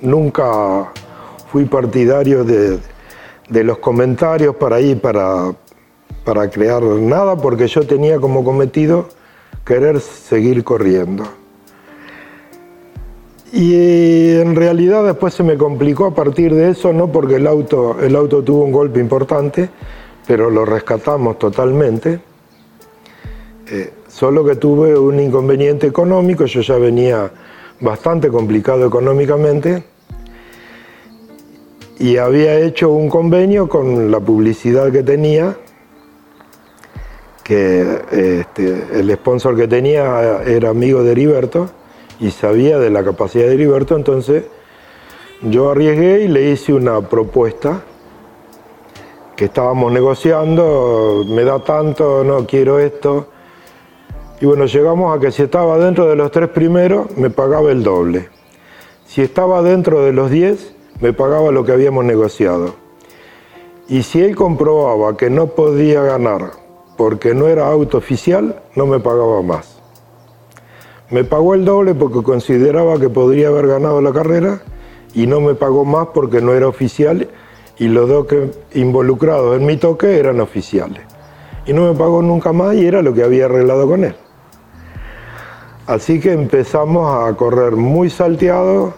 nunca 0.00 0.92
fui 1.50 1.64
partidario 1.64 2.44
de, 2.44 2.78
los 3.64 3.78
comentarios 3.78 4.54
para 4.54 4.76
ahí, 4.76 4.94
para, 4.94 5.52
para 6.24 6.48
crear 6.48 6.84
nada, 6.84 7.36
porque 7.36 7.66
yo 7.66 7.84
tenía 7.84 8.20
como 8.20 8.44
cometido 8.44 9.08
querer 9.64 9.98
seguir 9.98 10.62
corriendo. 10.62 11.24
Y 13.52 14.36
en 14.36 14.54
realidad 14.54 15.02
después 15.02 15.34
se 15.34 15.42
me 15.42 15.58
complicó 15.58 16.06
a 16.06 16.14
partir 16.14 16.54
de 16.54 16.70
eso, 16.70 16.92
no 16.92 17.10
porque 17.10 17.34
el 17.34 17.48
auto, 17.48 17.96
el 18.00 18.14
auto 18.14 18.44
tuvo 18.44 18.62
un 18.62 18.70
golpe 18.70 19.00
importante, 19.00 19.68
pero 20.28 20.48
lo 20.48 20.64
rescatamos 20.64 21.40
totalmente. 21.40 22.20
Eh, 23.66 23.92
solo 24.12 24.44
que 24.44 24.56
tuve 24.56 24.96
un 24.96 25.18
inconveniente 25.18 25.86
económico, 25.86 26.44
yo 26.44 26.60
ya 26.60 26.76
venía 26.76 27.30
bastante 27.80 28.28
complicado 28.28 28.86
económicamente 28.86 29.84
y 31.98 32.18
había 32.18 32.58
hecho 32.58 32.90
un 32.90 33.08
convenio 33.08 33.68
con 33.70 34.10
la 34.10 34.20
publicidad 34.20 34.92
que 34.92 35.02
tenía, 35.02 35.56
que 37.42 38.02
este, 38.12 39.00
el 39.00 39.10
sponsor 39.14 39.56
que 39.56 39.66
tenía 39.66 40.42
era 40.42 40.68
amigo 40.68 41.02
de 41.02 41.12
Heriberto 41.12 41.70
y 42.20 42.30
sabía 42.30 42.78
de 42.78 42.90
la 42.90 43.02
capacidad 43.02 43.46
de 43.46 43.54
Heriberto, 43.54 43.96
entonces 43.96 44.44
yo 45.40 45.70
arriesgué 45.70 46.24
y 46.24 46.28
le 46.28 46.50
hice 46.50 46.74
una 46.74 47.00
propuesta 47.00 47.82
que 49.36 49.46
estábamos 49.46 49.90
negociando, 49.90 51.24
me 51.26 51.44
da 51.44 51.64
tanto, 51.64 52.22
no 52.24 52.46
quiero 52.46 52.78
esto. 52.78 53.28
Y 54.42 54.44
bueno, 54.44 54.66
llegamos 54.66 55.16
a 55.16 55.20
que 55.20 55.30
si 55.30 55.44
estaba 55.44 55.78
dentro 55.78 56.08
de 56.08 56.16
los 56.16 56.32
tres 56.32 56.48
primeros, 56.48 57.16
me 57.16 57.30
pagaba 57.30 57.70
el 57.70 57.84
doble. 57.84 58.28
Si 59.06 59.22
estaba 59.22 59.62
dentro 59.62 60.02
de 60.02 60.12
los 60.12 60.32
diez, 60.32 60.74
me 61.00 61.12
pagaba 61.12 61.52
lo 61.52 61.64
que 61.64 61.70
habíamos 61.70 62.04
negociado. 62.04 62.74
Y 63.86 64.02
si 64.02 64.20
él 64.20 64.34
comprobaba 64.34 65.16
que 65.16 65.30
no 65.30 65.46
podía 65.46 66.02
ganar 66.02 66.54
porque 66.96 67.36
no 67.36 67.46
era 67.46 67.68
auto 67.68 67.98
oficial, 67.98 68.60
no 68.74 68.86
me 68.86 68.98
pagaba 68.98 69.42
más. 69.42 69.80
Me 71.10 71.22
pagó 71.22 71.54
el 71.54 71.64
doble 71.64 71.94
porque 71.94 72.24
consideraba 72.24 72.98
que 72.98 73.10
podría 73.10 73.46
haber 73.46 73.68
ganado 73.68 74.02
la 74.02 74.12
carrera 74.12 74.60
y 75.14 75.28
no 75.28 75.40
me 75.40 75.54
pagó 75.54 75.84
más 75.84 76.08
porque 76.12 76.40
no 76.40 76.52
era 76.52 76.66
oficial 76.66 77.28
y 77.78 77.86
los 77.86 78.08
dos 78.08 78.26
que 78.26 78.50
involucrados 78.74 79.56
en 79.56 79.66
mi 79.66 79.76
toque 79.76 80.18
eran 80.18 80.40
oficiales. 80.40 81.02
Y 81.64 81.72
no 81.72 81.92
me 81.92 81.96
pagó 81.96 82.22
nunca 82.22 82.52
más 82.52 82.74
y 82.74 82.84
era 82.84 83.02
lo 83.02 83.14
que 83.14 83.22
había 83.22 83.44
arreglado 83.44 83.86
con 83.86 84.02
él. 84.02 84.16
Así 85.86 86.20
que 86.20 86.32
empezamos 86.32 87.28
a 87.28 87.34
correr 87.36 87.72
muy 87.72 88.08
salteado, 88.08 88.94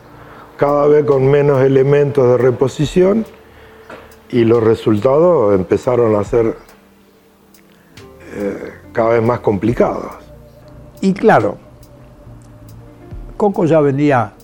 cada 0.57 0.87
vez 0.87 1.05
con 1.05 1.31
menos 1.31 1.63
elementos 1.63 2.29
de 2.29 2.39
reposición 2.39 3.25
y 4.29 4.45
los 4.45 4.63
resultados 4.63 5.55
empezaron 5.55 6.15
a 6.15 6.25
ser 6.25 6.57
eh, 8.35 8.73
cada 8.93 9.11
vez 9.11 9.23
más 9.23 9.41
complicados. 9.41 10.13
Y 11.01 11.15
claro, 11.15 11.57
Coco 13.37 13.65
ya 13.65 13.81
venía, 13.81 14.35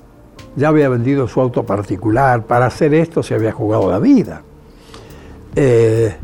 ya 0.57 0.68
había 0.68 0.88
vendido 0.88 1.29
su 1.29 1.40
auto 1.40 1.64
particular, 1.64 2.44
para 2.44 2.66
hacer 2.66 2.94
esto 2.94 3.22
se 3.22 3.35
había 3.35 3.53
jugado 3.53 3.90
la 3.90 3.98
vida. 3.98 4.42
Eh, 5.57 6.16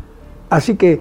así 0.49 0.75
que 0.75 0.99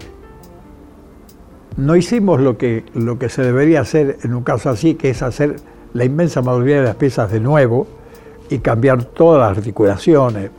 no 1.76 1.96
hicimos 1.96 2.40
lo 2.40 2.56
que, 2.56 2.84
lo 2.94 3.18
que 3.18 3.28
se 3.28 3.42
debería 3.42 3.80
hacer 3.80 4.18
en 4.22 4.34
un 4.34 4.42
caso 4.42 4.70
así, 4.70 4.94
que 4.94 5.10
es 5.10 5.22
hacer 5.22 5.56
la 5.92 6.04
inmensa 6.04 6.42
mayoría 6.42 6.80
de 6.80 6.86
las 6.86 6.96
piezas 6.96 7.30
de 7.30 7.40
nuevo 7.40 7.86
y 8.50 8.58
cambiar 8.58 9.04
todas 9.04 9.40
las 9.40 9.58
articulaciones. 9.58 10.50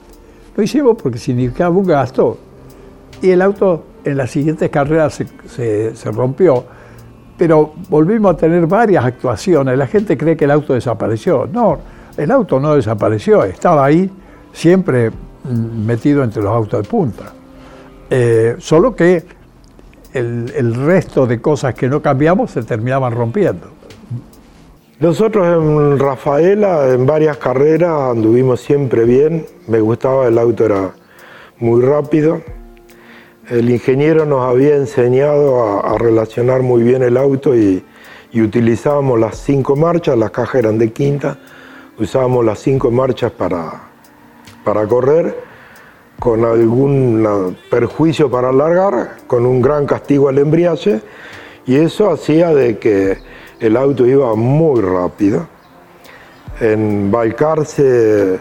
Lo 0.55 0.63
hicimos 0.63 0.97
porque 1.01 1.17
significaba 1.17 1.75
un 1.75 1.85
gasto. 1.85 2.37
Y 3.21 3.31
el 3.31 3.41
auto 3.41 3.85
en 4.03 4.17
las 4.17 4.29
siguientes 4.31 4.69
carreras 4.69 5.23
se 5.45 6.11
rompió 6.11 6.65
pero 7.37 7.73
volvimos 7.89 8.33
a 8.33 8.37
tener 8.37 8.65
varias 8.65 9.05
actuaciones. 9.05 9.77
La 9.77 9.87
gente 9.87 10.17
cree 10.17 10.35
que 10.35 10.45
el 10.45 10.51
auto 10.51 10.73
desapareció. 10.73 11.47
No, 11.51 11.77
el 12.17 12.31
auto 12.31 12.59
no 12.59 12.75
desapareció, 12.75 13.43
estaba 13.43 13.85
ahí 13.85 14.09
siempre 14.51 15.11
mm, 15.11 15.85
metido 15.85 16.23
entre 16.23 16.41
los 16.41 16.51
autos 16.51 16.81
de 16.81 16.89
punta. 16.89 17.33
Eh, 18.09 18.55
solo 18.57 18.95
que 18.95 19.23
el, 20.17 20.75
resto 20.75 21.25
de 21.27 21.39
cosas 21.41 21.73
que 21.73 21.87
no 21.87 22.01
cambiamos 22.01 22.51
se 22.51 22.63
terminaban 22.63 23.13
rompiendo. 23.13 23.67
Nosotros 24.99 25.45
en 25.47 25.99
Rafaela, 25.99 26.89
en 26.89 27.05
varias 27.05 27.37
carreras, 27.37 28.11
anduvimos 28.11 28.61
siempre 28.61 29.05
bien. 29.05 29.45
Me 29.67 29.79
gustaba, 29.79 30.27
el 30.27 30.37
auto 30.37 30.65
era 30.65 30.91
muy 31.59 31.81
rápido. 31.81 32.41
El 33.49 33.69
ingeniero 33.69 34.25
nos 34.25 34.49
había 34.49 34.75
enseñado 34.75 35.85
a, 35.85 35.97
relacionar 35.97 36.63
muy 36.63 36.83
bien 36.83 37.03
el 37.03 37.17
auto 37.17 37.55
y, 37.55 37.83
utilizábamos 38.33 39.19
las 39.19 39.37
cinco 39.37 39.75
marchas, 39.75 40.15
las 40.15 40.29
cajas 40.29 40.55
eran 40.55 40.77
de 40.77 40.91
quinta, 40.91 41.39
usábamos 41.97 42.45
las 42.45 42.59
cinco 42.59 42.91
marchas 42.91 43.31
para, 43.31 43.89
para 44.63 44.85
correr, 44.85 45.46
con 46.19 46.43
algún 46.45 47.55
perjuicio 47.69 48.29
para 48.29 48.49
alargar, 48.49 49.17
con 49.27 49.45
un 49.45 49.61
gran 49.61 49.85
castigo 49.85 50.29
al 50.29 50.39
embriaje, 50.39 51.01
y 51.65 51.75
eso 51.75 52.09
hacía 52.09 52.53
de 52.53 52.77
que 52.77 53.17
el 53.59 53.77
auto 53.77 54.05
iba 54.05 54.33
muy 54.35 54.81
rápido. 54.81 55.47
En 56.59 57.11
Balcarce 57.11 58.39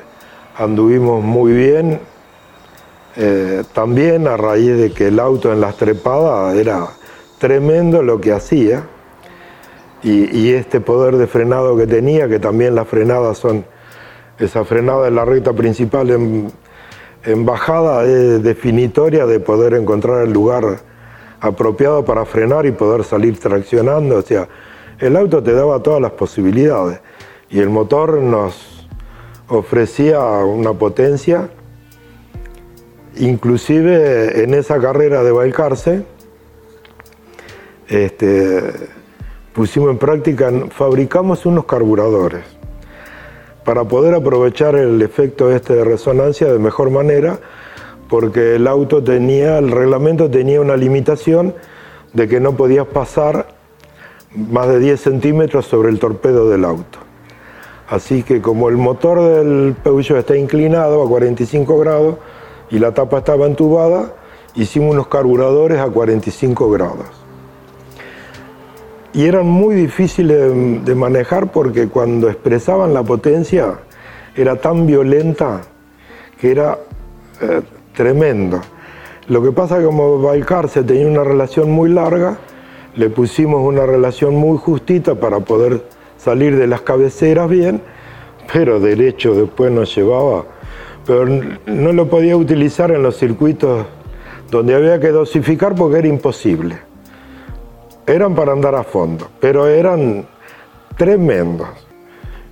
anduvimos 0.56 1.22
muy 1.22 1.52
bien, 1.52 2.00
eh, 3.16 3.62
también 3.72 4.26
a 4.26 4.36
raíz 4.36 4.76
de 4.76 4.92
que 4.92 5.08
el 5.08 5.18
auto 5.18 5.52
en 5.52 5.60
las 5.60 5.76
trepadas 5.76 6.54
era 6.56 6.86
tremendo 7.38 8.02
lo 8.02 8.20
que 8.20 8.32
hacía 8.32 8.84
y, 10.02 10.52
este 10.52 10.80
poder 10.80 11.16
de 11.16 11.26
frenado 11.26 11.76
que 11.76 11.86
tenía, 11.86 12.28
que 12.28 12.38
también 12.38 12.74
las 12.74 12.86
frenadas 12.86 13.38
son, 13.38 13.64
esa 14.38 14.64
frenada 14.64 15.08
en 15.08 15.16
la 15.16 15.24
recta 15.24 15.52
principal 15.52 16.10
bajada 17.34 18.04
es 18.04 18.42
definitoria 18.42 19.26
de 19.26 19.40
poder 19.40 19.74
encontrar 19.74 20.22
el 20.22 20.32
lugar 20.32 20.80
apropiado 21.40 22.04
para 22.04 22.24
frenar 22.24 22.66
y 22.66 22.72
poder 22.72 23.04
salir 23.04 23.38
traccionando, 23.38 24.16
o 24.16 24.22
sea, 24.22 24.48
el 24.98 25.16
auto 25.16 25.42
te 25.42 25.52
daba 25.52 25.82
todas 25.82 26.00
las 26.00 26.12
posibilidades 26.12 27.00
y 27.50 27.60
el 27.60 27.68
motor 27.68 28.22
nos 28.22 28.88
ofrecía 29.48 30.20
una 30.20 30.72
potencia 30.72 31.50
Inclusive 33.18 34.42
en 34.42 34.52
esa 34.52 34.78
carrera 34.78 35.22
de 35.22 35.32
Balcarce, 35.32 36.02
este, 37.88 38.62
pusimos 39.54 39.90
en 39.90 39.98
práctica, 39.98 40.52
fabricamos 40.70 41.46
unos 41.46 41.64
carburadores 41.64 42.44
para 43.66 43.82
poder 43.82 44.14
aprovechar 44.14 44.76
el 44.76 45.02
efecto 45.02 45.50
este 45.50 45.74
de 45.74 45.84
resonancia 45.84 46.46
de 46.46 46.58
mejor 46.60 46.90
manera, 46.90 47.40
porque 48.08 48.54
el 48.54 48.68
auto 48.68 49.02
tenía, 49.02 49.58
el 49.58 49.72
reglamento 49.72 50.30
tenía 50.30 50.60
una 50.60 50.76
limitación 50.76 51.52
de 52.12 52.28
que 52.28 52.38
no 52.38 52.56
podías 52.56 52.86
pasar 52.86 53.48
más 54.36 54.68
de 54.68 54.78
10 54.78 55.00
centímetros 55.00 55.66
sobre 55.66 55.88
el 55.88 55.98
torpedo 55.98 56.48
del 56.48 56.64
auto. 56.64 57.00
Así 57.88 58.22
que 58.22 58.40
como 58.40 58.68
el 58.68 58.76
motor 58.76 59.20
del 59.20 59.74
Peugeot 59.82 60.20
está 60.20 60.36
inclinado 60.36 61.02
a 61.02 61.08
45 61.08 61.78
grados 61.78 62.16
y 62.70 62.78
la 62.78 62.94
tapa 62.94 63.18
estaba 63.18 63.46
entubada, 63.46 64.14
hicimos 64.54 64.92
unos 64.94 65.08
carburadores 65.08 65.80
a 65.80 65.88
45 65.88 66.70
grados. 66.70 67.25
Y 69.16 69.24
eran 69.24 69.46
muy 69.46 69.74
difíciles 69.74 70.84
de 70.84 70.94
manejar 70.94 71.50
porque 71.50 71.88
cuando 71.88 72.28
expresaban 72.28 72.92
la 72.92 73.02
potencia 73.02 73.78
era 74.36 74.56
tan 74.56 74.86
violenta 74.86 75.62
que 76.38 76.50
era 76.50 76.78
eh, 77.40 77.62
tremendo. 77.94 78.60
Lo 79.28 79.42
que 79.42 79.52
pasa 79.52 79.76
es 79.76 79.80
que 79.80 79.86
como 79.86 80.20
Valcarce 80.20 80.82
tenía 80.82 81.06
una 81.08 81.24
relación 81.24 81.70
muy 81.70 81.88
larga, 81.88 82.36
le 82.94 83.08
pusimos 83.08 83.66
una 83.66 83.86
relación 83.86 84.34
muy 84.36 84.58
justita 84.58 85.14
para 85.14 85.40
poder 85.40 85.82
salir 86.18 86.54
de 86.54 86.66
las 86.66 86.82
cabeceras 86.82 87.48
bien, 87.48 87.80
pero 88.52 88.80
derecho 88.80 89.34
después 89.34 89.72
nos 89.72 89.96
llevaba. 89.96 90.44
Pero 91.06 91.24
no 91.24 91.92
lo 91.94 92.06
podía 92.10 92.36
utilizar 92.36 92.90
en 92.90 93.02
los 93.02 93.16
circuitos 93.16 93.86
donde 94.50 94.74
había 94.74 95.00
que 95.00 95.08
dosificar 95.08 95.74
porque 95.74 96.00
era 96.00 96.08
imposible. 96.08 96.76
Eran 98.06 98.34
para 98.34 98.52
andar 98.52 98.74
a 98.74 98.84
fondo, 98.84 99.28
pero 99.40 99.66
eran 99.66 100.26
tremendos. 100.96 101.68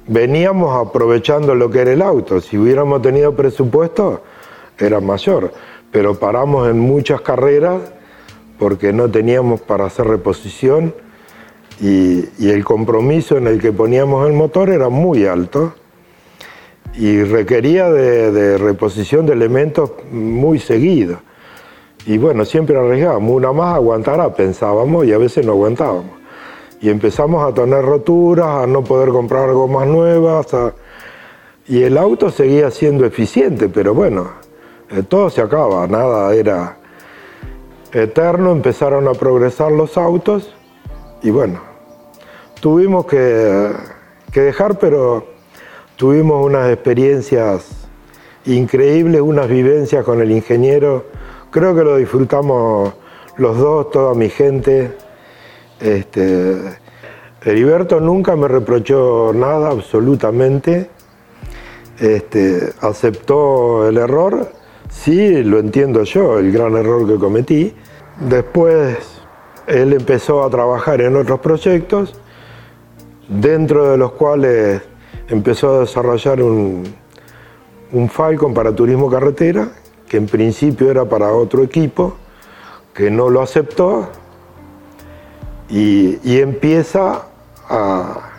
Veníamos 0.06 0.86
aprovechando 0.86 1.54
lo 1.54 1.70
que 1.70 1.80
era 1.80 1.92
el 1.92 2.02
auto. 2.02 2.40
Si 2.40 2.58
hubiéramos 2.58 3.00
tenido 3.02 3.34
presupuesto, 3.34 4.22
era 4.78 5.00
mayor. 5.00 5.52
Pero 5.90 6.18
paramos 6.18 6.68
en 6.68 6.78
muchas 6.78 7.20
carreras 7.20 7.80
porque 8.58 8.92
no 8.92 9.08
teníamos 9.10 9.60
para 9.60 9.86
hacer 9.86 10.06
reposición 10.06 10.94
y, 11.80 12.48
el 12.48 12.64
compromiso 12.64 13.36
en 13.36 13.46
el 13.46 13.60
que 13.60 13.72
poníamos 13.72 14.26
el 14.26 14.32
motor 14.32 14.70
era 14.70 14.88
muy 14.88 15.26
alto 15.26 15.74
y 16.96 17.22
requería 17.24 17.90
de, 17.90 18.58
reposición 18.58 19.26
de 19.26 19.32
elementos 19.32 19.90
muy 20.10 20.58
seguido. 20.58 21.18
Y 22.06 22.18
bueno, 22.18 22.44
siempre 22.44 22.78
arriesgábamos, 22.78 23.32
una 23.32 23.52
más 23.52 23.74
aguantará, 23.76 24.34
pensábamos, 24.34 25.06
y 25.06 25.12
a 25.12 25.18
veces 25.18 25.46
no 25.46 25.52
aguantábamos. 25.52 26.12
Y 26.80 26.90
empezamos 26.90 27.50
a 27.50 27.54
tener 27.54 27.82
roturas, 27.82 28.64
a 28.64 28.66
no 28.66 28.84
poder 28.84 29.08
comprar 29.08 29.50
gomas 29.52 29.86
nuevas, 29.86 30.46
y 31.66 31.82
el 31.82 31.96
auto 31.96 32.30
seguía 32.30 32.70
siendo 32.70 33.06
eficiente, 33.06 33.70
pero 33.70 33.94
bueno, 33.94 34.32
eh, 34.90 35.02
todo 35.02 35.30
se 35.30 35.40
acaba, 35.40 35.86
nada 35.86 36.34
era 36.34 36.76
eterno, 37.92 38.52
empezaron 38.52 39.08
a 39.08 39.12
progresar 39.12 39.72
los 39.72 39.96
autos, 39.96 40.54
y 41.22 41.30
bueno, 41.30 41.60
tuvimos 42.60 43.06
que, 43.06 43.70
que 44.30 44.40
dejar, 44.42 44.78
pero 44.78 45.26
tuvimos 45.96 46.44
unas 46.44 46.70
experiencias 46.70 47.88
increíbles, 48.44 49.22
unas 49.22 49.48
vivencias 49.48 50.04
con 50.04 50.20
el 50.20 50.32
ingeniero. 50.32 51.06
Creo 51.54 51.72
que 51.72 51.84
lo 51.84 51.98
disfrutamos 51.98 52.94
los 53.36 53.56
dos, 53.56 53.92
toda 53.92 54.12
mi 54.14 54.28
gente. 54.28 54.96
Este, 55.78 56.56
Heriberto 57.44 58.00
nunca 58.00 58.34
me 58.34 58.48
reprochó 58.48 59.30
nada, 59.32 59.70
absolutamente. 59.70 60.90
Este, 62.00 62.72
aceptó 62.80 63.88
el 63.88 63.98
error, 63.98 64.48
sí, 64.90 65.44
lo 65.44 65.60
entiendo 65.60 66.02
yo, 66.02 66.40
el 66.40 66.50
gran 66.50 66.74
error 66.74 67.06
que 67.06 67.20
cometí. 67.20 67.72
Después 68.18 68.98
él 69.68 69.92
empezó 69.92 70.42
a 70.42 70.50
trabajar 70.50 71.02
en 71.02 71.14
otros 71.14 71.38
proyectos, 71.38 72.18
dentro 73.28 73.92
de 73.92 73.96
los 73.96 74.10
cuales 74.14 74.82
empezó 75.28 75.76
a 75.76 75.80
desarrollar 75.82 76.42
un, 76.42 76.82
un 77.92 78.08
Falcon 78.08 78.52
para 78.52 78.74
turismo 78.74 79.08
carretera, 79.08 79.68
que 80.14 80.18
en 80.18 80.26
principio 80.26 80.92
era 80.92 81.04
para 81.04 81.32
otro 81.32 81.64
equipo, 81.64 82.14
que 82.94 83.10
no 83.10 83.30
lo 83.30 83.42
aceptó, 83.42 84.10
y, 85.68 86.38
empieza 86.38 87.22
a, 87.68 88.30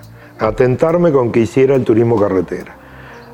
tentarme 0.55 1.11
con 1.11 1.33
que 1.33 1.41
hiciera 1.41 1.75
el 1.75 1.83
turismo 1.83 2.17
carretera. 2.17 2.77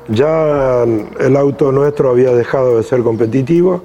Ya 0.08 0.82
el 0.82 1.36
auto 1.36 1.70
nuestro 1.70 2.10
había 2.10 2.32
dejado 2.32 2.78
de 2.78 2.82
ser 2.82 3.04
competitivo, 3.04 3.84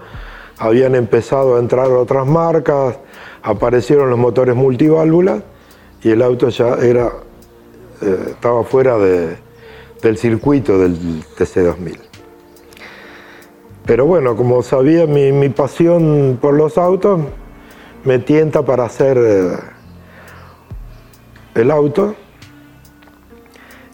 habían 0.58 0.96
empezado 0.96 1.58
a 1.58 1.60
entrar 1.60 1.92
otras 1.92 2.26
marcas, 2.26 2.98
aparecieron 3.44 4.10
los 4.10 4.18
motores 4.18 4.56
multiválvulas 4.56 5.44
y 6.02 6.10
el 6.10 6.24
auto 6.24 6.50
ya 6.50 6.74
era, 6.82 7.12
eh, 8.02 8.30
estaba 8.30 8.64
fuera 8.64 8.98
del 8.98 10.18
circuito 10.18 10.80
del 10.80 11.24
TC2000. 11.38 12.07
Pero 13.88 14.06
bueno, 14.06 14.36
como 14.36 14.62
sabía 14.64 15.08
mi, 15.08 15.48
pasión 15.48 16.38
por 16.42 16.54
los 16.54 16.78
autos, 16.78 17.22
me 18.04 18.20
tienta 18.20 18.66
para 18.66 18.84
hacer 18.84 19.18
eh, 19.18 19.56
el 21.56 21.72
auto. 21.72 22.14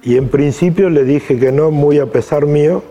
Y 0.01 0.17
en 0.17 0.29
principio 0.29 0.89
le 0.89 1.03
dije 1.03 1.39
que 1.39 1.51
no, 1.51 1.69
muy 1.69 1.99
a 1.99 2.07
pesar 2.07 2.47
mío, 2.47 2.81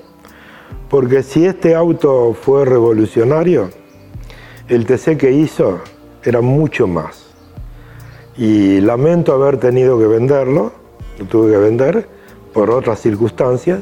porque 0.88 1.24
si 1.24 1.44
este 1.44 1.74
auto 1.74 2.36
fue 2.40 2.64
revolucionario, 2.64 3.70
el 4.68 4.86
TC 4.86 5.16
que 5.18 5.32
hizo 5.32 5.80
era 6.22 6.40
mucho 6.40 6.86
más. 6.86 7.34
Y 8.36 8.80
lamento 8.80 9.32
haber 9.32 9.56
tenido 9.56 9.98
que 9.98 10.06
venderlo, 10.06 10.72
lo 11.18 11.24
tuve 11.24 11.50
que 11.50 11.58
vender 11.58 12.08
por 12.54 12.70
otras 12.70 13.00
circunstancias, 13.00 13.80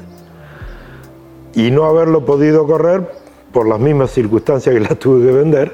y 1.54 1.70
no 1.70 1.84
haberlo 1.84 2.24
podido 2.24 2.66
correr 2.66 3.10
por 3.52 3.68
las 3.68 3.80
mismas 3.80 4.10
circunstancias 4.10 4.74
que 4.74 4.80
la 4.80 4.94
tuve 4.98 5.26
que 5.26 5.32
vender, 5.32 5.72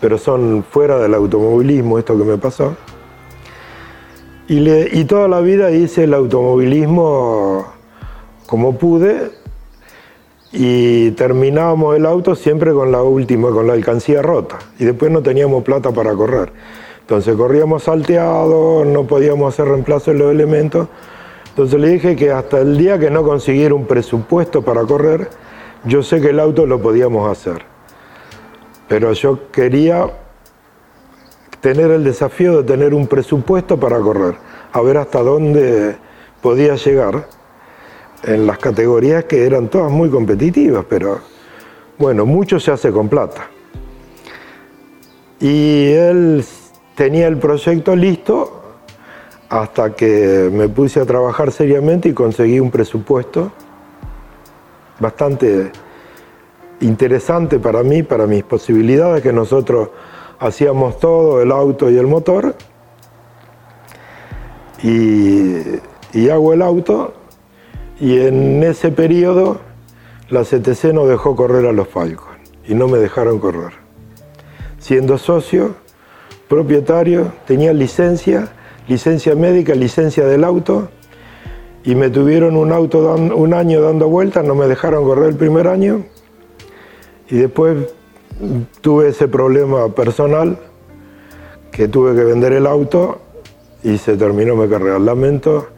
pero 0.00 0.18
son 0.18 0.64
fuera 0.68 0.98
del 0.98 1.14
automovilismo 1.14 1.98
esto 1.98 2.16
que 2.16 2.24
me 2.24 2.38
pasó. 2.38 2.76
Y, 4.48 4.68
y 4.68 5.04
toda 5.04 5.28
la 5.28 5.40
vida 5.40 5.70
hice 5.70 6.04
el 6.04 6.14
automovilismo 6.14 7.66
como 8.46 8.76
pude, 8.76 9.30
y 10.52 11.12
terminábamos 11.12 11.96
el 11.96 12.06
auto 12.06 12.34
siempre 12.34 12.72
con 12.72 12.90
la 12.90 13.02
última, 13.02 13.50
con 13.50 13.66
la 13.66 13.74
alcancía 13.74 14.22
rota. 14.22 14.58
Y 14.78 14.84
después 14.84 15.10
no 15.12 15.22
teníamos 15.22 15.62
plata 15.62 15.92
para 15.92 16.14
correr. 16.14 16.52
Entonces 17.02 17.36
corríamos 17.36 17.84
salteado, 17.84 18.84
no 18.84 19.06
podíamos 19.06 19.54
hacer 19.54 19.66
reemplazo 19.66 20.12
de 20.12 20.18
los 20.18 20.32
elementos. 20.32 20.88
Entonces 21.60 21.78
le 21.78 21.88
dije 21.90 22.16
que 22.16 22.30
hasta 22.30 22.58
el 22.60 22.78
día 22.78 22.98
que 22.98 23.10
no 23.10 23.22
consiguiera 23.22 23.74
un 23.74 23.84
presupuesto 23.84 24.62
para 24.62 24.80
correr, 24.84 25.28
yo 25.84 26.02
sé 26.02 26.18
que 26.18 26.30
el 26.30 26.40
auto 26.40 26.64
lo 26.64 26.80
podíamos 26.80 27.30
hacer. 27.30 27.62
Pero 28.88 29.12
yo 29.12 29.50
quería 29.52 30.06
tener 31.60 31.90
el 31.90 32.02
desafío 32.02 32.56
de 32.56 32.62
tener 32.62 32.94
un 32.94 33.06
presupuesto 33.06 33.78
para 33.78 33.98
correr, 34.00 34.36
a 34.72 34.80
ver 34.80 34.96
hasta 34.96 35.22
dónde 35.22 35.96
podía 36.40 36.76
llegar 36.76 37.28
en 38.22 38.46
las 38.46 38.56
categorías 38.56 39.24
que 39.24 39.44
eran 39.44 39.68
todas 39.68 39.92
muy 39.92 40.08
competitivas, 40.08 40.86
pero 40.88 41.20
bueno, 41.98 42.24
mucho 42.24 42.58
se 42.58 42.70
hace 42.70 42.90
con 42.90 43.10
plata. 43.10 43.50
Y 45.38 45.92
él 45.92 46.42
tenía 46.94 47.28
el 47.28 47.36
proyecto 47.36 47.94
listo 47.94 48.59
hasta 49.50 49.94
que 49.94 50.48
me 50.52 50.68
puse 50.68 51.00
a 51.00 51.04
trabajar 51.04 51.50
seriamente 51.50 52.08
y 52.08 52.14
conseguí 52.14 52.60
un 52.60 52.70
presupuesto 52.70 53.52
bastante 55.00 55.72
interesante 56.80 57.58
para 57.58 57.82
mí, 57.82 58.02
para 58.02 58.26
mis 58.26 58.44
posibilidades, 58.44 59.22
que 59.22 59.32
nosotros 59.32 59.90
hacíamos 60.38 60.98
todo, 61.00 61.42
el 61.42 61.50
auto 61.50 61.90
y 61.90 61.98
el 61.98 62.06
motor, 62.06 62.54
y, 64.82 66.28
hago 66.30 66.52
el 66.54 66.62
auto 66.62 67.12
y 68.00 68.18
en 68.18 68.62
ese 68.62 68.90
periodo 68.90 69.60
la 70.30 70.42
CTC 70.42 70.92
no 70.94 71.06
dejó 71.06 71.36
correr 71.36 71.66
a 71.66 71.72
los 71.72 71.88
Falcon 71.88 72.38
y 72.66 72.74
no 72.74 72.88
me 72.88 72.98
dejaron 72.98 73.38
correr. 73.38 73.72
Siendo 74.78 75.18
socio, 75.18 75.74
propietario, 76.48 77.32
tenía 77.46 77.72
licencia, 77.72 78.48
licencia 78.90 79.36
médica, 79.36 79.72
licencia 79.76 80.26
del 80.26 80.42
auto 80.42 80.88
y 81.84 81.94
me 81.94 82.10
tuvieron 82.10 82.56
un 82.56 82.72
auto 82.72 83.14
un 83.14 83.54
año 83.54 83.80
dando 83.80 84.08
vueltas, 84.08 84.44
no 84.44 84.56
me 84.56 84.66
dejaron 84.66 85.04
correr 85.04 85.28
el 85.28 85.36
primer 85.36 85.68
año 85.68 86.06
y 87.28 87.36
después 87.36 87.94
tuve 88.80 89.10
ese 89.10 89.28
problema 89.28 89.94
personal 89.94 90.58
que 91.70 91.86
tuve 91.86 92.16
que 92.16 92.24
vender 92.24 92.52
el 92.52 92.66
auto 92.66 93.20
y 93.84 93.96
se 93.96 94.16
terminó 94.16 94.56
mi 94.56 94.68
carrera. 94.68 94.98
Lamento 94.98 95.68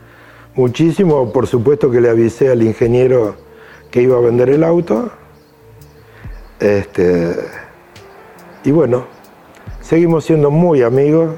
muchísimo. 0.55 1.35
Por 1.35 1.47
supuesto 1.47 1.91
que 1.91 2.01
le 2.01 2.09
avisé 2.09 2.49
al 2.49 2.63
ingeniero 2.63 3.35
que 3.91 4.01
iba 4.01 4.17
a 4.17 4.21
vender 4.21 4.49
el 4.49 4.65
auto. 4.65 5.11
Este, 6.61 7.37
y 8.65 8.71
bueno, 8.71 9.05
seguimos 9.83 10.25
siendo 10.25 10.51
muy 10.51 10.81
amigos. 10.81 11.35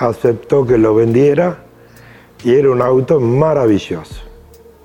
Aceptó 0.00 0.66
que 0.66 0.78
lo 0.78 0.94
vendiera 0.94 1.58
y 2.42 2.54
era 2.54 2.70
un 2.70 2.80
auto 2.80 3.20
maravilloso. 3.20 4.22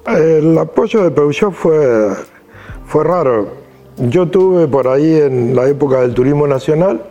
el 0.07 0.57
apoyo 0.57 1.03
de 1.03 1.11
Peugeot 1.11 1.53
fue, 1.53 2.09
fue 2.85 3.03
raro. 3.05 3.47
Yo 3.97 4.27
tuve 4.27 4.67
por 4.67 4.89
ahí 4.89 5.21
en 5.21 5.55
la 5.55 5.67
época 5.67 6.01
del 6.01 6.13
turismo 6.13 6.45
nacional 6.47 7.01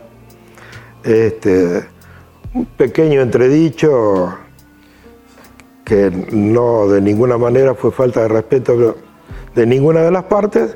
este, 1.03 1.83
un 2.53 2.65
pequeño 2.65 3.21
entredicho 3.21 4.35
que 5.83 6.11
no 6.31 6.87
de 6.87 7.01
ninguna 7.01 7.37
manera 7.37 7.75
fue 7.75 7.91
falta 7.91 8.21
de 8.21 8.27
respeto 8.27 8.95
de 9.53 9.65
ninguna 9.65 10.01
de 10.01 10.11
las 10.11 10.23
partes, 10.25 10.75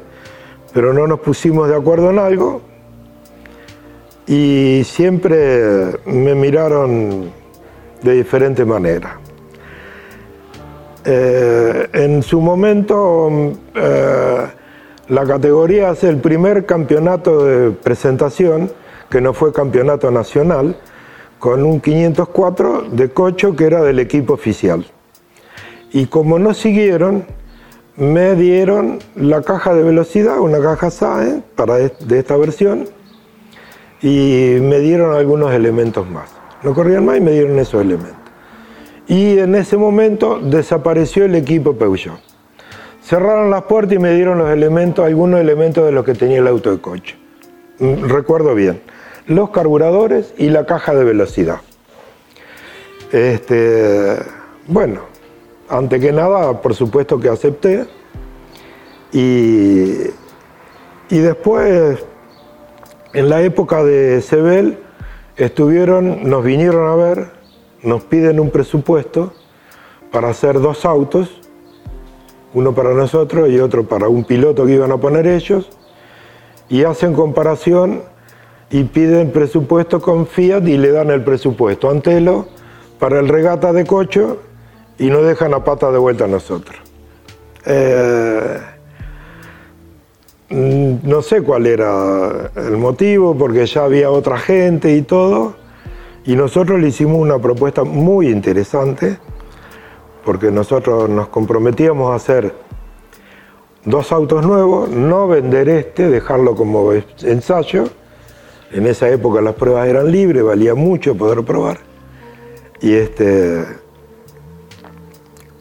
pero 0.74 0.94
no 0.94 1.08
nos 1.08 1.20
pusimos 1.20 1.68
de 1.68 1.76
acuerdo 1.76 2.12
en 2.12 2.20
algo 2.20 2.62
y 4.30 4.84
siempre 4.84 5.98
me 6.06 6.36
miraron 6.36 7.32
de 8.04 8.14
diferente 8.14 8.64
manera. 8.64 9.20
Eh, 11.04 11.90
en 11.94 12.22
su 12.22 12.40
momento, 12.40 13.54
eh, 13.74 14.48
la 15.08 15.26
categoría 15.26 15.90
hace 15.90 16.10
el 16.10 16.18
primer 16.18 16.68
campeonato 16.68 17.44
de 17.44 17.72
presentación, 17.72 18.72
que 19.10 19.20
no 19.20 19.34
fue 19.34 19.52
campeonato 19.52 20.12
nacional, 20.12 20.78
con 21.40 21.64
un 21.64 21.82
504 21.82 22.84
de 22.92 23.10
cocho 23.10 23.56
que 23.56 23.66
era 23.66 23.82
del 23.82 23.98
equipo 23.98 24.34
oficial. 24.34 24.86
Y 25.92 26.06
como 26.06 26.38
no 26.38 26.54
siguieron, 26.54 27.26
me 27.96 28.36
dieron 28.36 29.00
la 29.16 29.42
caja 29.42 29.74
de 29.74 29.82
velocidad, 29.82 30.40
una 30.40 30.60
caja 30.60 30.92
SAE 30.92 31.42
para 31.56 31.78
de 31.78 32.20
esta 32.20 32.38
versión, 32.38 32.88
y 34.02 34.58
me 34.62 34.80
dieron 34.80 35.16
algunos 35.16 35.54
elementos 35.54 36.10
más. 36.10 36.30
No 36.64 36.74
corrían 36.74 37.06
más 37.06 37.18
y 37.18 37.22
me 37.22 37.32
dieron 37.32 37.58
esos 37.60 37.82
elementos. 37.82 38.18
Y 39.08 39.40
en 39.40 39.56
ese 39.56 39.78
momento 39.78 40.40
desapareció 40.40 41.26
el 41.26 41.36
equipo 41.36 41.74
Peugeot. 41.74 42.20
Cerraron 43.02 43.50
las 43.50 43.64
puertas 43.64 43.96
y 43.96 44.00
me 44.00 44.14
dieron 44.14 44.38
los 44.38 44.50
elementos, 44.52 45.06
algunos 45.06 45.40
elementos 45.40 45.86
de 45.86 45.92
los 45.92 46.06
que 46.06 46.14
tenía 46.14 46.40
el 46.40 46.48
auto 46.48 46.72
de 46.72 46.80
coche. 46.80 47.18
Mm, 47.80 48.06
recuerdo 48.06 48.54
bien, 48.54 48.82
los 49.26 49.50
carburadores 49.50 50.34
y 50.38 50.50
la 50.50 50.66
caja 50.66 50.94
de 50.94 51.04
velocidad. 51.04 51.62
Este, 53.12 54.18
bueno, 54.68 55.02
ante 55.70 56.00
que 56.00 56.12
nada, 56.12 56.62
por 56.62 56.76
supuesto 56.76 57.20
que 57.20 57.30
acepté. 57.30 57.88
Y, 59.12 60.12
y 61.10 61.18
después, 61.18 62.06
en 63.14 63.30
la 63.30 63.42
época 63.42 63.84
de 63.84 64.22
Sebel, 64.22 64.78
estuvieron, 65.38 66.30
nos 66.30 66.44
vinieron 66.44 66.90
a 66.90 66.96
ver 66.96 67.40
nos 67.84 68.04
piden 68.04 68.40
un 68.40 68.50
presupuesto 68.50 69.34
para 70.12 70.30
hacer 70.30 70.60
dos 70.60 70.86
autos, 70.86 71.42
uno 72.54 72.74
para 72.74 72.94
nosotros 72.94 73.50
y 73.50 73.60
otro 73.60 73.88
para 73.88 74.10
un 74.10 74.24
piloto 74.24 74.66
que 74.66 74.74
iban 74.74 74.92
a 74.92 74.98
poner 74.98 75.28
ellos, 75.28 75.70
y 76.68 76.84
hacen 76.84 77.14
comparación 77.14 78.04
y 78.70 78.84
piden 78.84 79.32
presupuesto 79.32 80.02
con 80.02 80.28
Fiat 80.28 80.68
y 80.68 80.78
le 80.78 80.92
dan 80.92 81.10
el 81.10 81.24
presupuesto 81.24 81.88
a 81.88 81.92
Antelo 81.92 82.48
para 83.00 83.20
el 83.20 83.28
regata 83.28 83.74
de 83.74 83.86
cocho 83.86 84.42
y 84.98 85.10
no 85.10 85.24
dejan 85.24 85.54
a 85.54 85.64
pata 85.64 85.92
de 85.92 85.98
vuelta 85.98 86.26
a 86.26 86.28
nosotros. 86.28 86.78
Eh, 87.66 88.60
no 90.50 91.22
sé 91.22 91.42
cuál 91.42 91.68
era 91.68 92.52
el 92.56 92.78
motivo, 92.78 93.38
porque 93.38 93.66
ya 93.66 93.84
había 93.84 94.10
otra 94.10 94.38
gente 94.38 94.96
y 94.96 95.04
todo, 95.04 95.56
y 96.26 96.36
nosotros 96.36 96.80
le 96.80 96.88
hicimos 96.88 97.18
una 97.18 97.40
propuesta 97.40 97.84
muy 97.84 98.30
interesante, 98.30 99.18
porque 100.26 100.52
nosotros 100.52 101.10
nos 101.10 101.28
comprometíamos 101.30 102.12
a 102.12 102.16
hacer 102.16 102.54
dos 103.86 104.12
autos 104.12 104.46
nuevos, 104.46 104.90
no 104.90 105.28
vender 105.28 105.70
este, 105.70 106.10
dejarlo 106.10 106.56
como 106.56 106.92
ensayo. 106.94 107.86
En 108.72 108.86
esa 108.86 109.10
época 109.10 109.42
las 109.42 109.56
pruebas 109.56 109.88
eran 109.88 110.12
libres, 110.12 110.44
valía 110.44 110.76
mucho 110.76 111.16
poder 111.16 111.44
probar. 111.44 111.80
Y, 112.82 112.94
este, 112.94 113.66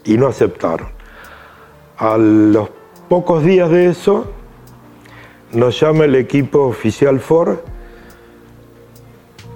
y 0.04 0.18
no 0.18 0.26
aceptaron. 0.26 0.88
A 1.96 2.16
los 2.18 2.68
pocos 3.08 3.44
días 3.44 3.70
de 3.70 3.86
eso, 3.86 4.26
nos 5.52 5.80
llama 5.80 6.04
el 6.04 6.14
equipo 6.14 6.60
oficial 6.60 7.20
Ford 7.20 7.58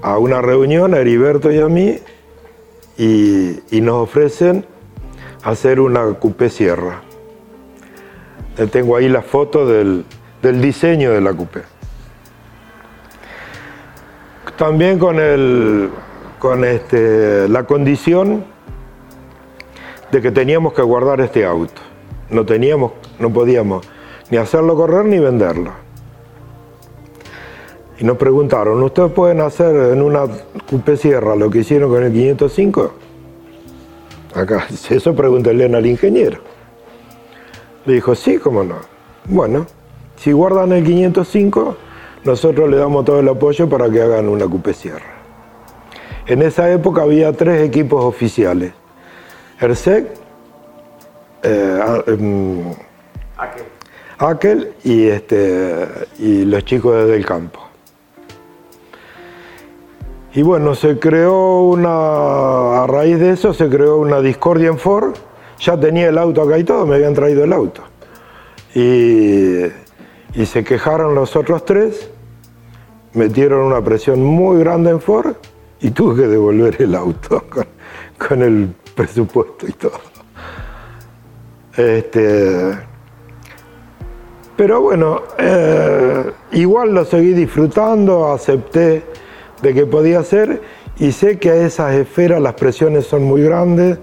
a 0.02 0.18
una 0.18 0.42
reunión 0.42 0.94
a 0.94 0.98
Heriberto 0.98 1.50
y 1.50 1.58
a 1.58 1.68
mí 1.68 1.98
y, 2.98 3.80
nos 3.80 4.02
ofrecen 4.02 4.64
hacer 5.42 5.80
una 5.80 6.04
coupé 6.14 6.48
sierra. 6.50 7.02
Eh, 8.58 8.66
tengo 8.66 8.96
ahí 8.96 9.08
la 9.08 9.22
foto 9.22 9.66
del, 9.66 10.04
diseño 10.42 11.12
de 11.12 11.20
la 11.20 11.32
coupé. 11.32 11.62
También 14.56 14.98
con, 14.98 15.18
el, 15.18 15.90
con 16.38 16.64
este, 16.64 17.48
la 17.48 17.64
condición 17.64 18.44
de 20.10 20.20
que 20.20 20.30
teníamos 20.30 20.74
que 20.74 20.82
guardar 20.82 21.20
este 21.20 21.44
auto. 21.44 21.80
No, 22.28 22.44
teníamos, 22.44 22.92
no 23.18 23.32
podíamos 23.32 23.86
ni 24.30 24.38
hacerlo 24.38 24.76
correr 24.76 25.04
ni 25.06 25.18
venderlo. 25.18 25.81
Y 27.98 28.04
nos 28.04 28.16
preguntaron, 28.16 28.82
¿ustedes 28.82 29.12
pueden 29.12 29.40
hacer 29.40 29.92
en 29.92 30.02
una 30.02 30.22
Coupé 30.68 30.96
Sierra 30.96 31.36
lo 31.36 31.50
que 31.50 31.58
hicieron 31.58 31.90
con 31.90 32.02
el 32.02 32.12
505? 32.12 32.92
Acá, 34.34 34.66
eso 34.90 35.14
pregúntenle 35.14 35.64
al 35.64 35.86
ingeniero. 35.86 36.38
Le 37.84 37.94
dijo, 37.94 38.14
sí, 38.14 38.38
cómo 38.38 38.64
no. 38.64 38.76
Bueno, 39.26 39.66
si 40.16 40.32
guardan 40.32 40.72
el 40.72 40.84
505, 40.84 41.76
nosotros 42.24 42.70
le 42.70 42.76
damos 42.76 43.04
todo 43.04 43.20
el 43.20 43.28
apoyo 43.28 43.68
para 43.68 43.90
que 43.90 44.00
hagan 44.00 44.28
una 44.28 44.46
Coupé 44.46 44.72
Sierra. 44.72 45.12
En 46.26 46.42
esa 46.42 46.70
época 46.70 47.02
había 47.02 47.32
tres 47.32 47.62
equipos 47.62 48.04
oficiales. 48.04 48.72
ERSEC, 49.60 50.06
eh, 51.42 52.02
em, 52.06 52.74
Aquel 54.18 54.72
y, 54.84 55.08
este, 55.08 55.88
y 56.20 56.44
los 56.44 56.64
chicos 56.64 56.94
desde 56.94 57.16
el 57.16 57.26
campo. 57.26 57.71
Y 60.34 60.42
bueno, 60.42 60.74
se 60.74 60.98
creó 60.98 61.60
una, 61.60 62.84
a 62.84 62.86
raíz 62.86 63.18
de 63.18 63.30
eso 63.30 63.52
se 63.52 63.68
creó 63.68 63.98
una 63.98 64.20
discordia 64.20 64.68
en 64.68 64.78
Ford, 64.78 65.12
ya 65.58 65.78
tenía 65.78 66.08
el 66.08 66.16
auto 66.16 66.42
acá 66.42 66.56
y 66.56 66.64
todo, 66.64 66.86
me 66.86 66.94
habían 66.94 67.12
traído 67.12 67.44
el 67.44 67.52
auto. 67.52 67.82
Y, 68.74 69.70
se 70.46 70.64
quejaron 70.64 71.14
los 71.14 71.36
otros 71.36 71.66
tres, 71.66 72.10
metieron 73.12 73.60
una 73.60 73.84
presión 73.84 74.22
muy 74.22 74.58
grande 74.60 74.90
en 74.90 75.00
Ford 75.00 75.36
y 75.80 75.90
tuve 75.90 76.22
que 76.22 76.28
devolver 76.28 76.80
el 76.80 76.94
auto 76.94 77.44
con, 78.18 78.42
el 78.42 78.74
presupuesto 78.94 79.68
y 79.68 79.72
todo. 79.72 80.00
Este, 81.76 82.78
pero 84.56 84.80
bueno, 84.80 85.22
eh, 85.38 86.32
igual 86.52 86.94
lo 86.94 87.04
seguí 87.04 87.34
disfrutando, 87.34 88.32
acepté 88.32 89.11
de 89.62 89.72
que 89.72 89.86
podía 89.86 90.22
ser 90.24 90.60
y 90.98 91.12
sé 91.12 91.38
que 91.38 91.50
a 91.50 91.54
esas 91.66 91.94
esferas 91.94 92.40
las 92.42 92.54
presiones 92.54 93.06
son 93.06 93.22
muy 93.22 93.42
grandes, 93.42 93.98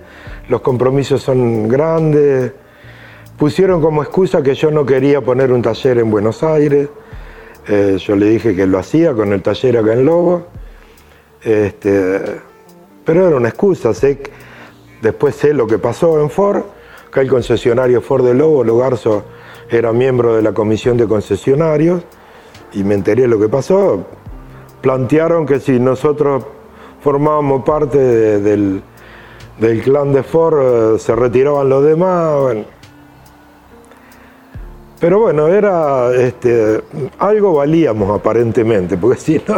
los 0.48 0.62
compromisos 0.62 1.22
son 1.22 1.68
grandes. 1.68 2.54
Pusieron 3.38 3.82
como 3.82 4.02
excusa 4.02 4.42
que 4.42 4.56
yo 4.56 4.72
no 4.72 4.86
quería 4.86 5.22
poner 5.22 5.52
un 5.52 5.62
taller 5.62 6.00
en 6.00 6.10
Buenos 6.10 6.44
Aires. 6.44 6.90
Eh, 7.68 7.98
yo 8.00 8.16
le 8.16 8.26
dije 8.28 8.56
que 8.56 8.66
lo 8.66 8.80
hacía 8.80 9.14
con 9.14 9.32
el 9.32 9.42
taller 9.42 9.78
acá 9.78 9.94
en 9.94 10.06
Lobo. 10.06 10.48
Este, 11.44 12.20
pero 13.06 13.28
era 13.28 13.38
una 13.38 13.50
excusa. 13.50 13.94
Sé, 13.94 14.20
después 15.02 15.36
sé 15.36 15.54
lo 15.54 15.68
que 15.68 15.78
pasó 15.78 16.20
en 16.22 16.30
Ford, 16.30 16.64
que 17.14 17.20
el 17.20 17.30
concesionario 17.30 18.02
Ford 18.02 18.26
de 18.26 18.34
Lobo, 18.34 18.64
Logarzo, 18.64 19.24
era 19.70 19.94
miembro 19.94 20.36
de 20.36 20.42
la 20.42 20.54
comisión 20.54 20.98
de 20.98 21.08
concesionarios 21.08 22.02
y 22.74 22.84
me 22.84 22.96
enteré 22.96 23.22
de 23.24 23.28
lo 23.28 23.40
que 23.40 23.48
pasó 23.48 24.06
plantearon 24.82 25.46
que 25.46 25.60
si 25.60 25.80
nosotros 25.80 26.44
formábamos 27.02 27.64
parte 27.64 27.98
del, 27.98 28.82
clan 29.84 30.14
de 30.14 30.24
Ford, 30.24 30.96
eh, 30.96 31.00
se 31.00 31.16
retiraban 31.16 31.70
los 31.70 31.84
demás. 31.84 32.56
Pero 35.00 35.20
bueno, 35.20 35.48
era 35.48 36.14
este, 36.14 36.84
algo 37.20 37.54
valíamos 37.54 38.18
aparentemente, 38.18 38.98
porque 38.98 39.20
si 39.22 39.42
no, 39.48 39.56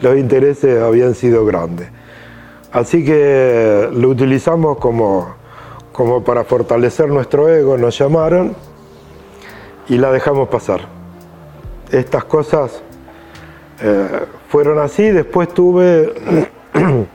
los 0.00 0.16
intereses 0.16 0.80
habían 0.80 1.14
sido 1.14 1.44
grandes. 1.44 1.88
Así 2.72 3.04
que 3.04 3.88
lo 3.92 4.08
utilizamos 4.08 4.78
como, 4.78 5.34
como 5.92 6.24
para 6.24 6.44
fortalecer 6.44 7.08
nuestro 7.08 7.48
ego, 7.48 7.78
nos 7.78 7.96
llamaron 7.98 8.54
y 9.88 9.98
la 9.98 10.10
dejamos 10.10 10.48
pasar. 10.48 10.80
Estas 11.90 12.24
cosas 12.24 12.82
eh, 13.86 14.08
fueron 14.48 14.78
así. 14.78 15.10
Después 15.10 15.52
tuve 15.52 16.14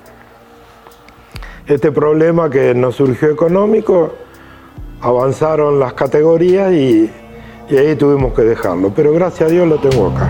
este 1.68 1.92
problema 1.92 2.48
que 2.50 2.76
nos 2.76 2.96
surgió 2.96 3.32
económico 3.32 4.14
avanzaron 5.02 5.80
las 5.80 5.94
categorías 5.94 6.72
y, 6.72 7.10
y 7.70 7.78
ahí 7.78 7.96
tuvimos 7.96 8.34
que 8.34 8.44
dejarlo. 8.44 8.92
Pero 8.96 9.14
gracias 9.14 9.50
a 9.50 9.52
Dios 9.52 9.68
lo 9.68 9.80
tengo 9.80 10.12
acá. 10.12 10.30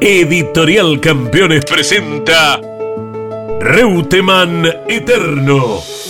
Editorial 0.00 1.00
Campeones 1.00 1.64
presenta 1.64 2.60
Reutemann 3.60 4.66
Eterno. 4.88 6.09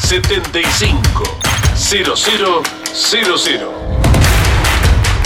75 0.00 1.38
00 1.74 2.14
00 2.16 3.72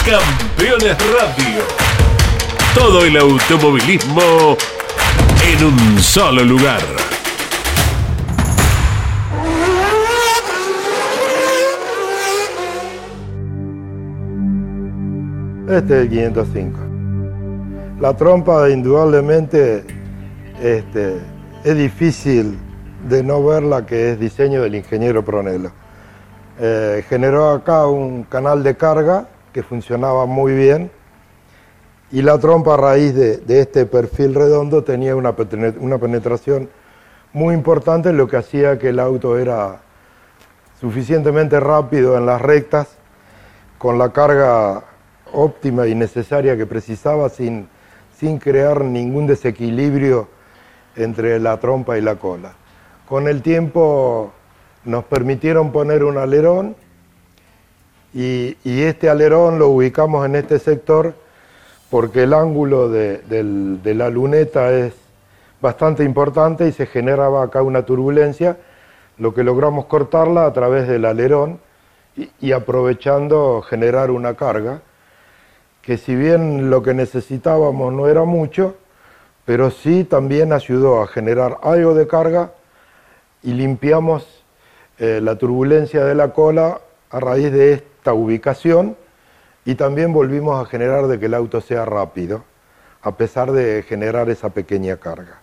Campeones 0.05 0.97
Radio. 1.13 1.63
Todo 2.75 3.05
el 3.05 3.15
automovilismo 3.17 4.57
en 5.47 5.65
un 5.65 5.99
solo 6.01 6.43
lugar. 6.43 6.81
Este 15.69 15.95
es 15.95 16.01
el 16.01 16.09
505. 16.09 16.79
La 18.01 18.15
trompa 18.15 18.69
indudablemente 18.69 19.85
este, 20.61 21.19
es 21.63 21.77
difícil 21.77 22.59
de 23.07 23.23
no 23.23 23.43
verla 23.43 23.85
que 23.85 24.11
es 24.11 24.19
diseño 24.19 24.61
del 24.61 24.75
ingeniero 24.75 25.23
Pronelo. 25.23 25.71
Eh, 26.59 27.03
generó 27.09 27.49
acá 27.49 27.87
un 27.87 28.23
canal 28.23 28.63
de 28.63 28.75
carga 28.75 29.27
que 29.51 29.63
funcionaba 29.63 30.25
muy 30.25 30.53
bien 30.53 30.91
y 32.11 32.21
la 32.21 32.37
trompa 32.37 32.75
a 32.75 32.77
raíz 32.77 33.15
de, 33.15 33.37
de 33.37 33.61
este 33.61 33.85
perfil 33.85 34.35
redondo 34.35 34.83
tenía 34.83 35.15
una, 35.15 35.33
una 35.79 35.97
penetración 35.97 36.69
muy 37.33 37.55
importante, 37.55 38.13
lo 38.13 38.27
que 38.27 38.37
hacía 38.37 38.77
que 38.77 38.89
el 38.89 38.99
auto 38.99 39.37
era 39.37 39.81
suficientemente 40.79 41.59
rápido 41.59 42.17
en 42.17 42.25
las 42.25 42.41
rectas, 42.41 42.89
con 43.79 43.97
la 43.97 44.13
carga 44.13 44.83
óptima 45.33 45.87
y 45.87 45.95
necesaria 45.95 46.55
que 46.55 46.65
precisaba 46.65 47.29
sin, 47.29 47.67
sin 48.17 48.37
crear 48.37 48.81
ningún 48.81 49.25
desequilibrio 49.25 50.27
entre 50.95 51.39
la 51.39 51.59
trompa 51.59 51.97
y 51.97 52.01
la 52.01 52.15
cola. 52.15 52.53
Con 53.07 53.27
el 53.27 53.41
tiempo 53.41 54.31
nos 54.85 55.03
permitieron 55.03 55.73
poner 55.73 56.05
un 56.05 56.17
alerón 56.17 56.75
y, 58.13 58.55
este 58.63 59.09
alerón 59.09 59.59
lo 59.59 59.69
ubicamos 59.69 60.25
en 60.25 60.35
este 60.35 60.57
sector 60.57 61.13
porque 61.89 62.23
el 62.23 62.33
ángulo 62.33 62.89
de, 62.89 63.21
la 63.83 64.09
luneta 64.09 64.71
es 64.71 64.93
bastante 65.61 66.03
importante 66.05 66.67
y 66.67 66.71
se 66.71 66.85
generaba 66.85 67.43
acá 67.43 67.61
una 67.61 67.85
turbulencia, 67.85 68.57
lo 69.17 69.33
que 69.33 69.43
logramos 69.43 69.85
cortarla 69.85 70.45
a 70.45 70.53
través 70.53 70.87
del 70.87 71.03
alerón 71.03 71.59
y 72.39 72.51
aprovechando 72.53 73.61
generar 73.61 74.11
una 74.11 74.35
carga, 74.35 74.81
que 75.81 75.97
si 75.97 76.15
bien 76.15 76.69
lo 76.69 76.83
que 76.83 76.93
necesitábamos 76.93 77.91
no 77.91 78.07
era 78.07 78.23
mucho, 78.23 78.77
pero 79.45 79.71
sí 79.71 80.05
también 80.05 80.53
ayudó 80.53 81.01
a 81.01 81.07
generar 81.07 81.57
algo 81.63 81.95
de 81.95 82.07
carga 82.07 82.51
y 83.43 83.53
limpiamos 83.53 84.43
eh, 84.99 85.19
la 85.21 85.37
turbulencia 85.37 86.03
de 86.05 86.15
la 86.15 86.33
cola 86.33 86.79
a 87.09 87.19
raíz 87.19 87.51
de 87.51 87.73
esta 87.73 88.13
ubicación 88.13 88.95
y 89.65 89.75
también 89.75 90.13
volvimos 90.13 90.61
a 90.61 90.69
generar 90.69 91.07
de 91.07 91.19
que 91.19 91.27
el 91.27 91.33
auto 91.33 91.61
sea 91.61 91.85
rápido, 91.85 92.43
a 93.01 93.15
pesar 93.15 93.51
de 93.51 93.83
generar 93.87 94.29
esa 94.29 94.49
pequeña 94.49 94.97
carga. 94.97 95.39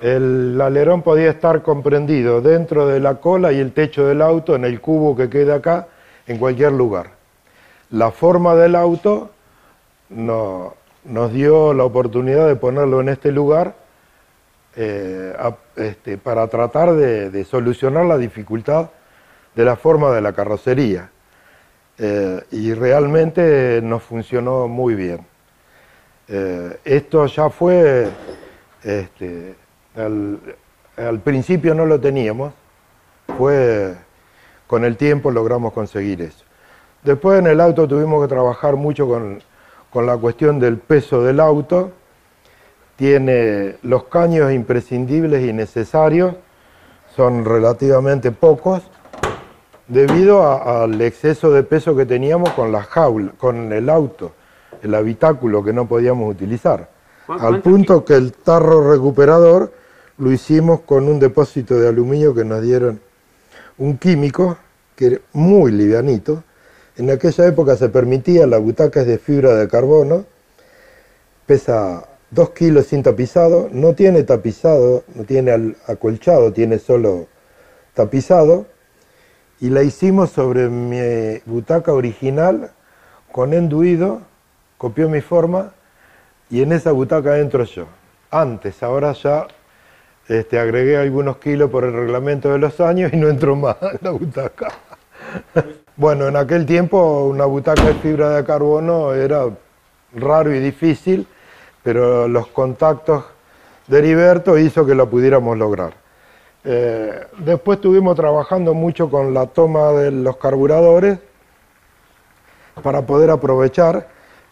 El 0.00 0.60
alerón 0.60 1.02
podía 1.02 1.30
estar 1.30 1.62
comprendido 1.62 2.40
dentro 2.40 2.86
de 2.86 3.00
la 3.00 3.16
cola 3.20 3.52
y 3.52 3.60
el 3.60 3.72
techo 3.72 4.06
del 4.06 4.22
auto, 4.22 4.54
en 4.56 4.64
el 4.64 4.80
cubo 4.80 5.16
que 5.16 5.30
queda 5.30 5.56
acá, 5.56 5.86
en 6.26 6.38
cualquier 6.38 6.72
lugar. 6.72 7.10
La 7.90 8.10
forma 8.10 8.54
del 8.54 8.74
auto 8.74 9.30
no- 10.10 10.74
nos 11.04 11.32
dio 11.32 11.72
la 11.74 11.84
oportunidad 11.84 12.46
de 12.46 12.56
ponerlo 12.56 13.00
en 13.00 13.08
este 13.08 13.30
lugar 13.30 13.74
eh, 14.76 15.36
este, 15.76 16.18
para 16.18 16.46
tratar 16.48 16.94
de, 16.94 17.30
de 17.30 17.44
solucionar 17.44 18.06
la 18.06 18.18
dificultad 18.18 18.90
de 19.54 19.64
la 19.64 19.76
forma 19.76 20.10
de 20.12 20.20
la 20.20 20.32
carrocería. 20.32 21.10
Eh, 21.96 22.42
y 22.50 22.74
realmente 22.74 23.80
nos 23.82 24.02
funcionó 24.02 24.66
muy 24.66 24.94
bien. 24.94 25.24
Eh, 26.26 26.78
esto 26.84 27.26
ya 27.26 27.50
fue, 27.50 28.08
este, 28.82 29.54
al, 29.96 30.40
al 30.96 31.20
principio 31.20 31.74
no 31.74 31.86
lo 31.86 32.00
teníamos, 32.00 32.52
fue 33.38 33.94
con 34.66 34.84
el 34.84 34.96
tiempo 34.96 35.30
logramos 35.30 35.72
conseguir 35.72 36.22
eso. 36.22 36.44
Después 37.02 37.38
en 37.38 37.46
el 37.46 37.60
auto 37.60 37.86
tuvimos 37.86 38.22
que 38.22 38.28
trabajar 38.28 38.76
mucho 38.76 39.06
con, 39.06 39.42
con 39.90 40.06
la 40.06 40.16
cuestión 40.16 40.58
del 40.58 40.78
peso 40.78 41.22
del 41.22 41.38
auto. 41.38 41.92
Tiene 42.96 43.76
los 43.82 44.04
caños 44.04 44.52
imprescindibles 44.52 45.44
y 45.44 45.52
necesarios, 45.52 46.34
son 47.16 47.44
relativamente 47.44 48.30
pocos, 48.30 48.82
debido 49.88 50.42
a- 50.42 50.84
al 50.84 51.00
exceso 51.00 51.50
de 51.52 51.62
peso 51.62 51.94
que 51.96 52.06
teníamos 52.06 52.50
con 52.50 52.72
la 52.72 52.82
jaula, 52.82 53.32
con 53.36 53.72
el 53.72 53.88
auto, 53.90 54.32
el 54.82 54.94
habitáculo 54.94 55.62
que 55.62 55.72
no 55.72 55.86
podíamos 55.86 56.30
utilizar. 56.30 56.88
¿Cuán- 57.26 57.40
Al 57.40 57.60
punto 57.62 58.04
que 58.04 58.14
el 58.14 58.32
tarro 58.32 58.90
recuperador 58.92 59.72
lo 60.18 60.30
hicimos 60.30 60.80
con 60.80 61.08
un 61.08 61.18
depósito 61.18 61.78
de 61.78 61.88
aluminio 61.88 62.34
que 62.34 62.44
nos 62.44 62.62
dieron 62.62 63.00
un 63.78 63.98
químico, 63.98 64.56
que 64.94 65.06
era 65.06 65.18
muy 65.32 65.72
livianito. 65.72 66.44
En 66.96 67.10
aquella 67.10 67.46
época 67.46 67.76
se 67.76 67.88
permitía, 67.88 68.46
la 68.46 68.58
butaca 68.58 69.00
es 69.00 69.06
de 69.08 69.18
fibra 69.18 69.54
de 69.56 69.66
carbono, 69.66 70.24
pesa 71.46 72.04
2 72.34 72.50
kilos 72.50 72.86
sin 72.86 73.02
tapizado, 73.02 73.68
no 73.70 73.94
tiene 73.94 74.24
tapizado, 74.24 75.04
no 75.14 75.24
tiene 75.24 75.76
acolchado, 75.86 76.52
tiene 76.52 76.78
solo 76.78 77.28
tapizado, 77.94 78.66
y 79.60 79.70
la 79.70 79.82
hicimos 79.82 80.30
sobre 80.30 80.68
mi 80.68 81.40
butaca 81.46 81.92
original 81.92 82.72
con 83.30 83.54
enduido, 83.54 84.22
copió 84.78 85.08
mi 85.08 85.20
forma, 85.20 85.74
y 86.50 86.62
en 86.62 86.72
esa 86.72 86.90
butaca 86.90 87.38
entro 87.38 87.64
yo. 87.64 87.86
Antes, 88.30 88.82
ahora 88.82 89.12
ya 89.12 89.46
este, 90.28 90.58
agregué 90.58 90.96
algunos 90.96 91.36
kilos 91.36 91.70
por 91.70 91.84
el 91.84 91.92
reglamento 91.92 92.50
de 92.50 92.58
los 92.58 92.80
años 92.80 93.12
y 93.12 93.16
no 93.16 93.28
entro 93.28 93.54
más 93.54 93.76
en 93.80 93.98
la 94.00 94.10
butaca. 94.10 94.72
bueno, 95.96 96.26
en 96.26 96.36
aquel 96.36 96.66
tiempo 96.66 97.26
una 97.26 97.44
butaca 97.44 97.84
de 97.84 97.94
fibra 97.94 98.30
de 98.30 98.44
carbono 98.44 99.14
era 99.14 99.44
raro 100.14 100.52
y 100.52 100.58
difícil, 100.58 101.28
pero 101.84 102.26
los 102.26 102.48
contactos 102.48 103.24
de 103.86 103.98
Heriberto 103.98 104.58
hizo 104.58 104.84
que 104.84 104.94
lo 104.94 105.08
pudiéramos 105.08 105.56
lograr. 105.56 105.94
Eh, 106.64 107.26
después 107.38 107.76
estuvimos 107.76 108.16
trabajando 108.16 108.72
mucho 108.72 109.10
con 109.10 109.34
la 109.34 109.46
toma 109.46 109.92
de 109.92 110.10
los 110.10 110.38
carburadores 110.38 111.18
para 112.82 113.02
poder 113.02 113.30
aprovechar. 113.30 114.08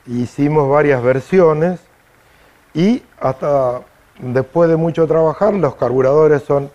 Hicimos 0.06 0.68
varias 0.68 1.02
versiones 1.02 1.80
y 2.74 3.02
hasta 3.18 3.80
después 4.18 4.68
de 4.68 4.76
mucho 4.76 5.06
trabajar, 5.06 5.54
los 5.54 5.74
carburadores 5.76 6.42
son 6.42 6.70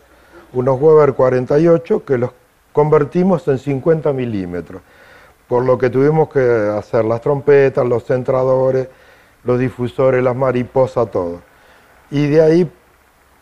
unos 0.54 0.82
Weber 0.82 1.14
48 1.14 2.04
que 2.04 2.18
los 2.18 2.32
convertimos 2.74 3.48
en 3.48 3.60
50 3.60 4.12
milímetros, 4.14 4.82
por 5.48 5.66
lo 5.66 5.78
que 5.78 5.92
tuvimos 5.92 6.30
que 6.30 6.40
hacer 6.40 7.06
las 7.06 7.22
trompetas, 7.22 7.86
los 7.86 8.06
centradores, 8.06 8.88
los 9.48 9.58
difusores, 9.58 10.22
las 10.22 10.36
mariposas, 10.36 11.10
todo. 11.10 11.42
Y 12.12 12.28
de 12.28 12.42
ahí, 12.42 12.72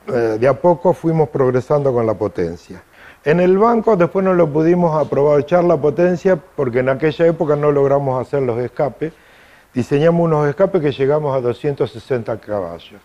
eh, 0.08 0.38
de 0.40 0.48
a 0.48 0.54
poco, 0.54 0.94
fuimos 0.94 1.30
progresando 1.30 1.92
con 1.92 2.06
la 2.06 2.14
potencia. 2.14 2.84
En 3.24 3.40
el 3.40 3.58
banco 3.58 3.98
después 3.98 4.24
no 4.24 4.36
lo 4.36 4.48
pudimos 4.48 4.96
aprovechar 5.04 5.64
la 5.64 5.78
potencia 5.78 6.36
porque 6.36 6.80
en 6.80 6.90
aquella 6.90 7.26
época 7.26 7.56
no 7.56 7.72
logramos 7.72 8.22
hacer 8.22 8.44
los 8.44 8.60
escapes. 8.60 9.14
Diseñamos 9.74 10.22
unos 10.26 10.48
escapes 10.48 10.80
que 10.80 10.92
llegamos 10.92 11.36
a 11.36 11.42
260 11.42 12.38
caballos. 12.40 13.02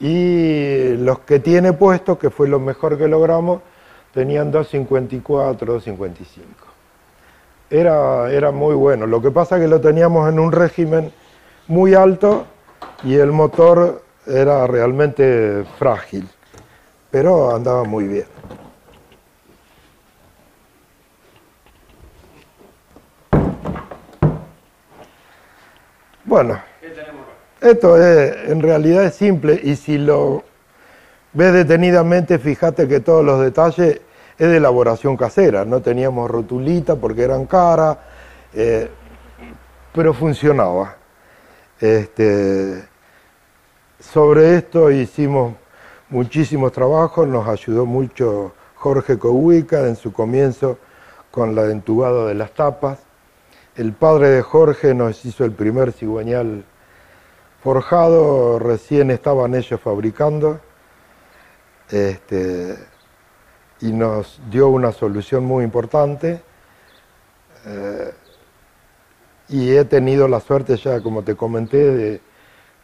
Y 0.00 0.96
los 0.96 1.18
que 1.20 1.40
tiene 1.40 1.74
puestos, 1.74 2.16
que 2.16 2.30
fue 2.30 2.48
lo 2.48 2.58
mejor 2.58 2.96
que 2.96 3.06
logramos, 3.06 3.60
tenían 4.14 4.50
254, 4.50 5.74
255. 5.74 6.48
Era, 7.68 8.32
era 8.32 8.50
muy 8.50 8.74
bueno. 8.74 9.06
Lo 9.06 9.20
que 9.20 9.30
pasa 9.30 9.56
es 9.56 9.62
que 9.62 9.68
lo 9.68 9.80
teníamos 9.82 10.26
en 10.30 10.38
un 10.38 10.52
régimen 10.52 11.12
muy 11.68 11.94
alto 11.94 12.46
y 13.02 13.14
el 13.14 13.32
motor 13.32 14.02
era 14.26 14.66
realmente 14.66 15.64
frágil, 15.78 16.28
pero 17.10 17.54
andaba 17.54 17.84
muy 17.84 18.06
bien. 18.06 18.26
Bueno, 26.24 26.60
esto 27.60 27.96
es, 27.96 28.50
en 28.50 28.60
realidad 28.60 29.04
es 29.04 29.14
simple 29.14 29.60
y 29.62 29.76
si 29.76 29.98
lo 29.98 30.42
ves 31.32 31.52
detenidamente, 31.52 32.38
fíjate 32.38 32.88
que 32.88 33.00
todos 33.00 33.24
los 33.24 33.40
detalles 33.40 34.00
es 34.38 34.48
de 34.48 34.56
elaboración 34.56 35.16
casera. 35.16 35.64
No 35.64 35.80
teníamos 35.80 36.30
rotulita 36.30 36.96
porque 36.96 37.22
eran 37.22 37.46
caras, 37.46 37.98
eh, 38.54 38.88
pero 39.92 40.12
funcionaba. 40.12 40.96
Este, 41.84 42.82
sobre 44.00 44.56
esto 44.56 44.90
hicimos 44.90 45.54
muchísimos 46.08 46.72
trabajos, 46.72 47.28
nos 47.28 47.46
ayudó 47.46 47.84
mucho 47.84 48.54
Jorge 48.76 49.18
Cohuica 49.18 49.86
en 49.86 49.94
su 49.94 50.10
comienzo 50.10 50.78
con 51.30 51.54
la 51.54 51.66
entubada 51.66 52.24
de 52.24 52.32
las 52.36 52.52
tapas. 52.52 53.00
El 53.76 53.92
padre 53.92 54.30
de 54.30 54.40
Jorge 54.40 54.94
nos 54.94 55.26
hizo 55.26 55.44
el 55.44 55.52
primer 55.52 55.92
cigüeñal 55.92 56.64
forjado, 57.62 58.58
recién 58.58 59.10
estaban 59.10 59.54
ellos 59.54 59.78
fabricando, 59.78 60.60
este, 61.90 62.78
y 63.82 63.92
nos 63.92 64.40
dio 64.50 64.68
una 64.68 64.90
solución 64.90 65.44
muy 65.44 65.64
importante. 65.64 66.40
Eh, 67.66 68.14
y 69.48 69.76
he 69.76 69.84
tenido 69.84 70.28
la 70.28 70.40
suerte 70.40 70.76
ya, 70.76 71.00
como 71.00 71.22
te 71.22 71.34
comenté, 71.34 71.78
de, 71.78 72.20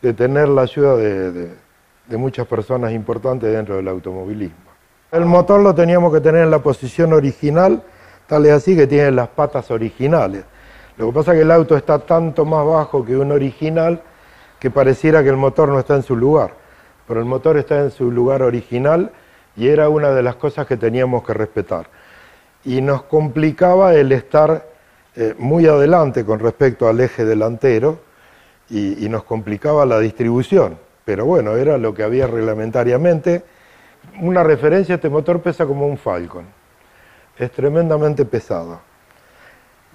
de 0.02 0.12
tener 0.12 0.48
la 0.48 0.62
ayuda 0.62 0.96
de, 0.96 1.32
de- 1.32 1.70
de 2.06 2.16
muchas 2.16 2.44
personas 2.48 2.90
importantes 2.92 3.52
dentro 3.52 3.76
del 3.76 3.86
automovilismo. 3.86 4.56
El 5.12 5.26
motor 5.26 5.61
lo 5.61 5.72
teníamos 5.74 6.12
que 6.12 6.20
tener 6.20 6.42
en 6.42 6.50
la 6.50 6.58
posición 6.58 7.12
original, 7.12 7.82
tal 8.26 8.46
es 8.46 8.52
así 8.52 8.74
que 8.74 8.88
tiene 8.88 9.12
las 9.12 9.28
patas 9.28 9.70
originales. 9.70 10.44
Lo 10.96 11.06
que 11.06 11.12
pasa 11.12 11.30
es 11.32 11.36
que 11.38 11.42
el 11.42 11.50
auto 11.52 11.76
está 11.76 12.00
tanto 12.00 12.44
más 12.44 12.66
bajo 12.66 13.04
que 13.04 13.16
un 13.16 13.30
original 13.30 14.02
que 14.58 14.70
pareciera 14.72 15.22
que 15.22 15.28
el 15.28 15.36
motor 15.36 15.68
no 15.68 15.78
está 15.78 15.94
en 15.94 16.02
su 16.02 16.16
lugar, 16.16 16.54
pero 17.06 17.20
el 17.20 17.26
motor 17.26 17.56
está 17.56 17.78
en 17.80 17.92
su 17.92 18.11
lugar 18.11 18.42
original 18.42 19.12
y 19.56 19.68
era 19.68 19.88
una 19.88 20.11
de 20.11 20.22
las 20.24 20.34
cosas 20.34 20.66
que 20.66 20.76
teníamos 20.76 21.24
que 21.24 21.32
respetar. 21.32 21.86
Y 22.64 22.80
nos 22.80 23.02
complicaba 23.04 23.94
el 23.94 24.11
estar 24.11 24.66
eh, 25.16 25.34
muy 25.38 25.66
adelante 25.66 26.24
con 26.24 26.38
respecto 26.38 26.88
al 26.88 27.00
eje 27.00 27.24
delantero 27.24 28.00
y, 28.68 29.08
nos 29.08 29.24
complicaba 29.24 29.84
la 29.84 29.98
distribución, 29.98 30.78
pero 31.04 31.26
bueno, 31.26 31.56
era 31.56 31.76
lo 31.76 31.92
que 31.92 32.04
había 32.04 32.28
reglamentariamente. 32.28 33.42
Una 34.20 34.44
referencia, 34.44 34.94
este 34.94 35.08
motor 35.08 35.42
pesa 35.42 35.66
como 35.66 35.86
un 35.86 35.98
Falcon, 35.98 36.44
es 37.36 37.50
tremendamente 37.50 38.24
pesado. 38.24 38.80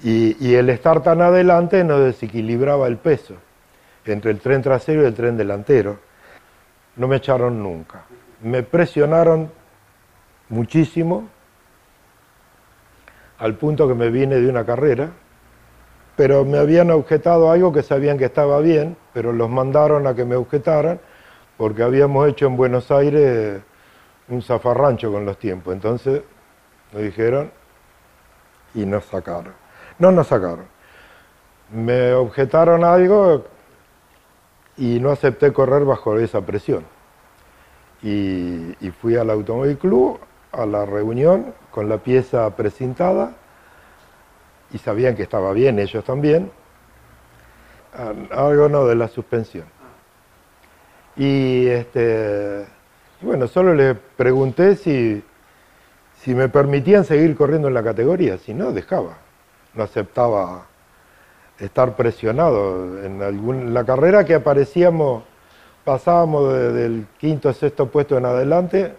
Y 0.03 0.53
el 0.53 0.69
estar 0.69 1.01
tan 1.01 1.21
adelante 1.21 1.81
nos 1.85 2.03
desequilibraba 2.03 2.87
el 2.87 2.97
peso 2.97 3.35
entre 4.05 4.31
el 4.31 4.39
tren 4.39 4.61
trasero 4.61 5.03
y 5.03 5.05
el 5.05 5.13
tren 5.13 5.37
delantero. 5.37 5.97
No 6.95 7.07
me 7.07 7.17
echaron 7.17 7.61
nunca. 7.61 8.03
Me 8.41 8.63
presionaron 8.63 9.51
muchísimo 10.49 11.29
al 13.39 13.55
punto 13.55 13.87
que 13.87 13.93
me 13.93 14.09
vine 14.09 14.35
de 14.35 14.49
una 14.49 14.65
carrera, 14.65 15.09
pero 16.15 16.45
me 16.45 16.57
habían 16.57 16.91
objetado 16.91 17.51
algo 17.51 17.73
que 17.73 17.83
sabían 17.83 18.17
que 18.17 18.25
estaba 18.25 18.59
bien, 18.59 18.95
pero 19.13 19.33
los 19.33 19.49
mandaron 19.49 20.07
a 20.07 20.15
que 20.15 20.25
me 20.25 20.35
objetaran 20.35 20.99
porque 21.57 21.83
habíamos 21.83 22.27
hecho 22.29 22.47
en 22.47 22.57
Buenos 22.57 22.91
Aires 22.91 23.61
un 24.27 24.41
zafarrancho 24.41 25.11
con 25.11 25.25
los 25.25 25.37
tiempos. 25.37 25.73
Entonces 25.73 26.21
nos 26.93 27.01
dijeron 27.01 27.51
y 28.73 28.85
nos 28.85 29.05
sacaron. 29.05 29.53
No 29.99 30.11
nos 30.11 30.27
sacaron. 30.27 30.65
Me 31.71 32.13
objetaron 32.13 32.83
algo 32.83 33.45
y 34.77 34.99
no 34.99 35.11
acepté 35.11 35.51
correr 35.53 35.85
bajo 35.85 36.17
esa 36.17 36.41
presión. 36.41 36.85
Y, 38.01 38.75
y 38.85 38.91
fui 38.91 39.15
al 39.15 39.29
Automóvil 39.29 39.77
Club 39.77 40.19
a 40.51 40.65
la 40.65 40.85
reunión 40.85 41.53
con 41.75 41.89
la 41.89 41.97
pieza 41.97 42.49
precintada 42.55 43.33
y 44.71 44.77
sabían 44.77 45.13
que 45.13 45.23
estaba 45.23 45.51
bien, 45.51 45.77
ellos 45.77 46.05
también. 46.05 46.49
Algo 48.31 48.69
no 48.69 48.85
de 48.85 48.95
la 48.95 49.09
suspensión. 49.09 49.65
Y 51.17 51.67
este, 51.67 52.65
bueno, 53.19 53.47
solo 53.47 53.73
les 53.73 53.97
pregunté 54.15 54.77
si, 54.77 55.21
si 56.21 56.33
me 56.33 56.47
permitían 56.47 57.03
seguir 57.03 57.35
corriendo 57.35 57.67
en 57.67 57.73
la 57.73 57.83
categoría, 57.83 58.37
si 58.37 58.53
no, 58.53 58.71
dejaba. 58.71 59.17
No 59.73 59.83
aceptaba 59.83 60.67
estar 61.59 61.97
presionado. 61.97 63.03
En 63.03 63.21
algún, 63.21 63.73
la 63.73 63.83
carrera 63.83 64.23
que 64.23 64.35
aparecíamos, 64.35 65.25
pasábamos 65.83 66.53
del 66.53 67.05
quinto 67.17 67.49
o 67.49 67.53
sexto 67.53 67.87
puesto 67.89 68.17
en 68.17 68.25
adelante, 68.25 68.93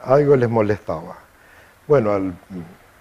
algo 0.00 0.36
les 0.36 0.48
molestaba. 0.48 1.27
Bueno, 1.88 2.34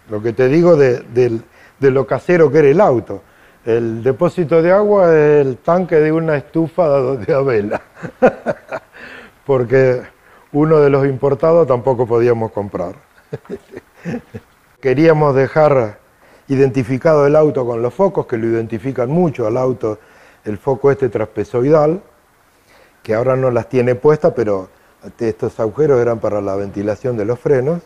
lo 0.09 0.21
que 0.21 0.31
te 0.31 0.47
digo 0.47 0.77
de, 0.77 1.41
lo 1.81 2.07
casero 2.07 2.49
que 2.49 2.59
era 2.59 2.69
el 2.69 2.79
auto. 2.79 3.21
El 3.65 4.01
depósito 4.01 4.61
de 4.61 4.71
agua 4.71 5.07
es 5.13 5.45
el 5.45 5.57
tanque 5.57 5.97
de 5.97 6.09
una 6.09 6.37
estufa 6.37 7.01
de 7.17 7.33
avela, 7.33 7.81
porque 9.45 10.03
uno 10.53 10.79
de 10.79 10.89
los 10.89 11.05
importados 11.05 11.67
tampoco 11.67 12.07
podíamos 12.07 12.53
comprar. 12.53 12.95
Queríamos 14.79 15.35
dejar 15.35 15.99
identificado 16.47 17.27
el 17.27 17.35
auto 17.35 17.65
con 17.65 17.81
los 17.81 17.93
focos, 17.93 18.25
que 18.25 18.37
lo 18.37 18.47
identifican 18.47 19.09
mucho 19.09 19.45
al 19.47 19.57
auto, 19.57 19.99
el 20.45 20.57
foco 20.57 20.91
este 20.91 21.09
traspezoidal, 21.09 22.01
que 23.03 23.13
ahora 23.13 23.35
no 23.35 23.51
las 23.51 23.67
tiene 23.67 23.95
puestas, 23.95 24.31
pero 24.33 24.69
estos 25.19 25.59
agujeros 25.59 25.99
eran 25.99 26.19
para 26.19 26.39
la 26.39 26.55
ventilación 26.55 27.17
de 27.17 27.25
los 27.25 27.37
frenos. 27.37 27.81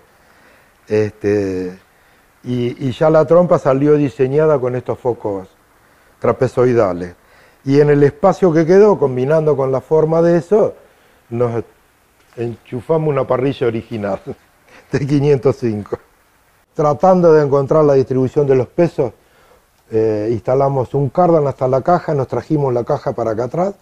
Este, 0.91 1.79
y, 2.43 2.91
ya 2.91 3.09
la 3.09 3.23
trompa 3.25 3.57
salió 3.57 3.93
diseñada 3.93 4.59
con 4.59 4.75
estos 4.75 4.99
focos 4.99 5.47
trapezoidales. 6.19 7.15
Y 7.63 7.79
en 7.79 7.91
el 7.91 8.03
espacio 8.03 8.51
que 8.51 8.65
quedó, 8.65 8.99
combinando 8.99 9.55
con 9.55 9.71
la 9.71 9.79
forma 9.79 10.21
de 10.21 10.37
eso, 10.37 10.73
nos 11.29 11.63
enchufamos 12.35 13.07
una 13.07 13.25
parrilla 13.25 13.67
original 13.67 14.19
de 14.91 15.07
505. 15.07 15.97
Tratando 16.73 17.31
de 17.31 17.45
encontrar 17.45 17.85
la 17.85 17.93
distribución 17.93 18.45
de 18.45 18.55
los 18.55 18.67
pesos, 18.67 19.13
eh, 19.91 20.27
instalamos 20.29 20.93
un 20.93 21.07
cardan 21.07 21.47
hasta 21.47 21.69
la 21.69 21.81
caja, 21.81 22.13
nos 22.13 22.27
trajimos 22.27 22.73
la 22.73 22.83
caja 22.83 23.13
para 23.13 23.31
acá 23.31 23.45
atrás 23.45 23.75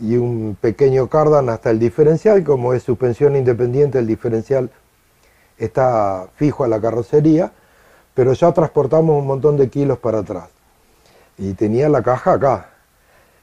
y 0.00 0.16
un 0.16 0.56
pequeño 0.58 1.08
cardan 1.08 1.50
hasta 1.50 1.68
el 1.68 1.78
diferencial, 1.78 2.42
como 2.44 2.72
es 2.72 2.82
suspensión 2.82 3.36
independiente, 3.36 3.98
el 3.98 4.06
diferencial 4.06 4.70
está 5.58 6.28
fijo 6.36 6.64
a 6.64 6.68
la 6.68 6.80
carrocería 6.80 7.52
pero 8.16 8.32
ya 8.32 8.50
transportamos 8.50 9.20
un 9.20 9.26
montón 9.26 9.58
de 9.58 9.68
kilos 9.68 9.98
para 9.98 10.20
atrás. 10.20 10.48
Y 11.36 11.52
tenía 11.52 11.90
la 11.90 12.02
caja 12.02 12.32
acá, 12.32 12.70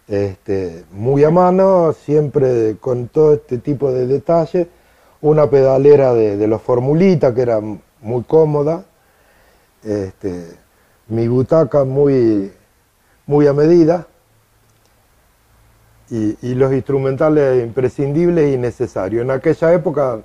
este, 0.08 0.84
muy 0.92 1.24
a 1.24 1.30
mano, 1.30 1.94
siempre 1.94 2.78
con 2.82 3.08
todo 3.08 3.34
este 3.34 3.60
tipo 3.60 3.92
de 3.92 4.08
detalles, 4.08 4.68
una 5.22 5.48
pedalera 5.48 6.16
de, 6.16 6.48
los 6.48 6.60
Formulita 6.60 7.36
que 7.36 7.44
era 7.44 7.62
muy 7.62 8.24
cómoda, 8.24 8.84
este, 9.84 10.58
mi 11.08 11.28
butaca 11.28 11.84
muy, 11.84 12.52
muy 13.28 13.46
a 13.46 13.54
medida, 13.54 14.08
y, 16.10 16.36
y, 16.42 16.56
los 16.56 16.74
instrumentales 16.74 17.64
imprescindibles 17.64 18.56
y 18.56 18.58
necesarios. 18.58 19.22
En 19.22 19.30
aquella 19.30 19.72
época 19.74 20.20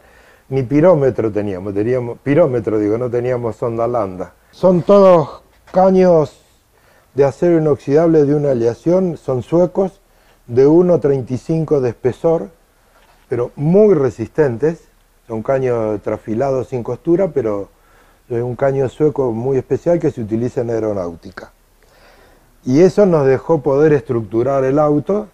ni 0.49 0.63
pirómetro 0.63 1.31
teníamos, 1.31 1.75
teníamos 1.75 2.19
pirómetro 2.19 2.79
digo, 2.79 2.99
no 2.99 3.11
teníamos 3.11 3.57
sonda 3.57 3.87
landa. 3.87 4.33
Son 4.51 4.83
todos 4.83 5.43
caños 5.73 6.41
de 7.15 7.25
acero 7.25 7.59
inoxidable 7.59 8.25
de 8.25 8.35
una 8.35 8.53
aleación, 8.53 9.17
son 9.17 9.43
suecos, 9.43 10.01
de 10.47 10.67
1,35 10.67 11.81
de 11.81 11.91
espesor, 11.91 12.49
pero 13.29 13.53
muy 13.57 13.95
resistentes. 13.95 14.89
Son 15.27 15.43
caños 15.43 16.01
trafilados 16.03 16.69
sin 16.69 16.83
costura, 16.83 17.29
pero 17.29 17.69
es 18.31 18.43
un 18.43 18.57
caño 18.57 18.89
sueco 18.89 19.33
muy 19.33 19.59
especial 19.59 19.99
que 19.99 20.11
se 20.11 20.23
utiliza 20.23 20.63
en 20.63 20.71
aeronáutica. 20.71 21.53
Y 22.65 22.81
eso 22.81 23.05
nos 23.05 23.27
dejó 23.27 23.61
poder 23.63 23.93
estructurar 23.93 24.65
el 24.65 24.79
auto 24.79 25.29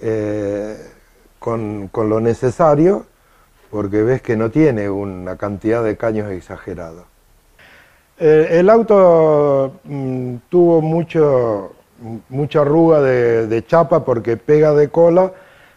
eh, 0.00 0.76
con, 1.38 1.88
con 1.88 2.08
lo 2.08 2.20
necesario, 2.20 3.06
porque 3.74 4.04
ves 4.04 4.22
que 4.22 4.36
no 4.36 4.52
tiene 4.52 4.88
una 4.88 5.36
cantidad 5.36 5.82
de 5.82 5.96
caños 5.96 6.30
exagerados. 6.30 7.06
Eh, 8.20 8.46
el 8.52 8.70
auto 8.70 9.80
mm, 9.82 10.36
tuvo 10.48 10.80
mucho, 10.80 11.72
mucha 12.28 12.60
arruga 12.60 13.02
de, 13.02 13.64
chapa 13.66 14.04
porque 14.04 14.36
pega 14.36 14.74
de 14.74 14.90
cola, 14.90 15.32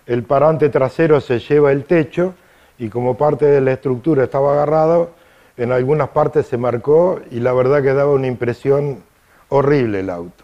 el 0.05 0.21
parante 0.21 0.69
trasero 0.69 1.19
se 1.21 1.39
lleva 1.39 1.71
el 1.71 1.85
techo 1.85 2.35
y 2.77 2.89
como 2.89 3.17
parte 3.17 3.47
de 3.47 3.61
la 3.61 3.71
estructura 3.71 4.25
estaba 4.25 4.53
agarrado, 4.53 5.09
en 5.57 5.71
algunas 5.71 6.09
partes 6.09 6.45
se 6.45 6.57
marcó 6.57 7.19
y 7.31 7.39
la 7.39 7.51
verdad 7.51 7.81
que 7.81 7.95
daba 7.95 8.11
una 8.11 8.27
impresión 8.27 9.01
horrible 9.49 10.01
el 10.01 10.11
auto. 10.11 10.43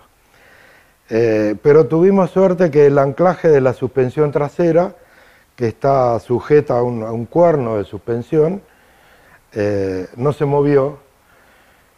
Eh, 1.08 1.56
pero 1.62 1.86
tuvimos 1.86 2.32
suerte 2.32 2.72
que 2.72 2.88
el 2.88 2.98
anclaje 2.98 3.48
de 3.48 3.62
la 3.62 3.74
suspensión 3.74 4.32
trasera, 4.32 4.96
que 5.56 5.68
está 5.68 6.20
sujeta 6.20 6.80
a 6.80 6.84
un, 6.84 7.26
cuerno 7.26 7.78
de 7.78 7.84
suspensión, 7.84 8.62
eh, 9.54 10.08
no 10.16 10.34
se 10.34 10.46
movió 10.46 11.00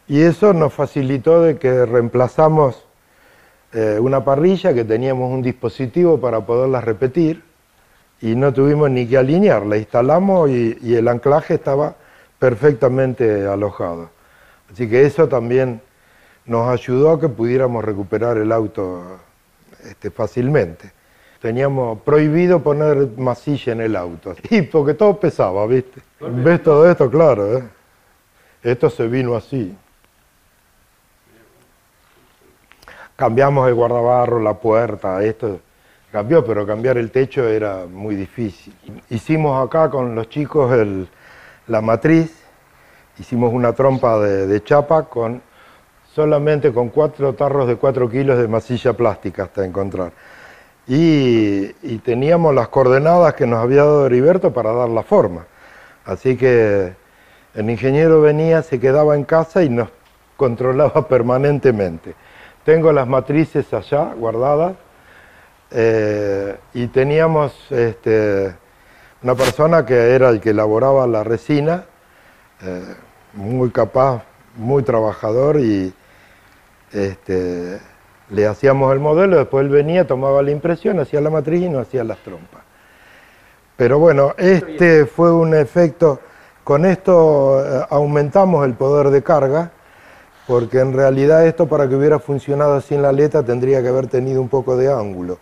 y 0.08 0.22
eso 0.22 0.54
nos 0.54 0.74
facilitó 0.74 1.42
de 1.42 1.58
que 1.58 1.86
reemplazamos 1.86 2.86
eh, 3.74 3.98
una 4.00 4.24
parrilla, 4.24 4.74
que 4.74 4.84
teníamos 4.84 5.32
un 5.32 5.42
dispositivo 5.42 6.20
para 6.20 6.46
poderla 6.46 6.82
repetir, 6.82 7.44
y 8.22 8.36
no 8.36 8.54
tuvimos 8.54 8.90
ni 8.90 9.08
que 9.08 9.18
alinearla, 9.18 9.78
instalamos 9.78 10.50
y, 10.50 10.96
el 10.96 11.08
anclaje 11.08 11.56
estaba 11.56 11.96
perfectamente 12.40 13.46
alojado. 13.46 14.10
Así 14.72 14.90
que 14.90 15.06
eso 15.06 15.28
también 15.28 15.82
nos 16.46 16.70
ayudó 16.70 17.12
a 17.12 17.20
que 17.20 17.30
pudiéramos 17.30 17.84
recuperar 17.84 18.38
el 18.38 18.52
auto 18.52 19.04
este, 19.84 20.12
fácilmente. 20.12 20.92
Teníamos 21.42 22.00
prohibido 22.02 22.62
poner 22.62 23.10
masilla 23.18 23.74
en 23.74 23.82
el 23.82 23.96
auto, 23.96 24.36
y 24.50 24.62
porque 24.64 24.94
todo 24.94 25.20
pesaba, 25.20 25.66
¿viste? 25.68 26.02
¿Ves 26.20 26.64
todo 26.64 26.90
esto? 26.90 27.10
Claro, 27.10 27.58
¿eh? 27.58 27.64
Esto 28.64 28.90
se 28.90 29.08
vino 29.08 29.36
así. 29.36 29.76
cambiamos 33.16 33.68
el 33.68 33.74
guardabarro, 33.74 34.40
la 34.40 34.56
puerta, 34.56 35.24
esto 35.24 35.60
cambió, 36.12 36.46
pero 36.46 36.66
cambiar 36.66 36.98
el 36.98 37.12
techo 37.12 37.48
era 37.48 37.86
muy 37.86 38.16
difícil. 38.16 38.74
Hicimos 39.10 39.66
acá 39.66 39.90
con 39.90 40.16
los 40.16 40.30
chicos 40.30 40.72
la 41.68 41.82
matriz, 41.82 42.34
hicimos 43.18 43.54
una 43.54 43.74
trompa 43.74 44.20
de, 44.20 44.64
chapa 44.64 45.04
con 45.04 45.42
solamente 46.14 46.72
con 46.74 46.90
cuatro 46.90 47.34
tarros 47.34 47.68
de 47.68 47.76
cuatro 47.76 48.10
kilos 48.10 48.38
de 48.38 48.48
masilla 48.48 48.94
plástica 48.94 49.44
hasta 49.44 49.66
encontrar. 49.66 50.12
Y, 50.88 51.98
teníamos 52.04 52.54
las 52.54 52.68
coordenadas 52.68 53.34
que 53.34 53.48
nos 53.48 53.60
había 53.60 53.84
dado 53.84 54.06
Heriberto 54.06 54.54
para 54.54 54.72
dar 54.72 54.90
la 54.90 55.02
forma. 55.04 55.46
Así 56.06 56.38
que 56.38 56.94
el 57.56 57.70
ingeniero 57.70 58.22
venía, 58.22 58.62
se 58.62 58.80
quedaba 58.80 59.16
en 59.16 59.24
casa 59.24 59.64
y 59.64 59.70
nos 59.70 59.90
controlaba 60.38 61.08
permanentemente. 61.08 62.14
Tengo 62.64 62.92
las 62.92 63.08
matrices 63.08 63.74
allá 63.74 64.14
guardadas 64.14 64.76
eh, 65.72 66.56
y 66.74 66.88
teníamos 66.88 67.54
este, 67.72 68.56
una 69.24 69.36
persona 69.36 69.86
que 69.86 70.12
era 70.12 70.30
el 70.30 70.40
que 70.40 70.52
elaboraba 70.52 71.08
la 71.08 71.24
resina, 71.24 71.86
eh, 72.62 72.96
muy 73.34 73.72
capaz, 73.72 74.24
muy 74.56 74.84
trabajador 74.84 75.60
y 75.60 75.94
este, 76.92 77.80
le 78.30 78.48
hacíamos 78.48 78.92
el 78.94 79.00
modelo, 79.00 79.38
después 79.38 79.66
él 79.66 79.70
venía, 79.70 80.08
tomaba 80.08 80.42
la 80.42 80.52
impresión, 80.52 81.00
hacía 81.00 81.22
la 81.22 81.30
matriz 81.30 81.64
y 81.64 81.70
nos 81.70 81.88
hacía 81.88 82.04
las 82.04 82.18
trompas. 82.20 82.64
Pero 83.78 84.00
bueno, 84.00 84.34
este 84.38 85.06
fue 85.06 85.32
un 85.32 85.54
efecto, 85.54 86.20
con 86.64 86.86
esto 86.86 87.64
eh, 87.64 87.86
aumentamos 87.90 88.66
el 88.66 88.74
poder 88.74 89.10
de 89.10 89.22
carga 89.22 89.72
porque 90.48 90.80
en 90.80 90.94
realidad 90.94 91.46
esto 91.46 91.68
para 91.68 91.88
que 91.90 91.96
hubiera 91.96 92.20
funcionado 92.20 92.80
sin 92.82 93.02
la 93.02 93.10
aleta 93.10 93.44
tendría 93.44 93.82
que 93.82 93.90
haber 93.90 94.08
tenido 94.08 94.42
un 94.42 94.50
poco 94.50 94.78
de 94.78 94.92
ángulo. 94.92 95.40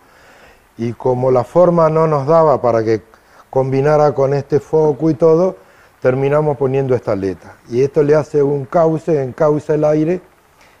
Y 0.76 0.92
como 0.92 1.30
la 1.30 1.44
forma 1.44 1.90
no 1.90 2.06
nos 2.06 2.26
daba 2.26 2.60
para 2.60 2.82
que 2.82 3.02
combinara 3.50 4.12
con 4.12 4.34
este 4.34 4.60
foco 4.60 5.10
y 5.10 5.14
todo, 5.14 5.56
terminamos 6.00 6.56
poniendo 6.56 6.94
esta 6.94 7.12
aleta. 7.12 7.56
Y 7.68 7.82
esto 7.82 8.02
le 8.02 8.14
hace 8.14 8.42
un 8.42 8.64
cauce, 8.64 9.22
encausa 9.22 9.74
el 9.74 9.84
aire 9.84 10.20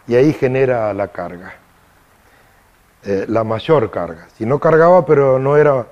y 0.06 0.16
ahí 0.16 0.32
genera 0.32 0.92
la 0.94 1.08
carga, 1.08 1.54
eh, 3.04 3.24
la 3.28 3.44
mayor 3.44 3.90
carga. 3.90 4.28
Si 4.36 4.46
no 4.46 4.58
cargaba, 4.58 5.04
pero 5.04 5.38
no 5.38 5.56
era 5.56 5.86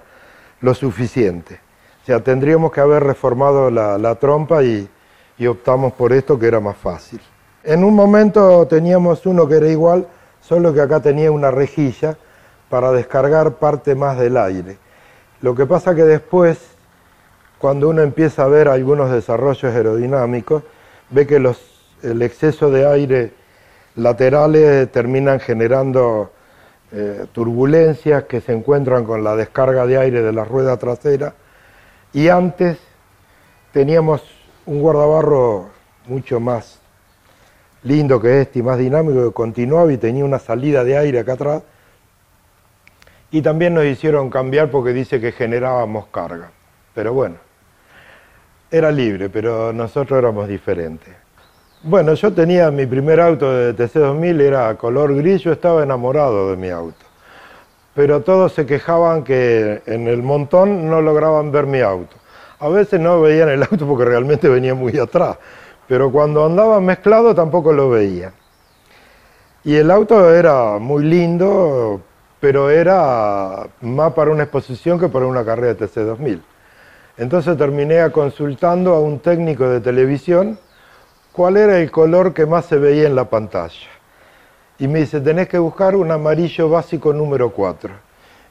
lo 0.61 0.75
suficiente. 0.75 1.61
O 2.03 2.07
sea, 2.07 2.21
tendríamos 2.21 2.73
que 2.73 2.81
haber 2.81 3.05
reformado 3.05 3.71
la, 3.71 4.15
trompa 4.17 4.63
y 4.63 4.89
optamos 5.47 5.93
por 5.93 6.13
esto 6.13 6.39
que 6.39 6.47
era 6.47 6.61
más 6.61 6.77
fácil. 6.77 7.21
En 7.65 7.85
un 7.85 7.95
momento 7.95 8.67
teníamos 8.67 9.25
uno 9.25 9.47
que 9.47 9.55
era 9.55 9.69
igual, 9.69 10.09
solo 10.41 10.75
que 10.75 10.81
acá 10.81 11.01
tenía 11.01 11.31
una 11.31 11.53
rejilla 11.53 12.17
para 12.69 12.91
descargar 12.91 13.55
parte 13.55 13.95
más 13.95 14.19
del 14.19 14.37
aire. 14.37 14.79
Lo 15.43 15.55
que 15.55 15.65
pasa 15.65 15.95
que 15.95 16.03
después, 16.03 16.59
cuando 17.59 17.89
uno 17.89 18.03
empieza 18.03 18.43
a 18.43 18.49
ver 18.49 18.67
algunos 18.67 19.13
desarrollos 19.13 19.63
aerodinámicos, 19.63 20.65
ve 21.11 21.27
que 21.27 21.39
los, 21.39 21.61
el 22.03 22.23
exceso 22.23 22.71
de 22.71 22.85
aire 22.85 23.33
laterales 23.95 24.91
terminan 24.91 25.39
generando 25.39 26.33
eh, 26.93 27.27
turbulencias 27.33 28.25
que 28.25 28.41
se 28.41 28.53
encuentran 28.53 29.05
con 29.05 29.25
la 29.25 29.35
descarga 29.35 29.87
de 29.87 29.99
aire 29.99 30.23
de 30.23 30.33
la 30.33 30.45
rueda 30.45 30.77
trasera 30.77 31.35
y 32.13 32.29
antes 32.29 32.79
teníamos 33.73 34.23
un 34.67 34.81
guardabarro 34.81 35.71
mucho 36.07 36.39
más 36.39 36.81
lindo 37.83 38.21
que 38.21 38.43
este 38.43 38.59
y 38.59 38.63
más 38.63 38.79
dinámico 38.79 39.25
que 39.25 39.33
continuaba 39.33 39.93
y 39.93 39.97
tenía 39.97 40.25
una 40.25 40.39
salida 40.39 40.85
de 40.85 40.99
aire 40.99 41.21
acá 41.21 41.33
atrás 41.33 41.63
y 43.31 43.41
también 43.41 43.73
nos 43.73 43.85
hicieron 43.87 44.29
cambiar 44.29 44.71
porque 44.71 44.93
dice 44.93 45.19
que 45.19 45.33
generábamos 45.33 46.07
carga. 46.09 46.51
Pero 46.95 47.15
bueno, 47.15 47.37
era 48.71 48.93
libre, 48.93 49.31
pero 49.31 49.73
nosotros 49.73 50.19
éramos 50.19 50.47
diferentes. 50.47 51.22
Bueno, 51.85 52.15
yo 52.15 52.33
tenía 52.33 52.71
mi 52.71 52.87
primer 52.87 53.21
auto 53.21 53.53
de 53.53 53.75
TC2000, 53.75 54.41
era 54.41 54.77
color 54.77 55.17
gris, 55.17 55.43
yo 55.43 55.51
estaba 55.51 55.83
enamorado 55.83 56.53
de 56.53 56.57
mi 56.57 56.71
auto. 56.71 57.05
Pero 57.93 58.21
todos 58.21 58.53
se 58.53 58.67
quejaban 58.67 59.25
que 59.25 59.83
en 59.87 60.07
el 60.07 60.23
montón 60.23 60.89
no 60.89 61.03
lograban 61.03 61.51
ver 61.51 61.67
mi 61.67 61.81
auto. 61.81 62.15
A 62.61 62.69
veces 62.69 63.01
no 63.01 63.21
veían 63.21 63.49
el 63.49 63.65
auto 63.65 63.85
porque 63.85 64.05
realmente 64.05 64.49
venía 64.49 64.77
muy 64.77 64.97
atrás, 64.97 65.39
pero 65.89 66.13
cuando 66.13 66.47
andaba 66.47 66.81
mezclado 66.81 67.35
tampoco 67.35 67.73
lo 67.73 67.91
veían. 67.91 68.33
Y 69.65 69.75
el 69.75 69.91
auto 69.91 70.33
era 70.33 70.79
muy 70.79 71.03
lindo, 71.03 72.01
pero 72.39 72.71
era 72.71 73.67
más 73.81 74.13
para 74.13 74.31
una 74.31 74.45
exposición 74.45 75.01
que 75.01 75.09
para 75.09 75.27
una 75.27 75.45
carrera 75.45 75.75
de 75.75 75.89
TC2000. 75.89 76.43
Entonces 77.17 77.57
terminé 77.59 78.09
consultando 78.13 78.95
a 78.95 79.01
un 79.01 79.19
técnico 79.19 79.69
de 79.69 79.81
televisión 79.81 80.61
cuál 81.33 81.57
era 81.57 81.79
el 81.79 81.91
color 81.91 82.35
que 82.35 82.47
más 82.47 82.67
se 82.67 82.77
veía 82.77 83.07
en 83.07 83.17
la 83.17 83.31
pantalla. 83.31 83.89
Y 84.79 84.89
me 84.89 85.01
dice, 85.01 85.21
tenés 85.21 85.49
que 85.49 85.59
buscar 85.59 85.97
un 85.97 86.11
amarillo 86.11 86.69
básico 86.69 87.13
número 87.13 87.51
4. 87.51 87.91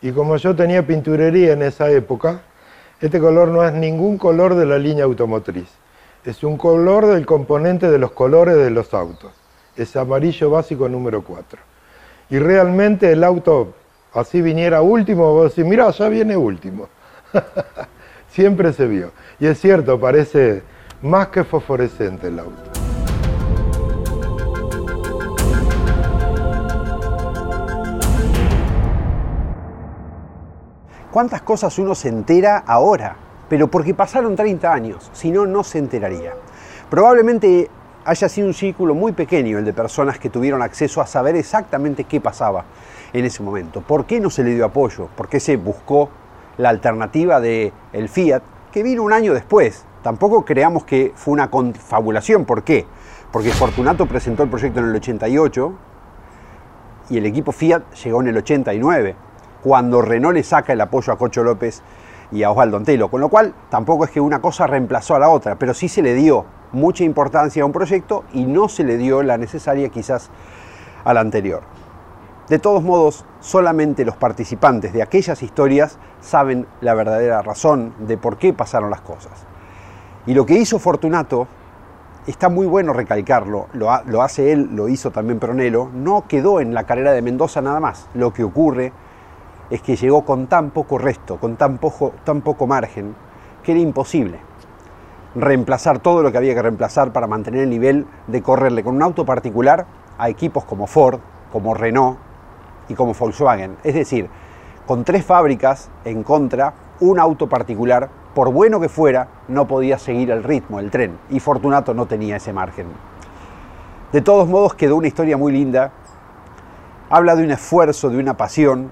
Y 0.01 0.11
como 0.11 0.37
yo 0.37 0.55
tenía 0.55 0.85
pinturería 0.85 1.53
en 1.53 1.61
esa 1.61 1.91
época, 1.91 2.41
este 2.99 3.19
color 3.19 3.49
no 3.49 3.63
es 3.63 3.73
ningún 3.73 4.17
color 4.17 4.55
de 4.55 4.65
la 4.65 4.77
línea 4.77 5.05
automotriz. 5.05 5.69
Es 6.25 6.43
un 6.43 6.57
color 6.57 7.07
del 7.07 7.25
componente 7.25 7.89
de 7.89 7.97
los 7.97 8.11
colores 8.11 8.55
de 8.55 8.69
los 8.69 8.93
autos. 8.93 9.31
Es 9.75 9.95
amarillo 9.95 10.49
básico 10.49 10.87
número 10.89 11.23
4. 11.23 11.59
Y 12.29 12.39
realmente 12.39 13.11
el 13.11 13.23
auto, 13.23 13.73
así 14.13 14.41
viniera 14.41 14.81
último, 14.81 15.33
vos 15.33 15.49
decís, 15.55 15.69
mirá, 15.69 15.89
ya 15.91 16.09
viene 16.09 16.37
último. 16.37 16.89
Siempre 18.29 18.71
se 18.73 18.87
vio. 18.87 19.11
Y 19.39 19.47
es 19.47 19.59
cierto, 19.59 19.99
parece 19.99 20.63
más 21.01 21.27
que 21.27 21.43
fosforescente 21.43 22.27
el 22.27 22.39
auto. 22.39 22.70
¿Cuántas 31.11 31.41
cosas 31.41 31.77
uno 31.77 31.93
se 31.93 32.07
entera 32.07 32.63
ahora? 32.65 33.17
Pero 33.49 33.67
porque 33.67 33.93
pasaron 33.93 34.33
30 34.33 34.71
años, 34.71 35.09
si 35.11 35.29
no, 35.29 35.45
no 35.45 35.61
se 35.61 35.77
enteraría. 35.77 36.31
Probablemente 36.89 37.69
haya 38.05 38.29
sido 38.29 38.47
un 38.47 38.53
círculo 38.53 38.95
muy 38.95 39.11
pequeño 39.11 39.57
el 39.57 39.65
de 39.65 39.73
personas 39.73 40.17
que 40.19 40.29
tuvieron 40.29 40.61
acceso 40.61 41.01
a 41.01 41.05
saber 41.05 41.35
exactamente 41.35 42.05
qué 42.05 42.21
pasaba 42.21 42.63
en 43.11 43.25
ese 43.25 43.43
momento. 43.43 43.81
¿Por 43.81 44.05
qué 44.05 44.21
no 44.21 44.29
se 44.29 44.41
le 44.45 44.55
dio 44.55 44.63
apoyo? 44.63 45.09
¿Por 45.17 45.27
qué 45.27 45.41
se 45.41 45.57
buscó 45.57 46.09
la 46.57 46.69
alternativa 46.69 47.41
del 47.41 47.73
el 47.91 48.07
Fiat, 48.07 48.41
que 48.71 48.81
vino 48.81 49.03
un 49.03 49.11
año 49.11 49.33
después? 49.33 49.83
Tampoco 50.03 50.45
creamos 50.45 50.85
que 50.85 51.11
fue 51.13 51.33
una 51.33 51.51
confabulación. 51.51 52.45
¿Por 52.45 52.63
qué? 52.63 52.85
Porque 53.33 53.49
Fortunato 53.49 54.05
presentó 54.05 54.43
el 54.43 54.49
proyecto 54.49 54.79
en 54.79 54.85
el 54.85 54.95
88 54.95 55.73
y 57.09 57.17
el 57.17 57.25
equipo 57.25 57.51
Fiat 57.51 57.83
llegó 57.95 58.21
en 58.21 58.29
el 58.29 58.37
89 58.37 59.30
cuando 59.63 60.01
Renault 60.01 60.35
le 60.35 60.43
saca 60.43 60.73
el 60.73 60.81
apoyo 60.81 61.13
a 61.13 61.17
Cocho 61.17 61.43
López 61.43 61.81
y 62.31 62.43
a 62.43 62.51
Osvaldo 62.51 62.77
Antelo. 62.77 63.09
Con 63.09 63.21
lo 63.21 63.29
cual, 63.29 63.53
tampoco 63.69 64.05
es 64.05 64.11
que 64.11 64.21
una 64.21 64.41
cosa 64.41 64.67
reemplazó 64.67 65.15
a 65.15 65.19
la 65.19 65.29
otra, 65.29 65.55
pero 65.55 65.73
sí 65.73 65.87
se 65.87 66.01
le 66.01 66.13
dio 66.13 66.45
mucha 66.71 67.03
importancia 67.03 67.63
a 67.63 67.65
un 67.65 67.71
proyecto 67.71 68.23
y 68.33 68.45
no 68.45 68.69
se 68.69 68.83
le 68.83 68.97
dio 68.97 69.23
la 69.23 69.37
necesaria 69.37 69.89
quizás 69.89 70.29
a 71.03 71.13
la 71.13 71.19
anterior. 71.19 71.61
De 72.47 72.59
todos 72.59 72.83
modos, 72.83 73.25
solamente 73.39 74.03
los 74.03 74.15
participantes 74.15 74.93
de 74.93 75.01
aquellas 75.01 75.41
historias 75.41 75.97
saben 76.19 76.67
la 76.81 76.93
verdadera 76.93 77.41
razón 77.41 77.93
de 77.99 78.17
por 78.17 78.37
qué 78.37 78.53
pasaron 78.53 78.89
las 78.89 79.01
cosas. 79.01 79.31
Y 80.25 80.33
lo 80.33 80.45
que 80.45 80.55
hizo 80.55 80.77
Fortunato, 80.77 81.47
está 82.27 82.49
muy 82.49 82.67
bueno 82.67 82.93
recalcarlo, 82.93 83.67
lo, 83.73 83.89
lo 84.05 84.21
hace 84.21 84.51
él, 84.51 84.69
lo 84.73 84.87
hizo 84.87 85.11
también 85.11 85.39
Pronelo, 85.39 85.89
no 85.93 86.25
quedó 86.27 86.59
en 86.59 86.73
la 86.73 86.83
carrera 86.83 87.11
de 87.13 87.21
Mendoza 87.21 87.61
nada 87.61 87.79
más. 87.79 88.07
Lo 88.13 88.33
que 88.33 88.43
ocurre 88.43 88.91
es 89.71 89.81
que 89.81 89.95
llegó 89.95 90.23
con 90.23 90.45
tan 90.45 90.69
poco 90.69 90.99
resto, 90.99 91.37
con 91.37 91.55
tan 91.55 91.79
poco, 91.79 92.13
tan 92.23 92.41
poco 92.41 92.67
margen, 92.67 93.15
que 93.63 93.71
era 93.71 93.81
imposible 93.81 94.51
reemplazar 95.35 95.99
todo 95.99 96.21
lo 96.21 96.31
que 96.31 96.37
había 96.37 96.53
que 96.53 96.61
reemplazar 96.61 97.13
para 97.13 97.27
mantener 97.27 97.61
el 97.61 97.69
nivel 97.69 98.05
de 98.27 98.41
correrle 98.41 98.83
con 98.83 98.95
un 98.95 99.03
auto 99.03 99.25
particular 99.25 99.85
a 100.17 100.29
equipos 100.29 100.65
como 100.65 100.87
Ford, 100.87 101.19
como 101.51 101.73
Renault 101.73 102.17
y 102.89 102.93
como 102.95 103.13
Volkswagen. 103.13 103.77
Es 103.83 103.95
decir, 103.95 104.29
con 104.85 105.03
tres 105.03 105.25
fábricas 105.25 105.89
en 106.03 106.23
contra, 106.23 106.73
un 106.99 107.19
auto 107.19 107.47
particular, 107.47 108.09
por 108.35 108.51
bueno 108.51 108.79
que 108.79 108.89
fuera, 108.89 109.27
no 109.47 109.67
podía 109.67 109.97
seguir 109.97 110.31
el 110.31 110.43
ritmo, 110.43 110.79
el 110.79 110.91
tren, 110.91 111.17
y 111.29 111.39
Fortunato 111.39 111.93
no 111.93 112.05
tenía 112.05 112.37
ese 112.37 112.53
margen. 112.53 112.87
De 114.11 114.21
todos 114.21 114.47
modos, 114.47 114.73
quedó 114.73 114.97
una 114.97 115.07
historia 115.07 115.37
muy 115.37 115.53
linda. 115.53 115.91
Habla 117.09 117.35
de 117.35 117.43
un 117.43 117.51
esfuerzo, 117.51 118.09
de 118.09 118.17
una 118.17 118.35
pasión, 118.35 118.91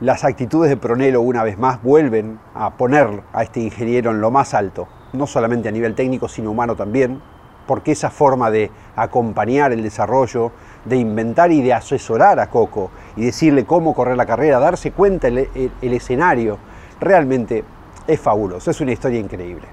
las 0.00 0.24
actitudes 0.24 0.70
de 0.70 0.78
Pronelo 0.78 1.20
una 1.20 1.44
vez 1.44 1.58
más 1.58 1.82
vuelven 1.82 2.38
a 2.54 2.70
poner 2.70 3.22
a 3.34 3.42
este 3.42 3.60
ingeniero 3.60 4.10
en 4.10 4.20
lo 4.22 4.30
más 4.30 4.54
alto, 4.54 4.88
no 5.12 5.26
solamente 5.26 5.68
a 5.68 5.72
nivel 5.72 5.94
técnico, 5.94 6.26
sino 6.26 6.50
humano 6.50 6.74
también, 6.74 7.20
porque 7.66 7.92
esa 7.92 8.08
forma 8.08 8.50
de 8.50 8.70
acompañar 8.96 9.72
el 9.72 9.82
desarrollo, 9.82 10.52
de 10.86 10.96
inventar 10.96 11.52
y 11.52 11.60
de 11.60 11.74
asesorar 11.74 12.40
a 12.40 12.48
Coco 12.48 12.90
y 13.14 13.26
decirle 13.26 13.66
cómo 13.66 13.94
correr 13.94 14.16
la 14.16 14.24
carrera, 14.24 14.58
darse 14.58 14.92
cuenta 14.92 15.28
el, 15.28 15.48
el, 15.54 15.92
escenario, 15.92 16.56
realmente 16.98 17.62
es 18.06 18.18
fabuloso, 18.18 18.70
es 18.70 18.80
una 18.80 18.92
historia 18.92 19.20
increíble. 19.20 19.66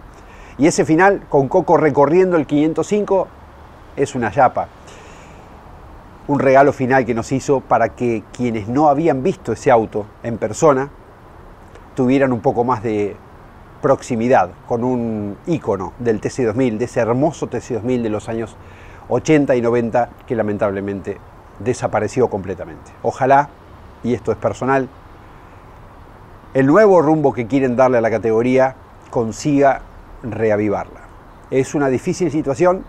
Y 0.57 0.67
ese 0.67 0.83
final, 0.83 1.23
con 1.29 1.47
Coco 1.47 1.77
recorriendo 1.77 2.35
el 2.35 2.45
505, 2.45 3.27
es 3.95 4.13
una 4.13 4.29
yapa 4.29 4.67
un 6.27 6.39
regalo 6.39 6.73
final 6.73 7.05
que 7.05 7.13
nos 7.13 7.31
hizo 7.31 7.61
para 7.61 7.89
que 7.89 8.23
quienes 8.33 8.67
no 8.67 8.89
habían 8.89 9.23
visto 9.23 9.53
ese 9.53 9.71
auto 9.71 10.05
en 10.23 10.37
persona 10.37 10.89
tuvieran 11.95 12.33
un 12.33 12.41
poco 12.41 12.63
más 12.63 12.83
de 12.83 13.15
proximidad 13.81 14.49
con 14.67 14.83
un 14.83 15.37
icono 15.47 15.93
del 15.99 16.19
TC2000, 16.19 16.77
de 16.77 16.85
ese 16.85 16.99
hermoso 16.99 17.49
TC2000 17.49 18.01
de 18.01 18.09
los 18.09 18.27
años 18.27 18.57
80 19.09 19.55
y 19.55 19.61
90 19.61 20.09
que 20.27 20.35
lamentablemente 20.35 21.17
desapareció 21.59 22.29
completamente. 22.29 22.91
Ojalá, 23.03 23.49
y 24.03 24.13
esto 24.13 24.31
es 24.31 24.37
personal, 24.37 24.89
el 26.53 26.65
nuevo 26.65 27.01
rumbo 27.01 27.33
que 27.33 27.47
quieren 27.47 27.75
darle 27.75 27.99
a 27.99 28.01
la 28.01 28.11
categoría 28.11 28.75
consiga 29.09 29.81
reavivarla. 30.23 31.01
Es 31.51 31.73
una 31.73 31.87
difícil 31.87 32.31
situación, 32.31 32.83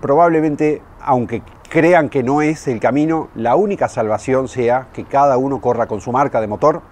probablemente, 0.00 0.82
aunque 1.00 1.42
crean 1.74 2.08
que 2.08 2.22
no 2.22 2.40
es 2.40 2.68
el 2.68 2.78
camino, 2.78 3.30
la 3.34 3.56
única 3.56 3.88
salvación 3.88 4.46
sea 4.46 4.86
que 4.92 5.02
cada 5.02 5.36
uno 5.38 5.60
corra 5.60 5.88
con 5.88 6.00
su 6.00 6.12
marca 6.12 6.40
de 6.40 6.46
motor, 6.46 6.82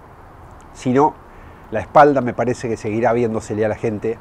si 0.73 0.91
no, 0.91 1.13
la 1.71 1.79
espalda 1.79 2.19
me 2.19 2.33
parece 2.33 2.67
que 2.67 2.75
seguirá 2.75 3.13
viéndosele 3.13 3.63
a 3.63 3.69
la 3.69 3.75
gente 3.75 4.17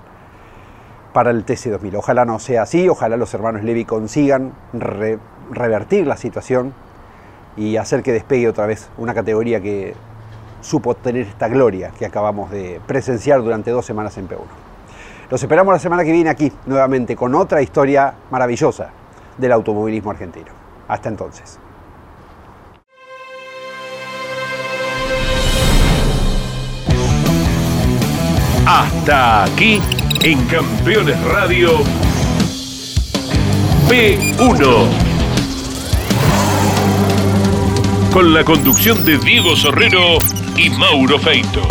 para 1.12 1.32
el 1.32 1.44
TC2000. 1.44 1.96
Ojalá 1.96 2.24
no 2.24 2.38
sea 2.38 2.62
así, 2.62 2.88
ojalá 2.88 3.16
los 3.16 3.34
hermanos 3.34 3.64
Levy 3.64 3.84
consigan 3.84 4.52
revertir 5.50 6.06
la 6.06 6.16
situación 6.16 6.72
y 7.56 7.76
hacer 7.76 8.04
que 8.04 8.12
despegue 8.12 8.48
otra 8.48 8.66
vez 8.66 8.88
una 8.98 9.14
categoría 9.14 9.60
que 9.60 9.94
supo 10.60 10.94
tener 10.94 11.26
esta 11.26 11.48
gloria 11.48 11.90
que 11.98 12.06
acabamos 12.06 12.52
de 12.52 12.80
presenciar 12.86 13.42
durante 13.42 13.72
dos 13.72 13.84
semanas 13.84 14.16
en 14.16 14.28
P1. 14.28 14.38
Los 15.28 15.42
esperamos 15.42 15.74
la 15.74 15.80
semana 15.80 16.04
que 16.04 16.12
viene 16.12 16.30
aquí, 16.30 16.52
nuevamente, 16.66 17.16
con 17.16 17.34
otra 17.34 17.62
historia 17.62 18.14
maravillosa 18.30 19.01
del 19.38 19.52
automovilismo 19.52 20.10
argentino. 20.10 20.52
Hasta 20.88 21.08
entonces. 21.08 21.58
Hasta 28.64 29.44
aquí 29.44 29.80
en 30.22 30.46
Campeones 30.46 31.20
Radio 31.24 31.70
P1. 33.88 34.86
Con 38.12 38.32
la 38.32 38.44
conducción 38.44 39.04
de 39.04 39.18
Diego 39.18 39.56
Sorrero 39.56 40.18
y 40.56 40.70
Mauro 40.70 41.18
Feito. 41.18 41.66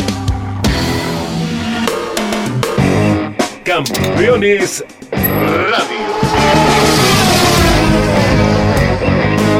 Campeones 3.64 4.84
Radio. 5.12 6.01